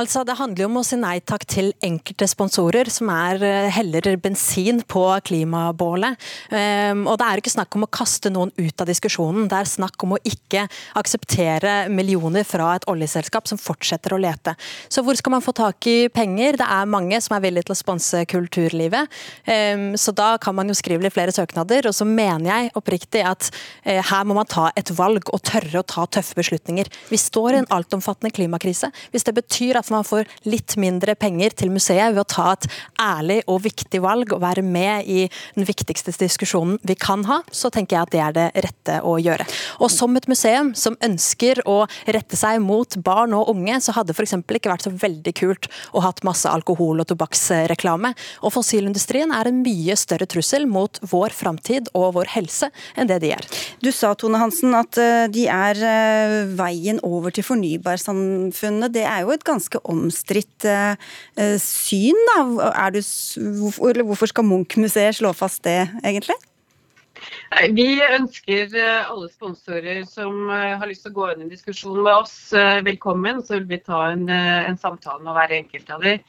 Altså, 0.00 0.22
Det 0.24 0.38
handler 0.38 0.64
jo 0.64 0.68
om 0.70 0.78
å 0.80 0.84
si 0.86 0.96
nei 0.96 1.18
takk 1.20 1.42
til 1.50 1.74
enkelte 1.84 2.24
sponsorer, 2.30 2.88
som 2.88 3.10
er 3.12 3.42
eh, 3.44 3.68
heller 3.74 4.06
bensin 4.22 4.80
på 4.88 5.02
klimabålet. 5.28 6.16
Um, 6.48 7.02
og 7.10 7.18
Det 7.20 7.26
er 7.26 7.42
ikke 7.42 7.52
snakk 7.52 7.76
om 7.76 7.84
å 7.84 7.90
kaste 7.92 8.32
noen 8.32 8.52
ut 8.56 8.80
av 8.80 8.88
diskusjonen, 8.88 9.48
det 9.50 9.58
er 9.58 9.68
snakk 9.68 10.00
om 10.06 10.14
å 10.16 10.20
ikke 10.24 10.62
akseptere 10.96 11.74
millioner 11.92 12.46
fra 12.48 12.70
et 12.78 12.86
oljeselskap 12.88 13.50
som 13.50 13.60
fortsetter 13.60 14.14
å 14.16 14.20
lete. 14.22 14.54
Så 14.88 15.04
hvor 15.04 15.18
skal 15.18 15.34
man 15.34 15.44
få 15.44 15.52
tak 15.58 15.84
i 15.90 16.08
penger? 16.08 16.56
Det 16.62 16.70
er 16.78 16.88
mange 16.88 17.20
som 17.20 17.36
er 17.36 17.44
villige 17.44 17.68
til 17.68 17.76
å 17.76 17.80
sponse 17.82 18.24
kulturlivet. 18.30 19.20
Um, 19.44 19.92
så 20.00 20.16
da 20.16 20.30
kan 20.40 20.56
man 20.56 20.72
jo 20.72 20.78
skrive 20.78 21.04
litt 21.04 21.16
flere 21.16 21.34
søknader. 21.36 21.90
Og 21.90 21.98
så 21.98 22.08
mener 22.08 22.48
jeg 22.48 22.72
oppriktig 22.78 23.26
at 23.26 23.50
uh, 23.52 24.00
her 24.00 24.24
må 24.24 24.38
man 24.38 24.48
ta 24.48 24.70
et 24.80 24.94
valg 24.96 25.28
og 25.28 25.44
tørre 25.44 25.84
å 25.84 25.88
ta 25.96 26.08
tøffe 26.08 26.40
beslutninger. 26.40 26.88
Vi 27.12 27.20
står 27.20 27.52
i 27.52 27.62
en 27.66 27.70
altomfattende 27.76 28.32
klimakrise. 28.32 28.88
Hvis 29.12 29.28
det 29.28 29.36
betyr 29.36 29.82
at 29.82 29.89
man 29.92 30.06
får 30.06 30.28
litt 30.48 30.76
mindre 30.80 31.16
penger 31.18 31.54
til 31.56 31.72
museet 31.74 32.14
ved 32.14 32.22
å 32.22 32.28
ta 32.28 32.52
et 32.54 32.68
ærlig 33.00 33.40
og 33.50 33.62
viktig 33.66 34.02
valg 34.04 34.34
og 34.34 34.42
være 34.44 34.64
med 34.66 35.08
i 35.10 35.26
den 35.56 35.68
viktigste 35.68 36.14
diskusjonen 36.20 36.78
vi 36.86 36.96
kan 36.98 37.24
ha, 37.28 37.40
så 37.52 37.70
tenker 37.72 37.96
jeg 37.96 38.06
at 38.06 38.14
det 38.14 38.22
er 38.24 38.36
det 38.36 38.48
rette 38.66 38.98
å 39.06 39.16
gjøre. 39.20 39.46
Og 39.80 39.92
som 39.92 40.16
et 40.18 40.28
museum 40.30 40.72
som 40.78 40.98
ønsker 41.04 41.62
å 41.68 41.84
rette 42.06 42.38
seg 42.38 42.60
mot 42.64 42.96
barn 43.04 43.34
og 43.36 43.50
unge, 43.52 43.80
så 43.84 43.94
hadde 43.96 44.14
f.eks. 44.16 44.36
ikke 44.40 44.72
vært 44.72 44.86
så 44.86 44.94
veldig 44.94 45.34
kult 45.36 45.70
å 45.96 46.04
hatt 46.04 46.24
masse 46.26 46.48
alkohol- 46.50 47.02
og 47.02 47.08
tobakksreklame. 47.10 48.12
Og 48.44 48.54
fossilindustrien 48.54 49.32
er 49.34 49.50
en 49.50 49.62
mye 49.64 49.96
større 49.98 50.28
trussel 50.30 50.66
mot 50.70 51.00
vår 51.10 51.34
framtid 51.36 51.90
og 51.94 52.14
vår 52.18 52.32
helse 52.36 52.70
enn 52.96 53.10
det 53.10 53.20
de 53.24 53.34
er. 53.36 53.48
Du 53.82 53.90
sa 53.94 54.12
Tone 54.18 54.40
Hansen 54.40 54.74
at 54.76 54.98
eh, 55.00 55.26
de 55.32 55.46
er 55.50 55.80
eh, 55.86 56.36
veien 56.58 57.00
over 57.06 57.34
til 57.34 57.46
fornybarsamfunnet. 57.46 58.92
Det 58.94 59.04
er 59.06 59.24
jo 59.24 59.34
et 59.34 59.46
ganske 59.46 59.69
ganske 59.70 59.86
omstridt 59.88 60.64
eh, 60.64 60.96
eh, 61.36 61.58
syn. 61.58 62.16
Da. 62.36 62.90
Du, 62.90 63.00
hvorfor, 64.04 64.26
skal 64.26 64.44
Munch-museet 64.44 65.16
slå 65.16 65.32
fast 65.32 65.64
det, 65.64 65.88
egentlig? 66.04 66.36
Vi 67.74 68.00
ønsker 68.00 68.74
eh, 68.74 69.10
alle 69.10 69.28
sponsorer 69.30 70.04
som 70.08 70.48
har 70.48 70.86
lyst 70.86 71.04
til 71.04 71.12
å 71.12 71.18
gå 71.20 71.32
inn 71.32 71.46
i 71.46 71.50
diskusjon 71.50 72.02
med 72.02 72.14
oss, 72.14 72.52
velkommen. 72.84 73.42
Så 73.44 73.58
vil 73.58 73.68
vi 73.68 73.82
ta 73.84 74.10
en, 74.12 74.28
en 74.28 74.78
samtale 74.78 75.22
med 75.22 75.34
hver 75.34 75.58
enkelt 75.60 75.90
av 75.90 76.02
dem. 76.02 76.20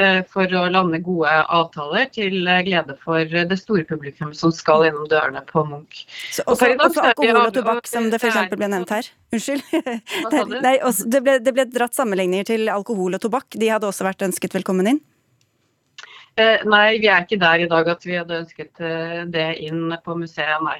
Eh, 0.00 0.22
for 0.32 0.48
å 0.56 0.62
lande 0.72 0.96
gode 1.04 1.30
avtaler 1.52 2.06
til 2.14 2.46
eh, 2.48 2.62
glede 2.64 2.94
for 3.02 3.28
det 3.28 3.58
store 3.60 3.84
publikum 3.84 4.30
som 4.36 4.52
skal 4.54 4.86
gjennom 4.86 5.04
dørene 5.10 5.42
på 5.44 5.64
Munch. 5.68 6.06
Så 6.32 6.44
også, 6.46 6.70
og 6.72 6.84
også 6.86 7.04
alkohol 7.10 7.40
og 7.42 7.52
tobakk, 7.58 7.90
som 7.90 8.08
det 8.12 8.20
f.eks. 8.22 8.54
ble 8.54 8.70
nevnt 8.72 8.94
her. 8.94 9.10
Unnskyld. 9.36 9.66
Nei, 10.64 10.78
det, 10.80 11.20
ble, 11.26 11.36
det 11.44 11.52
ble 11.56 11.66
dratt 11.68 11.98
sammenligninger 11.98 12.48
til 12.48 12.72
alkohol 12.72 13.18
og 13.18 13.24
tobakk. 13.26 13.58
De 13.60 13.68
hadde 13.68 13.90
også 13.90 14.08
vært 14.08 14.24
ønsket 14.30 14.56
velkommen 14.56 14.88
inn? 14.94 15.02
Eh, 16.40 16.64
nei, 16.64 16.96
vi 17.02 17.10
er 17.10 17.26
ikke 17.26 17.40
der 17.42 17.66
i 17.66 17.68
dag 17.68 17.92
at 17.92 18.06
vi 18.06 18.16
hadde 18.16 18.40
ønsket 18.46 18.80
det 19.34 19.48
inn 19.66 19.90
på 20.06 20.16
museet, 20.16 20.64
nei. 20.64 20.78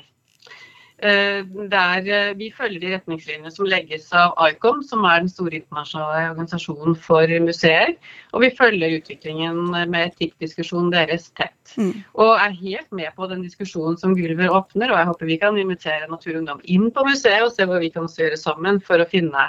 Eh, 1.01 1.47
der 1.73 2.09
eh, 2.13 2.35
vi 2.37 2.51
følger 2.53 2.81
de 2.83 2.91
retningslinjene 2.93 3.51
som 3.55 3.65
legges 3.69 4.11
av 4.13 4.35
ICOM, 4.51 4.83
som 4.85 5.07
er 5.09 5.23
den 5.23 5.31
store 5.33 5.57
internasjonale 5.57 6.27
organisasjonen 6.35 6.97
for 7.07 7.33
museer. 7.41 7.95
Og 8.35 8.45
vi 8.45 8.51
følger 8.59 8.99
utviklingen 8.99 9.63
med 9.73 10.11
etikkdiskusjonen 10.11 10.93
deres 10.93 11.31
tett. 11.41 11.57
Mm. 11.81 12.03
Og 12.21 12.35
er 12.35 12.59
helt 12.59 12.93
med 12.93 13.15
på 13.17 13.31
den 13.33 13.47
diskusjonen 13.47 13.97
som 14.01 14.13
Gulver 14.19 14.53
åpner, 14.53 14.93
og 14.93 15.01
jeg 15.01 15.11
håper 15.13 15.31
vi 15.31 15.41
kan 15.41 15.61
invitere 15.61 16.11
Natur 16.11 16.35
og 16.35 16.43
Ungdom 16.43 16.65
inn 16.69 16.91
på 16.93 17.07
museet 17.09 17.47
og 17.47 17.55
se 17.55 17.65
hva 17.65 17.81
vi 17.81 17.93
kan 17.95 18.11
gjøre 18.11 18.37
sammen 18.37 18.83
for 18.85 19.01
å 19.01 19.09
finne 19.09 19.49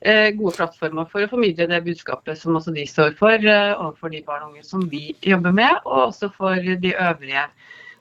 eh, 0.00 0.32
gode 0.34 0.56
plattformer 0.58 1.06
for 1.12 1.22
å 1.22 1.30
formidle 1.30 1.68
det 1.70 1.84
budskapet 1.86 2.40
som 2.40 2.58
også 2.58 2.74
de 2.74 2.88
står 2.88 3.14
for 3.20 3.38
overfor 3.46 4.10
de 4.10 4.24
barn 4.26 4.48
og 4.48 4.56
unge 4.56 4.66
som 4.66 4.88
vi 4.90 5.12
jobber 5.22 5.54
med, 5.54 5.84
og 5.84 6.08
også 6.08 6.32
for 6.34 6.58
de 6.58 6.96
øvrige 6.96 7.46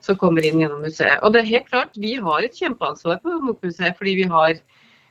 som 0.05 0.17
kommer 0.19 0.45
inn 0.45 0.61
gjennom 0.61 0.83
museet. 0.85 1.19
Og 1.23 1.33
det 1.33 1.43
er 1.43 1.53
helt 1.53 1.69
klart, 1.71 1.97
Vi 1.99 2.15
har 2.15 2.43
et 2.43 2.55
kjempeansvar 2.55 3.19
på 3.23 3.39
Munch-museet, 3.43 3.97
fordi 3.97 4.15
vi 4.21 4.29
har 4.31 4.59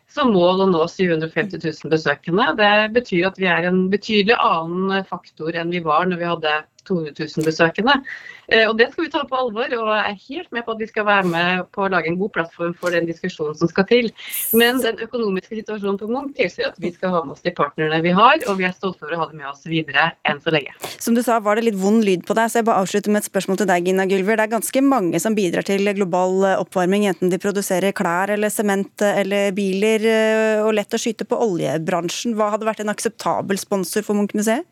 som 0.08 0.32
mål 0.32 0.64
å 0.64 0.68
nå 0.70 0.86
750 0.88 1.60
000 1.60 1.92
besøkende. 1.92 2.46
Det 2.56 2.72
betyr 2.96 3.28
at 3.28 3.38
vi 3.40 3.48
er 3.50 3.68
en 3.68 3.88
betydelig 3.92 4.38
annen 4.40 5.04
faktor 5.04 5.52
enn 5.52 5.74
vi 5.74 5.84
var 5.84 6.08
når 6.08 6.22
vi 6.22 6.30
hadde 6.30 6.54
200 6.88 7.14
000 7.18 7.46
besøkende. 7.46 7.94
Eh, 8.48 8.64
og 8.64 8.76
Det 8.78 8.90
skal 8.92 9.04
vi 9.04 9.10
ta 9.12 9.24
på 9.28 9.36
alvor, 9.36 9.68
og 9.76 9.90
jeg 9.92 10.04
er 10.10 10.20
helt 10.28 10.52
med 10.56 10.64
på 10.64 10.74
at 10.74 10.82
vi 10.82 10.88
skal 10.88 11.06
være 11.08 11.28
med 11.28 11.66
på 11.76 11.84
å 11.84 11.90
lage 11.92 12.08
en 12.08 12.18
god 12.20 12.32
plattform 12.36 12.74
for 12.80 12.94
den 12.94 13.08
diskusjonen 13.08 13.56
som 13.58 13.68
skal 13.68 13.84
til. 13.90 14.10
Men 14.56 14.80
den 14.84 15.00
økonomiske 15.04 15.60
situasjonen 15.60 15.98
på 16.00 16.08
Munch 16.10 16.36
tilsier 16.38 16.70
at 16.70 16.78
vi 16.80 16.92
skal 16.94 17.12
ha 17.12 17.22
med 17.26 17.36
oss 17.36 17.44
de 17.44 17.52
partnerne 17.52 18.00
vi 18.04 18.14
har, 18.16 18.40
og 18.48 18.60
vi 18.60 18.68
er 18.68 18.76
stolte 18.76 19.04
over 19.04 19.16
å 19.16 19.20
ha 19.22 19.28
dem 19.32 19.42
med 19.42 19.50
oss 19.50 19.66
videre 19.68 20.12
enn 20.28 20.40
så 20.44 20.54
lenge. 20.54 20.72
Som 20.96 21.18
du 21.18 21.22
sa, 21.26 21.38
var 21.44 21.58
det 21.58 21.66
litt 21.68 21.80
vond 21.80 22.04
lyd 22.06 22.24
på 22.28 22.36
deg, 22.38 22.48
så 22.48 22.62
jeg 22.62 22.68
bare 22.70 22.86
avslutter 22.86 23.12
med 23.12 23.22
et 23.22 23.28
spørsmål 23.28 23.60
til 23.60 23.70
deg, 23.70 23.90
Gina 23.90 24.08
Gylver. 24.08 24.40
Det 24.40 24.48
er 24.48 24.54
ganske 24.56 24.84
mange 24.86 25.20
som 25.22 25.36
bidrar 25.36 25.66
til 25.68 25.92
global 25.98 26.48
oppvarming, 26.56 27.08
enten 27.10 27.32
de 27.32 27.40
produserer 27.42 27.96
klær 27.96 28.32
eller 28.34 28.52
sement 28.52 29.04
eller 29.04 29.52
biler, 29.56 30.08
eh, 30.08 30.64
og 30.64 30.72
lett 30.78 30.94
å 30.94 31.00
skyte 31.00 31.28
på 31.28 31.38
oljebransjen. 31.44 32.36
Hva 32.38 32.52
hadde 32.54 32.68
vært 32.68 32.82
en 32.84 32.92
akseptabel 32.94 33.60
sponsor 33.60 34.06
for 34.06 34.18
Munch-museet? 34.18 34.66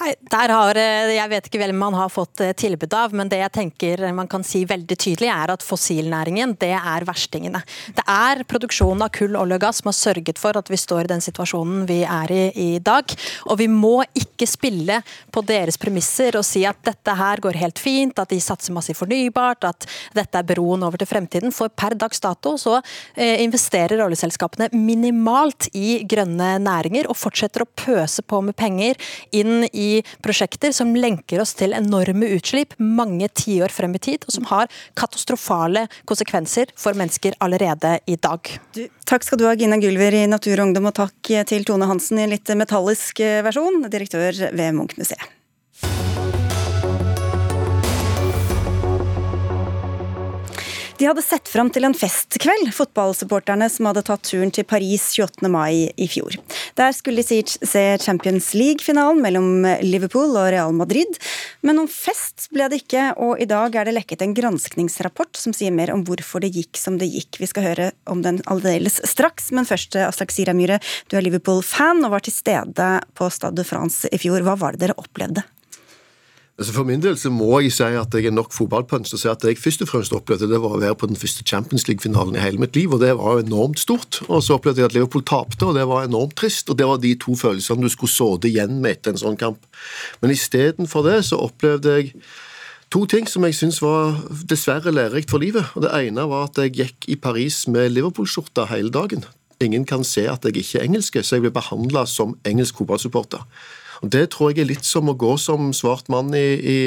Nei, 0.00 0.14
der 0.30 0.54
har, 0.54 0.76
eh, 0.76 1.14
Jeg 1.16 1.28
vet 1.30 1.46
ikke 1.48 1.58
hvem 1.62 1.76
man 1.78 1.94
har 1.94 2.08
fått 2.08 2.40
eh, 2.40 2.52
tilbud 2.52 2.92
av, 2.94 3.12
men 3.12 3.28
det 3.28 3.40
jeg 3.42 3.52
tenker 3.52 4.12
man 4.14 4.28
kan 4.28 4.44
si 4.46 4.64
veldig 4.64 4.96
tydelig, 4.96 5.30
er 5.30 5.50
at 5.52 5.62
fossilnæringen 5.62 6.56
det 6.58 6.72
er 6.76 7.04
verstingene. 7.08 7.62
Det 7.94 8.04
er 8.06 8.44
produksjonen 8.44 9.02
av 9.02 9.10
kull, 9.14 9.36
olje 9.36 9.58
og 9.58 9.60
gass 9.60 9.80
som 9.82 9.90
har 9.90 9.98
sørget 9.98 10.38
for 10.38 10.56
at 10.56 10.70
vi 10.70 10.78
står 10.80 11.04
i 11.04 11.12
den 11.14 11.24
situasjonen 11.24 11.86
vi 11.88 12.02
er 12.04 12.32
i 12.32 12.44
i 12.60 12.78
dag. 12.82 13.04
Og 13.50 13.58
vi 13.60 13.66
må 13.70 14.00
ikke 14.16 14.48
spille 14.48 15.00
på 15.32 15.42
deres 15.46 15.78
premisser 15.80 16.36
og 16.38 16.44
si 16.46 16.64
at 16.68 16.80
dette 16.86 17.14
her 17.16 17.42
går 17.42 17.58
helt 17.60 17.80
fint, 17.80 18.18
at 18.18 18.32
de 18.32 18.40
satser 18.42 18.74
masse 18.74 18.94
fornybart, 18.96 19.66
at 19.68 19.86
dette 20.16 20.40
er 20.40 20.48
broen 20.48 20.84
over 20.86 21.00
til 21.00 21.10
fremtiden. 21.10 21.54
For 21.54 21.72
per 21.72 21.96
dags 21.98 22.22
dato 22.22 22.56
så 22.60 22.78
eh, 23.14 23.40
investerer 23.44 24.02
oljeselskapene 24.04 24.70
minimalt 24.76 25.70
i 25.76 26.00
grønne 26.08 26.56
næringer 26.62 27.10
og 27.10 27.18
fortsetter 27.18 27.64
å 27.64 27.70
pøse 27.80 28.24
på 28.26 28.42
med 28.44 28.56
penger 28.58 28.98
inn 29.36 29.49
inn 29.50 29.66
i 29.72 30.02
prosjekter 30.22 30.74
som 30.76 30.92
lenker 30.96 31.42
oss 31.42 31.54
til 31.58 31.74
enorme 31.76 32.30
utslipp 32.36 32.76
mange 32.78 33.28
tiår 33.34 33.72
frem 33.74 33.96
i 33.98 34.02
tid, 34.02 34.26
og 34.26 34.36
som 34.36 34.46
har 34.50 34.70
katastrofale 34.98 35.86
konsekvenser 36.08 36.72
for 36.78 36.98
mennesker 36.98 37.36
allerede 37.44 37.98
i 38.06 38.16
dag. 38.20 38.54
Du, 38.76 38.84
takk 39.08 39.26
skal 39.26 39.40
du 39.40 39.46
ha, 39.48 39.56
Gina 39.58 39.80
Gulver 39.82 40.16
i 40.22 40.26
Natur 40.30 40.58
og 40.58 40.70
Ungdom, 40.70 40.90
og 40.92 40.96
takk 41.02 41.34
til 41.50 41.66
Tone 41.68 41.90
Hansen 41.90 42.20
i 42.20 42.26
en 42.28 42.34
litt 42.34 42.54
metallisk 42.56 43.22
versjon, 43.46 43.84
direktør 43.90 44.46
ved 44.54 44.74
Munch-museet. 44.78 45.39
De 51.00 51.06
hadde 51.08 51.22
sett 51.24 51.48
fram 51.48 51.70
til 51.72 51.86
en 51.88 51.94
festkveld, 51.96 52.74
fotballsupporterne 52.76 53.70
som 53.72 53.86
hadde 53.88 54.02
tatt 54.04 54.20
turen 54.28 54.50
til 54.52 54.66
Paris 54.68 55.06
28. 55.16 55.48
mai 55.48 55.88
i 55.96 56.08
fjor. 56.12 56.34
Der 56.76 56.92
skulle 56.92 57.22
de 57.24 57.38
se 57.48 57.84
Champions 58.04 58.50
League-finalen 58.52 59.22
mellom 59.24 59.64
Liverpool 59.80 60.34
og 60.36 60.50
Real 60.52 60.74
Madrid. 60.76 61.16
Men 61.64 61.78
noen 61.80 61.88
fest 61.88 62.50
ble 62.52 62.66
det 62.68 62.82
ikke, 62.82 63.06
og 63.16 63.40
i 63.40 63.46
dag 63.48 63.78
er 63.80 63.88
det 63.88 63.94
lekket 63.96 64.26
en 64.26 64.34
granskningsrapport 64.36 65.40
som 65.40 65.54
sier 65.56 65.72
mer 65.72 65.94
om 65.94 66.02
hvorfor 66.04 66.44
det 66.44 66.52
gikk 66.58 66.76
som 66.76 66.98
det 67.00 67.08
gikk. 67.08 67.40
Vi 67.40 67.48
skal 67.48 67.64
høre 67.70 67.86
om 68.04 68.20
den 68.26 68.42
aldeles 68.52 69.00
straks, 69.08 69.48
men 69.56 69.64
først 69.64 69.96
Aslak 70.04 70.36
Siramyhre, 70.36 70.82
du 71.08 71.16
er 71.16 71.24
Liverpool-fan 71.24 72.04
og 72.04 72.12
var 72.18 72.28
til 72.28 72.36
stede 72.36 72.90
på 73.16 73.32
Stade 73.32 73.62
de 73.62 73.64
France 73.64 74.12
i 74.12 74.20
fjor. 74.20 74.44
Hva 74.44 74.58
var 74.60 74.76
det 74.76 74.84
dere 74.84 75.00
opplevde? 75.00 75.48
Altså 76.60 76.74
For 76.76 76.84
min 76.84 77.00
del 77.00 77.14
så 77.16 77.30
må 77.32 77.54
jeg 77.64 77.72
si 77.72 77.86
at 77.96 78.12
jeg 78.12 78.26
er 78.28 78.34
nok 78.36 78.52
fotballpunch 78.52 79.08
til 79.08 79.16
å 79.16 79.20
si 79.22 79.28
at 79.30 79.44
jeg 79.48 79.56
først 79.56 79.80
og 79.86 79.88
fremst 79.88 80.12
opplevde 80.12 80.48
det 80.50 80.58
var 80.60 80.74
å 80.76 80.80
være 80.82 80.98
på 81.00 81.08
den 81.08 81.16
første 81.16 81.40
Champions 81.48 81.86
League-finalen 81.88 82.36
i 82.36 82.42
hele 82.42 82.60
mitt 82.60 82.76
liv, 82.76 82.92
og 82.92 83.00
det 83.00 83.14
var 83.16 83.38
jo 83.38 83.46
enormt 83.46 83.80
stort. 83.80 84.18
Og 84.26 84.44
så 84.44 84.58
opplevde 84.58 84.82
jeg 84.82 84.90
at 84.90 84.96
Liverpool 84.98 85.24
tapte, 85.24 85.64
og 85.64 85.78
det 85.78 85.86
var 85.88 86.04
enormt 86.04 86.36
trist. 86.36 86.68
Og 86.68 86.76
det 86.76 86.84
var 86.90 87.00
de 87.00 87.14
to 87.16 87.32
følelsene 87.40 87.88
du 87.88 87.88
skulle 87.88 88.12
såde 88.12 88.50
igjen 88.50 88.76
med 88.84 88.98
etter 88.98 89.16
en 89.16 89.22
sånn 89.22 89.40
kamp. 89.40 89.64
Men 90.20 90.36
istedenfor 90.36 91.08
det 91.08 91.16
så 91.30 91.40
opplevde 91.48 91.96
jeg 91.96 92.14
To 92.90 93.04
ting 93.06 93.28
som 93.30 93.44
jeg 93.46 93.54
syns 93.54 93.76
var 93.78 94.16
dessverre 94.50 94.90
lærerikt 94.90 95.30
for 95.30 95.38
livet. 95.38 95.62
og 95.78 95.84
Det 95.84 95.92
ene 95.94 96.24
var 96.26 96.48
at 96.48 96.58
jeg 96.58 96.74
gikk 96.74 97.06
i 97.14 97.14
Paris 97.14 97.68
med 97.70 97.92
Liverpool-skjorta 97.94 98.64
hele 98.66 98.90
dagen. 98.90 99.22
Ingen 99.62 99.84
kan 99.86 100.02
se 100.02 100.24
at 100.26 100.42
jeg 100.42 100.56
ikke 100.58 100.80
er 100.80 100.88
engelsk, 100.88 101.20
så 101.22 101.38
jeg 101.38 101.44
ble 101.44 101.52
behandla 101.54 102.02
som 102.10 102.34
engelsk 102.42 102.82
fotballsupporter. 102.82 103.46
Og 104.00 104.10
Det 104.12 104.22
tror 104.32 104.50
jeg 104.50 104.62
er 104.62 104.70
litt 104.70 104.86
som 104.88 105.10
å 105.10 105.16
gå 105.18 105.34
som 105.40 105.70
svart 105.76 106.08
mann 106.12 106.32
i, 106.36 106.46
i, 106.56 106.78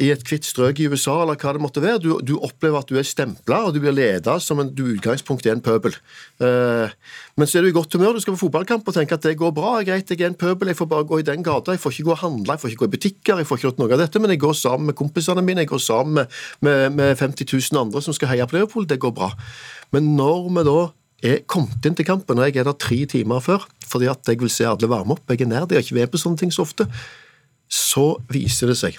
i 0.00 0.10
et 0.12 0.22
hvitt 0.28 0.46
strøk 0.48 0.80
i 0.80 0.88
USA, 0.88 1.18
eller 1.22 1.36
hva 1.36 1.52
det 1.52 1.62
måtte 1.62 1.82
være. 1.84 2.00
Du, 2.00 2.08
du 2.24 2.34
opplever 2.38 2.80
at 2.80 2.88
du 2.88 2.96
er 2.96 3.06
stempla, 3.06 3.62
og 3.66 3.74
du 3.76 3.82
blir 3.82 3.94
leda 3.94 4.38
som 4.40 4.62
en 4.62 4.70
du 4.72 4.86
utgangspunkt 4.94 5.46
er 5.46 5.56
en 5.56 5.64
pøbel. 5.64 5.96
Uh, 6.40 6.88
men 7.36 7.48
så 7.48 7.58
er 7.58 7.66
du 7.66 7.72
i 7.72 7.76
godt 7.76 7.92
humør, 7.96 8.16
du 8.16 8.24
skal 8.24 8.36
på 8.36 8.44
fotballkamp 8.46 8.88
og 8.88 8.96
tenker 8.96 9.18
at 9.18 9.28
det 9.28 9.36
går 9.40 9.52
bra. 9.56 9.74
Greit, 9.84 10.08
jeg 10.08 10.22
er 10.22 10.32
en 10.32 10.38
pøbel, 10.38 10.72
jeg 10.72 10.80
får 10.80 10.90
bare 10.94 11.08
gå 11.10 11.20
i 11.20 11.28
den 11.28 11.44
gata. 11.44 11.76
Jeg 11.76 11.84
får 11.84 11.96
ikke 11.96 12.08
gå 12.08 12.16
og 12.16 12.22
handle, 12.24 12.56
jeg 12.56 12.64
får 12.64 12.72
ikke 12.72 12.84
gå 12.84 12.88
i 12.88 12.94
butikker, 12.96 13.42
jeg 13.42 13.50
får 13.50 13.60
ikke 13.60 13.68
gjort 13.68 13.84
noe 13.84 13.92
av 13.92 14.02
dette, 14.06 14.22
men 14.22 14.32
jeg 14.32 14.42
går 14.46 14.56
sammen 14.62 14.88
med 14.92 14.98
kompisene 14.98 15.44
mine, 15.44 15.66
jeg 15.66 15.72
går 15.74 15.84
sammen 15.84 16.16
med, 16.22 16.40
med, 16.64 16.96
med 16.96 17.14
50 17.20 17.48
000 17.52 17.84
andre 17.84 18.04
som 18.04 18.16
skal 18.16 18.32
heie 18.32 18.48
på 18.48 18.56
Liverpool. 18.56 18.88
Det 18.88 19.00
går 19.02 19.14
bra. 19.16 19.32
Men 19.92 20.14
når 20.16 20.48
vi 20.48 20.66
da 20.68 20.80
er 21.22 21.42
kom 21.46 21.68
inn 21.70 21.96
til 21.98 22.08
kampen, 22.08 22.38
og 22.38 22.48
jeg 22.48 22.60
er 22.60 22.68
der 22.68 22.78
tre 22.78 23.04
timer 23.06 23.42
før 23.44 23.68
fordi 23.92 24.08
at 24.08 24.24
jeg 24.24 24.40
vil 24.40 24.48
se 24.48 24.64
alle 24.64 24.88
varme 24.88 25.12
opp, 25.12 25.28
jeg 25.28 25.42
er 25.44 25.50
nær, 25.50 25.66
de 25.68 25.76
har 25.76 25.84
ikke 25.84 25.98
ved 25.98 26.12
på 26.14 26.20
sånne 26.20 26.40
ting 26.40 26.52
så 26.54 26.64
ofte, 26.64 26.86
så 27.68 28.14
viser 28.32 28.72
det 28.72 28.78
seg 28.80 28.96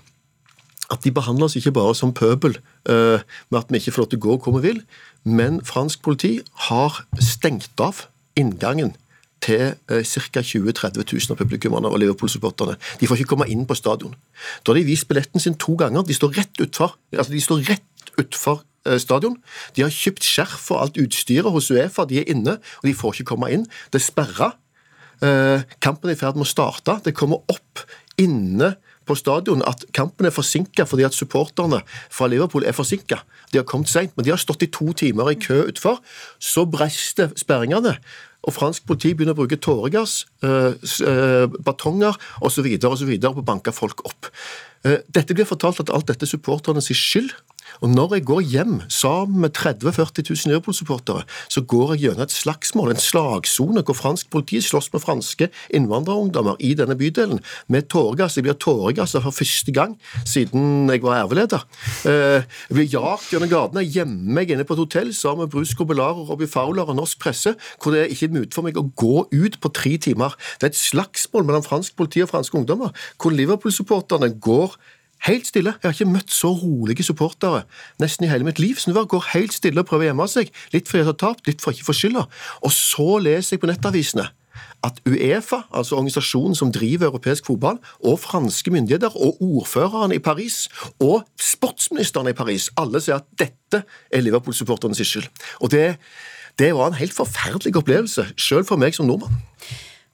at 0.94 1.02
de 1.02 1.14
behandler 1.16 1.48
oss 1.48 1.56
ikke 1.58 1.74
bare 1.74 1.96
som 1.98 2.14
pøbel 2.14 2.58
uh, 2.90 3.24
med 3.50 3.60
at 3.60 3.72
vi 3.72 3.80
ikke 3.80 3.96
får 3.96 4.04
lov 4.04 4.10
til 4.12 4.20
å 4.20 4.26
gå 4.28 4.36
hvor 4.44 4.58
vi 4.60 4.68
vil, 4.68 4.82
men 5.26 5.62
fransk 5.66 6.04
politi 6.06 6.36
har 6.68 7.00
stengt 7.24 7.82
av 7.82 8.04
inngangen 8.40 8.94
til 9.44 9.74
ca. 9.90 10.42
20 10.42 10.72
000-30 10.72 11.04
000 11.04 11.34
av 11.34 11.40
publikummerne 11.42 11.90
og 11.92 12.00
Liverpool-supporterne. 12.00 12.78
De 13.00 13.10
får 13.10 13.20
ikke 13.20 13.34
komme 13.34 13.50
inn 13.52 13.66
på 13.68 13.76
stadion. 13.76 14.14
Da 14.64 14.72
har 14.72 14.80
de 14.80 14.86
vist 14.88 15.08
billetten 15.10 15.44
sin 15.44 15.58
to 15.60 15.76
ganger. 15.80 16.06
De 16.08 16.16
står 16.16 16.38
rett 16.38 16.64
utfor. 16.64 16.96
Altså, 17.12 17.34
de 17.34 17.42
stadion. 19.00 19.38
De 19.76 19.86
har 19.86 19.94
kjøpt 19.94 20.26
skjerf 20.28 20.72
og 20.74 20.82
alt 20.82 21.00
utstyret 21.02 21.52
hos 21.54 21.72
Uefa. 21.72 22.08
De 22.10 22.20
er 22.22 22.30
inne, 22.34 22.58
og 22.60 22.90
de 22.90 22.96
får 22.98 23.20
ikke 23.20 23.32
komme 23.34 23.52
inn. 23.54 23.68
Det 23.94 24.02
er 24.02 24.08
sperra. 24.08 24.54
Eh, 25.24 25.62
kampen 25.84 26.12
er 26.12 26.18
i 26.18 26.20
ferd 26.20 26.40
med 26.40 26.48
å 26.48 26.50
starte. 26.50 26.98
Det 27.06 27.16
kommer 27.16 27.44
opp 27.52 27.84
inne 28.20 28.76
på 29.08 29.16
stadion 29.20 29.64
at 29.68 29.84
kampen 29.96 30.28
er 30.28 30.36
forsinka 30.36 30.86
fordi 30.88 31.04
at 31.04 31.16
supporterne 31.16 31.82
fra 32.12 32.28
Liverpool 32.32 32.66
er 32.68 32.76
forsinka. 32.76 33.22
De 33.52 33.60
har 33.60 33.68
kommet 33.68 33.92
seint, 33.92 34.14
men 34.16 34.26
de 34.26 34.32
har 34.34 34.42
stått 34.42 34.64
i 34.64 34.72
to 34.72 34.94
timer 34.98 35.32
i 35.32 35.40
kø 35.40 35.64
utfor. 35.68 36.00
Så 36.40 36.66
brester 36.70 37.34
sperringene. 37.40 37.98
Og 38.44 38.52
fransk 38.52 38.84
politi 38.88 39.14
begynner 39.16 39.38
å 39.38 39.40
bruke 39.40 39.56
tåregass, 39.56 40.26
eh, 40.44 41.48
batonger 41.64 42.18
osv. 42.42 42.68
på 42.78 43.40
å 43.40 43.46
banke 43.46 43.72
folk 43.72 44.04
opp. 44.06 44.28
Dette 44.84 45.34
blir 45.34 45.48
fortalt 45.48 45.80
at 45.80 45.90
alt 45.90 46.08
dette 46.08 46.24
er 46.24 46.28
supporternes 46.28 46.92
skyld. 46.92 47.32
Og 47.84 47.92
når 47.92 48.14
jeg 48.16 48.24
går 48.30 48.42
hjem 48.48 48.76
sammen 48.88 49.42
med 49.44 49.52
30 49.58 49.90
000-40 49.92 50.24
000 50.30 50.52
Liverpool-supportere, 50.54 51.26
så 51.52 51.62
går 51.68 51.94
jeg 51.94 52.06
gjennom 52.06 52.24
et 52.24 52.32
slagsmål, 52.32 52.94
en 52.94 53.02
slagsone, 53.04 53.84
hvor 53.84 53.98
fransk 53.98 54.30
politi 54.32 54.62
slåss 54.64 54.88
med 54.94 55.04
franske 55.04 55.50
innvandrerungdommer 55.76 56.56
i 56.64 56.72
denne 56.80 56.96
bydelen 56.96 57.42
med 57.68 57.90
tåregass. 57.92 58.38
Jeg 58.40 58.48
blir 58.48 58.56
tåregassa 58.56 59.20
for 59.26 59.36
første 59.36 59.76
gang 59.76 59.98
siden 60.24 60.88
jeg 60.94 61.04
var 61.04 61.26
RV-leder. 61.26 61.68
Eh, 62.08 62.48
jeg 62.70 62.80
blir 62.80 62.90
jagt 62.96 63.28
gjennom 63.34 63.52
gatene, 63.52 63.84
gjemmer 63.84 64.40
meg 64.40 64.56
inne 64.56 64.64
på 64.64 64.78
et 64.78 64.84
hotell 64.86 65.12
sammen 65.18 65.44
med 65.44 65.52
Bruce 65.52 65.76
Cobelar 65.76 66.16
og 66.16 66.32
Robbie 66.32 66.48
Fowler 66.48 66.88
og 66.88 66.96
norsk 67.02 67.20
presse, 67.20 67.56
hvor 67.84 67.92
det 67.92 68.06
er 68.06 68.16
ikke 68.16 68.32
er 68.32 68.36
mulig 68.40 68.54
for 68.56 68.64
meg 68.64 68.80
å 68.80 68.88
gå 68.96 69.28
ut 69.28 69.60
på 69.60 69.76
tre 69.76 69.98
timer. 70.00 70.40
Det 70.56 70.70
er 70.70 70.72
et 70.72 70.80
slagsmål 70.80 71.44
mellom 71.52 71.68
fransk 71.68 72.00
politi 72.00 72.24
og 72.24 72.32
franske 72.32 72.64
ungdommer, 72.64 72.96
hvor 73.20 73.36
Liverpool-supporterne 73.36 74.32
går 74.40 74.80
Helt 75.24 75.48
stille. 75.48 75.76
Jeg 75.80 75.88
har 75.88 75.96
ikke 75.96 76.12
møtt 76.12 76.32
så 76.36 76.52
rolige 76.52 77.06
supportere 77.08 77.64
nesten 78.02 78.28
i 78.28 78.32
hele 78.32 78.44
mitt 78.48 78.60
liv. 78.60 78.76
Så 78.76 78.92
går 78.92 79.30
helt 79.34 79.56
stille 79.56 79.80
og 79.80 79.88
prøver 79.88 80.10
å 80.10 80.10
gjemme 80.12 80.28
seg. 80.28 80.52
Litt 80.76 80.90
fordi 80.92 81.04
jeg 81.04 81.12
har 81.12 81.20
tapt, 81.20 81.48
litt 81.48 81.64
for 81.64 81.72
ikke 81.72 81.88
få 81.88 81.96
skylda. 81.96 82.26
Og 82.64 82.74
så 82.76 83.20
leser 83.24 83.56
jeg 83.56 83.64
på 83.64 83.72
nettavisene 83.72 84.28
at 84.84 85.00
Uefa, 85.08 85.64
altså 85.72 85.96
organisasjonen 85.96 86.56
som 86.56 86.72
driver 86.76 87.08
europeisk 87.08 87.48
fotball, 87.48 87.80
og 88.04 88.20
franske 88.20 88.72
myndigheter 88.72 89.16
og 89.16 89.40
ordførerne 89.42 90.18
i 90.18 90.22
Paris 90.24 90.68
og 91.00 91.24
sportsministeren 91.40 92.30
i 92.30 92.36
Paris, 92.38 92.68
alle 92.78 93.02
sier 93.02 93.22
at 93.22 93.30
dette 93.40 93.84
er 94.12 94.26
Liverpool-supporternes 94.26 95.02
skyld. 95.08 95.30
Og 95.64 95.72
det, 95.72 95.96
det 96.60 96.74
var 96.76 96.92
en 96.92 97.00
helt 97.00 97.16
forferdelig 97.16 97.76
opplevelse, 97.80 98.28
sjøl 98.36 98.68
for 98.68 98.82
meg 98.82 98.96
som 98.98 99.08
nordmann. 99.08 99.40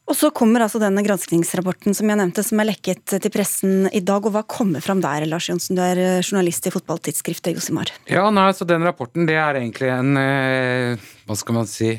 Og 0.10 0.18
så 0.18 0.32
kommer 0.34 0.64
altså 0.66 0.80
denne 0.82 1.03
granskningsrapporten 1.05 1.93
som 1.93 2.10
jeg 2.10 2.18
nevnte, 2.18 2.41
som 2.45 2.57
er 2.62 2.72
lekket 2.72 3.14
til 3.22 3.32
pressen 3.34 3.86
i 3.93 4.01
dag. 4.01 4.26
og 4.26 4.34
Hva 4.34 4.41
kommer 4.49 4.82
fram 4.82 5.03
der, 5.05 5.28
Lars 5.30 5.51
Johnsen? 5.51 5.78
Du 5.78 5.84
er 5.86 6.01
eh, 6.01 6.24
journalist 6.24 6.66
i 6.66 6.74
fotballtidsskriftet 6.74 7.53
Josimar. 7.53 7.93
Ja, 8.10 8.26
nei, 8.34 8.49
så 8.57 8.66
Den 8.66 8.88
rapporten 8.88 9.30
det 9.30 9.38
er 9.38 9.62
egentlig 9.62 9.91
en 9.93 10.18
eh, 10.18 11.12
Hva 11.30 11.38
skal 11.38 11.60
man 11.62 11.70
si 11.70 11.93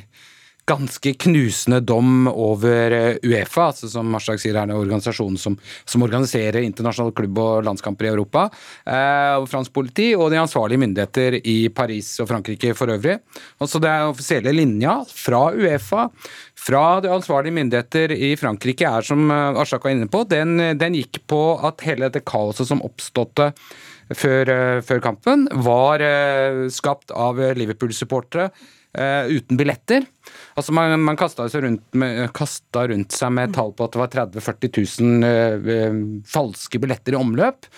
ganske 0.70 1.14
knusende 1.14 1.80
dom 1.80 2.28
over 2.30 2.94
eh, 2.94 3.16
Uefa, 3.26 3.70
altså 3.70 3.88
som 3.90 4.10
Marstak 4.12 4.40
sier 4.42 4.54
er 4.54 4.68
en 4.68 4.76
organisasjon 4.76 5.38
som, 5.40 5.56
som 5.88 6.04
organiserer 6.06 6.62
internasjonale 6.62 7.14
klubb- 7.16 7.40
og 7.42 7.64
landskamper 7.66 8.06
i 8.06 8.12
Europa, 8.12 8.46
eh, 8.84 9.34
og 9.40 9.48
fransk 9.50 9.74
politi 9.74 10.10
og 10.14 10.30
de 10.30 10.38
ansvarlige 10.42 10.82
myndigheter 10.84 11.40
i 11.40 11.58
Paris 11.74 12.12
og 12.22 12.30
Frankrike 12.30 12.74
for 12.78 12.92
øvrig. 12.94 13.18
Også 13.62 13.82
det 13.82 13.90
er 13.90 14.12
offisielle 14.12 14.54
linja 14.54 15.00
fra 15.10 15.48
Uefa, 15.56 16.06
fra 16.60 17.00
de 17.00 17.12
ansvarlige 17.12 17.56
myndigheter 17.56 18.12
i 18.12 18.34
Frankrike, 18.40 18.88
er 18.88 19.06
som 19.06 19.30
eh, 19.32 19.60
Aslak 19.60 19.86
var 19.86 19.94
inne 19.94 20.10
på, 20.10 20.24
den, 20.30 20.58
den, 20.80 20.98
gikk 20.98 21.22
på 21.30 21.40
at 21.66 21.84
hele 21.86 22.08
dette 22.08 22.24
kaoset 22.26 22.68
som 22.68 22.82
oppståtte 22.86 23.52
før, 24.10 24.52
eh, 24.52 24.82
før 24.84 25.00
kampen, 25.04 25.48
var 25.64 26.04
skapt 26.72 27.14
av 27.16 27.40
Liverpool-supportere 27.56 28.50
Uh, 28.90 29.28
uten 29.30 29.54
billetter. 29.54 30.02
Altså 30.58 30.72
Man, 30.74 30.96
man 31.06 31.14
kasta, 31.14 31.44
rundt 31.62 31.94
rundt 31.94 33.14
seg 33.14 33.30
med 33.36 33.52
tall 33.54 33.70
på 33.78 33.86
at 33.86 33.94
det 33.94 34.00
var 34.00 34.10
30 34.10 34.42
000-40 34.42 34.96
000 34.98 35.68
uh, 35.70 36.00
falske 36.26 36.80
billetter 36.82 37.14
i 37.14 37.20
omløp. 37.20 37.68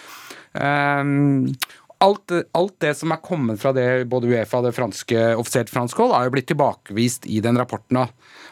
Alt, 2.03 2.33
alt, 2.59 2.75
det 2.83 2.97
som 2.99 3.13
er 3.15 3.21
kommet 3.23 3.61
fra 3.63 3.71
det 3.77 3.87
både 4.11 4.31
Uefa 4.33 4.59
og 4.59 4.67
det 4.67 4.75
franske, 4.75 5.21
offisielt 5.39 5.71
franske 5.71 6.03
hold, 6.03 6.17
er 6.17 6.27
jo 6.27 6.35
blitt 6.35 6.49
tilbakevist 6.51 7.29
i 7.31 7.39
den 7.45 7.61
rapporten. 7.61 8.01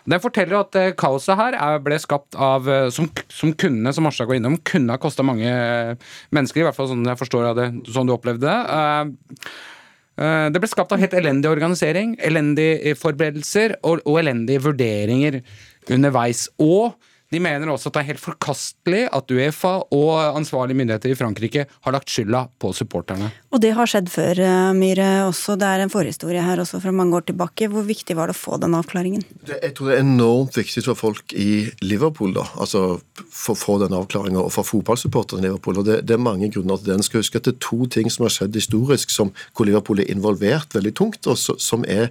Den 0.06 0.22
forteller 0.22 0.60
at 0.60 0.78
uh, 0.78 0.92
kaoset 0.98 1.34
her 1.40 1.58
er, 1.58 1.82
ble 1.82 1.98
skapt 1.98 2.38
av 2.38 2.70
som, 2.94 3.10
som 3.26 3.50
kunne, 3.58 3.90
som 3.96 4.06
Arstad 4.06 4.30
går 4.30 4.38
innom, 4.38 4.60
kunne 4.62 4.94
ha 4.94 5.02
kosta 5.02 5.26
mange 5.26 5.50
mennesker, 6.30 6.62
i 6.62 6.68
hvert 6.68 6.78
fall 6.78 6.92
sånn 6.92 7.04
jeg 7.10 7.20
forstår 7.20 7.50
det, 7.58 7.68
sånn 7.90 8.06
du 8.06 8.14
opplevde 8.14 8.46
det. 8.46 9.50
Eh, 10.20 10.46
det 10.52 10.60
ble 10.60 10.68
skapt 10.68 10.92
av 10.92 11.00
helt 11.00 11.14
elendig 11.16 11.50
organisering, 11.50 12.16
elendige 12.20 12.94
forberedelser 12.98 13.78
og, 13.80 14.02
og 14.04 14.20
elendige 14.20 14.64
vurderinger 14.66 15.40
underveis. 15.90 16.46
Og 16.60 16.92
de 17.30 17.38
mener 17.42 17.70
også 17.70 17.90
at 17.90 17.96
det 17.96 18.02
er 18.02 18.08
helt 18.08 18.22
forkastelig 18.22 19.02
at 19.14 19.30
Uefa 19.30 19.72
og 19.94 20.14
ansvarlige 20.34 20.80
myndigheter 20.80 21.12
i 21.12 21.18
Frankrike 21.18 21.66
har 21.70 21.94
lagt 21.94 22.10
skylda 22.10 22.46
på 22.58 22.72
supporterne. 22.74 23.30
Og 23.54 23.62
det 23.62 23.70
har 23.76 23.90
skjedd 23.90 24.10
før, 24.10 24.40
eh, 24.42 24.72
Myhre 24.74 25.08
også. 25.28 25.54
Det 25.58 25.68
er 25.68 25.84
en 25.84 25.92
forhistorie 25.92 26.42
her 26.42 26.58
også 26.58 26.80
fra 26.82 26.90
mange 26.90 27.14
år 27.14 27.28
tilbake. 27.30 27.68
Hvor 27.70 27.86
viktig 27.86 28.16
var 28.18 28.30
det 28.30 28.34
å 28.34 28.40
få 28.40 28.58
den 28.58 28.74
avklaringen? 28.74 29.22
Det, 29.46 29.60
jeg 29.62 29.74
tror 29.76 29.90
det 29.90 29.96
er 29.96 30.04
enormt 30.06 30.58
viktig 30.58 30.84
for 30.88 30.98
folk 30.98 31.34
i 31.38 31.70
Liverpool, 31.82 32.34
da. 32.34 32.48
Altså 32.58 33.00
for 33.30 33.54
å 33.54 33.60
få 33.60 33.78
den 33.84 33.94
avklaringa, 33.94 34.42
og 34.42 34.50
for 34.54 34.66
fotballsupporterne 34.66 35.44
i 35.44 35.48
Liverpool. 35.48 35.78
Og 35.78 35.86
det, 35.86 36.00
det, 36.08 36.18
er 36.18 36.26
mange 36.26 36.50
grunner 36.50 36.82
til 36.82 36.90
det. 36.90 36.98
En 36.98 37.06
skal 37.06 37.22
huske 37.22 37.38
at 37.38 37.46
det 37.46 37.54
er 37.54 37.62
to 37.62 37.86
ting 37.86 38.10
som 38.10 38.26
har 38.26 38.34
skjedd 38.34 38.58
historisk 38.58 39.14
som, 39.14 39.30
hvor 39.54 39.70
Liverpool 39.70 40.02
er 40.02 40.10
involvert 40.10 40.74
veldig 40.74 40.94
tungt, 40.98 41.30
og 41.30 41.38
så, 41.38 41.54
som 41.62 41.86
er 41.86 42.10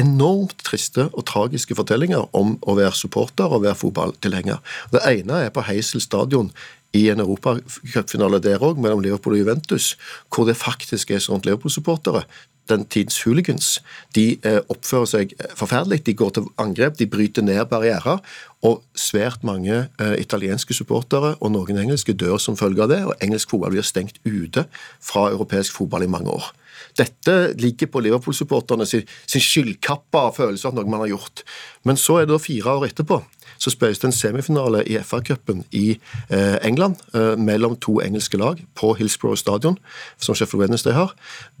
enormt 0.00 0.64
triste 0.64 1.08
og 1.12 1.26
tragiske 1.28 1.76
fortellinger 1.78 2.28
om 2.36 2.56
å 2.62 2.76
være 2.78 2.96
supporter 2.96 3.52
og 3.52 3.64
være 3.66 3.78
fotballtilhenger. 3.82 4.58
Det 4.92 5.04
ene 5.10 5.46
er 5.46 5.54
på 5.54 5.64
Heisel 5.66 6.04
stadion 6.04 6.50
i 6.96 7.08
en 7.12 7.20
europacupfinale 7.20 8.40
der 8.40 8.62
òg, 8.64 8.80
mellom 8.80 9.02
Liverpool 9.04 9.36
og 9.36 9.42
Juventus, 9.44 9.94
hvor 10.32 10.48
det 10.48 10.56
faktisk 10.56 11.12
er 11.12 11.24
sånn 11.24 11.44
Liverpool-supportere 11.44 12.24
den 12.68 12.84
tids 12.90 13.22
hooligans 13.24 13.80
de 14.14 14.36
eh, 14.42 14.58
oppfører 14.72 15.10
seg 15.10 15.34
forferdelig. 15.58 16.02
De 16.06 16.16
går 16.18 16.34
til 16.36 16.48
angrep, 16.62 16.98
de 16.98 17.08
bryter 17.10 17.44
ned 17.46 17.62
barrierer. 17.70 18.22
Og 18.66 18.82
svært 18.98 19.44
mange 19.46 19.86
eh, 19.86 20.14
italienske 20.20 20.74
supportere 20.74 21.36
og 21.40 21.52
noen 21.54 21.78
engelske 21.84 22.16
dør 22.16 22.40
som 22.42 22.58
følge 22.58 22.82
av 22.86 22.92
det. 22.92 23.02
Og 23.06 23.24
engelsk 23.24 23.52
fotball 23.52 23.76
blir 23.76 23.86
stengt 23.86 24.20
ute 24.26 24.66
fra 25.00 25.28
europeisk 25.30 25.76
fotball 25.78 26.06
i 26.06 26.10
mange 26.10 26.32
år. 26.32 26.50
Dette 26.96 27.36
ligger 27.60 27.90
på 27.92 28.00
Liverpool-supporterne 28.04 28.86
sin, 28.88 29.06
skyldkappa 29.28 30.30
følelse 30.36 30.70
av 30.70 30.76
noe 30.78 30.88
man 30.88 31.04
har 31.04 31.14
gjort. 31.14 31.44
Men 31.84 32.00
så 32.00 32.20
er 32.20 32.26
det 32.26 32.34
da 32.34 32.42
fire 32.42 32.78
år 32.78 32.88
etterpå 32.90 33.20
så 33.58 33.72
spilles 33.72 34.00
det 34.00 34.10
en 34.10 34.16
semifinale 34.16 34.82
i 34.86 34.98
FA-cupen 35.02 35.64
i 35.76 35.98
eh, 36.30 36.56
England 36.66 37.00
eh, 37.14 37.34
mellom 37.38 37.76
to 37.80 37.98
engelske 38.04 38.38
lag 38.40 38.62
på 38.78 38.94
Hillsborough 38.98 39.38
stadion, 39.38 39.78
som 40.18 40.34
Sheffield 40.34 40.66
Wednesday 40.66 40.92
har. 40.96 41.14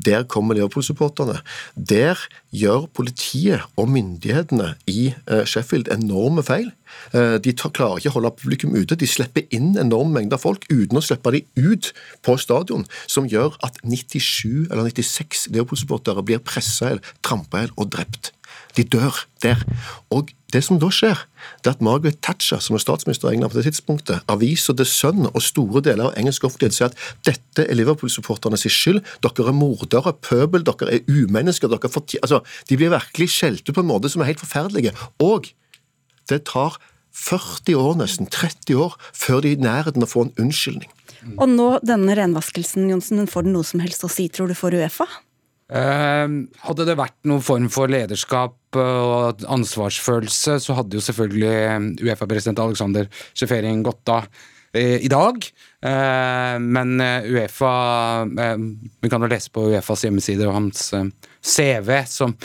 Der 0.04 0.24
kommer 0.24 0.54
Liverpool-supporterne. 0.54 1.40
Der 1.76 2.20
gjør 2.52 2.86
politiet 2.94 3.66
og 3.76 3.90
myndighetene 3.92 4.74
i 4.86 5.12
eh, 5.30 5.44
Sheffield 5.44 5.92
enorme 5.92 6.44
feil. 6.46 6.72
De 7.12 7.50
klarer 7.50 7.98
ikke 7.98 8.12
å 8.12 8.14
holde 8.14 8.30
publikum 8.38 8.76
ute. 8.78 8.94
De 8.94 9.08
slipper 9.10 9.42
inn 9.54 9.74
enorm 9.80 10.12
mengder 10.14 10.38
folk 10.38 10.62
uten 10.70 11.00
å 11.00 11.02
slippe 11.02 11.32
de 11.34 11.40
ut 11.58 11.90
på 12.22 12.36
stadion, 12.38 12.86
som 13.10 13.26
gjør 13.26 13.58
at 13.66 13.80
97 13.82 14.70
eller 14.70 14.86
96 14.86 15.48
Liverpool-supportere 15.50 16.22
blir 16.26 16.42
pressa, 16.46 16.94
trampa 17.26 17.66
og 17.74 17.90
drept. 17.90 18.30
De 18.76 18.84
dør 18.84 19.26
der. 19.42 19.62
Og 20.12 20.30
det 20.54 20.62
som 20.62 20.78
da 20.78 20.88
skjer, 20.94 21.18
det 21.64 21.70
er 21.70 21.74
at 21.74 21.82
Margaret 21.82 22.20
Thatcher, 22.22 22.60
som 22.62 22.76
er 22.76 22.82
statsminister 22.82 23.28
i 23.28 23.34
England 23.34 23.50
på 23.50 23.58
det 23.58 23.66
tidspunktet, 23.66 24.22
aviser 24.30 24.76
The 24.78 24.86
Sun 24.86 25.26
og 25.26 25.42
store 25.42 25.82
deler 25.82 26.08
av 26.08 26.18
engelsk 26.20 26.46
offentlighet 26.46 26.76
sier 26.76 26.92
at 26.92 27.00
dette 27.26 27.64
er 27.66 27.78
Liverpool-supporternes 27.78 28.66
skyld, 28.70 29.02
dere 29.26 29.48
er 29.50 29.56
mordere, 29.56 30.14
pøbel, 30.22 30.62
dere 30.66 30.98
er 30.98 31.10
umennesker, 31.10 31.72
dere 31.72 31.90
altså, 32.22 32.42
De 32.70 32.78
blir 32.78 32.94
virkelig 32.94 33.32
skjelt 33.34 33.66
ut 33.66 33.74
på 33.74 33.82
en 33.82 33.90
måte 33.90 34.12
som 34.12 34.22
er 34.22 34.30
helt 34.30 34.42
forferdelige. 34.42 34.94
Og 35.18 35.50
det 36.30 36.44
tar 36.46 36.78
40 37.16 37.74
år, 37.80 37.94
nesten 37.98 38.30
30 38.30 38.78
år, 38.86 38.94
før 39.16 39.42
de 39.42 39.54
er 39.54 39.58
i 39.58 39.66
nærheten 39.66 40.04
av 40.04 40.10
å 40.10 40.14
få 40.14 40.26
en 40.26 40.34
unnskyldning. 40.46 40.90
Og 41.40 41.48
nå 41.50 41.68
denne 41.82 42.14
renvaskelsen, 42.14 42.86
Johnsen, 42.92 43.26
får 43.30 43.48
den 43.48 43.56
noe 43.56 43.66
som 43.66 43.82
helst 43.82 44.04
å 44.06 44.10
si, 44.12 44.28
tror 44.30 44.52
du, 44.52 44.54
for 44.58 44.74
Uefa? 44.76 45.08
Uh, 45.66 46.46
hadde 46.62 46.84
det 46.86 46.94
vært 46.94 47.16
noen 47.26 47.42
form 47.42 47.64
for 47.74 47.90
lederskap 47.90 48.76
og 48.78 49.40
ansvarsfølelse, 49.50 50.60
så 50.62 50.76
hadde 50.78 50.94
jo 50.94 51.02
selvfølgelig 51.02 52.04
Uefa-president 52.06 52.60
Alexander 52.62 53.08
Sjefering 53.32 53.80
gått 53.86 54.12
av 54.12 54.28
uh, 54.28 54.98
i 55.02 55.10
dag. 55.10 55.48
Uh, 55.82 56.54
men 56.62 57.00
Uefa 57.02 57.72
Vi 58.30 59.10
kan 59.10 59.26
jo 59.26 59.30
lese 59.32 59.50
på 59.50 59.64
Uefas 59.72 60.04
hjemmesider 60.06 60.52
og 60.52 60.58
hans 60.60 60.92
CV, 61.42 61.90
som, 62.10 62.36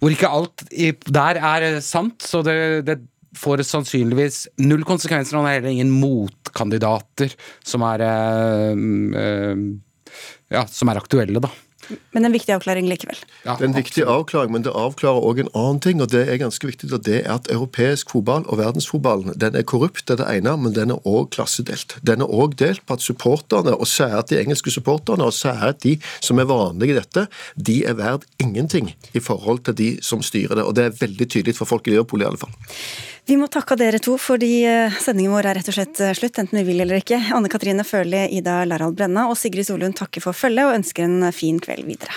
hvor 0.00 0.14
ikke 0.14 0.32
alt 0.38 0.64
der 1.06 1.38
er 1.38 1.68
sant. 1.86 2.18
Så 2.26 2.42
det, 2.46 2.56
det 2.88 2.98
får 3.36 3.62
sannsynligvis 3.68 4.40
null 4.64 4.82
konsekvenser. 4.88 5.38
Han 5.38 5.46
har 5.46 5.60
heller 5.60 5.76
ingen 5.76 5.92
motkandidater 5.94 7.30
som 7.62 7.84
er, 7.86 8.02
ja, 10.56 10.64
som 10.72 10.90
er 10.90 11.02
aktuelle, 11.02 11.44
da. 11.44 11.52
Men 12.14 12.26
en 12.26 12.34
viktig 12.34 12.54
avklaring 12.54 12.88
likevel. 12.90 13.18
Ja, 13.44 13.54
det 13.54 13.64
er 13.64 13.68
en 13.70 13.76
viktig 13.76 14.04
avklaring, 14.10 14.52
men 14.54 14.64
det 14.66 14.74
avklarer 14.74 15.22
òg 15.22 15.42
en 15.42 15.50
annen 15.54 15.80
ting, 15.84 16.02
og 16.02 16.10
det 16.12 16.24
er 16.26 16.40
ganske 16.40 16.66
viktig. 16.66 16.90
og 16.92 17.04
Det 17.06 17.20
er 17.22 17.32
at 17.36 17.50
europeisk 17.52 18.10
fotball 18.14 18.46
og 18.50 18.60
verdensfotballen 18.60 19.36
den 19.38 19.58
er 19.58 19.66
korrupt, 19.66 20.06
det 20.06 20.16
er 20.16 20.22
det 20.22 20.28
ene, 20.38 20.56
men 20.64 20.74
den 20.76 20.94
er 20.94 21.08
òg 21.08 21.30
klassedelt. 21.36 21.98
Den 22.06 22.24
er 22.24 22.32
òg 22.32 22.56
delt 22.60 22.84
på 22.86 22.98
at 22.98 23.04
supporterne, 23.04 23.76
og 23.76 23.86
særlig 23.90 24.28
de 24.30 24.40
engelske 24.40 24.74
supporterne, 24.74 25.26
og 25.26 25.34
særlig 25.36 25.82
de 25.82 25.96
som 26.20 26.38
er 26.38 26.50
vanlige 26.50 26.96
i 26.96 27.00
dette, 27.00 27.26
de 27.56 27.82
er 27.84 27.98
verdt 27.98 28.26
ingenting 28.42 28.94
i 29.14 29.20
forhold 29.20 29.64
til 29.66 29.76
de 29.76 29.90
som 30.02 30.22
styrer 30.22 30.56
det. 30.56 30.64
Og 30.64 30.74
det 30.76 30.84
er 30.84 30.98
veldig 31.00 31.28
tydelig 31.28 31.56
for 31.58 31.68
folk 31.68 31.86
i 31.86 31.94
Liverpool 31.94 32.22
i 32.24 32.28
alle 32.28 32.40
fall. 32.40 32.54
Vi 33.26 33.34
må 33.34 33.48
takke 33.50 33.74
dere 33.74 33.98
to, 33.98 34.12
fordi 34.22 34.60
eh, 34.70 34.92
sendingen 35.02 35.32
vår 35.34 35.48
er 35.50 35.56
rett 35.58 35.66
og 35.72 35.74
slett 35.74 35.98
eh, 35.98 36.12
slutt, 36.14 36.36
enten 36.38 36.60
vi 36.60 36.62
vil 36.68 36.84
eller 36.84 37.00
ikke. 37.00 37.18
Anne 37.34 37.50
Katrine 37.50 37.82
Førli, 37.82 38.20
Ida 38.38 38.60
Larald 38.70 38.94
Brenna 38.94 39.24
og 39.26 39.34
Sigrid 39.34 39.66
Solund 39.66 39.96
takker 39.98 40.22
for 40.22 40.30
følget 40.30 40.68
og 40.68 40.76
ønsker 40.76 41.08
en 41.08 41.26
fin 41.34 41.58
kveld 41.58 41.82
videre. 41.90 42.14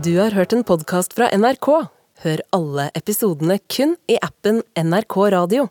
Du 0.00 0.16
har 0.22 0.32
hørt 0.32 0.56
en 0.56 0.64
podkast 0.64 1.12
fra 1.12 1.28
NRK. 1.36 1.68
Hør 2.24 2.46
alle 2.56 2.88
episodene 2.96 3.60
kun 3.68 3.98
i 4.08 4.16
appen 4.24 4.64
NRK 4.72 5.20
Radio. 5.36 5.68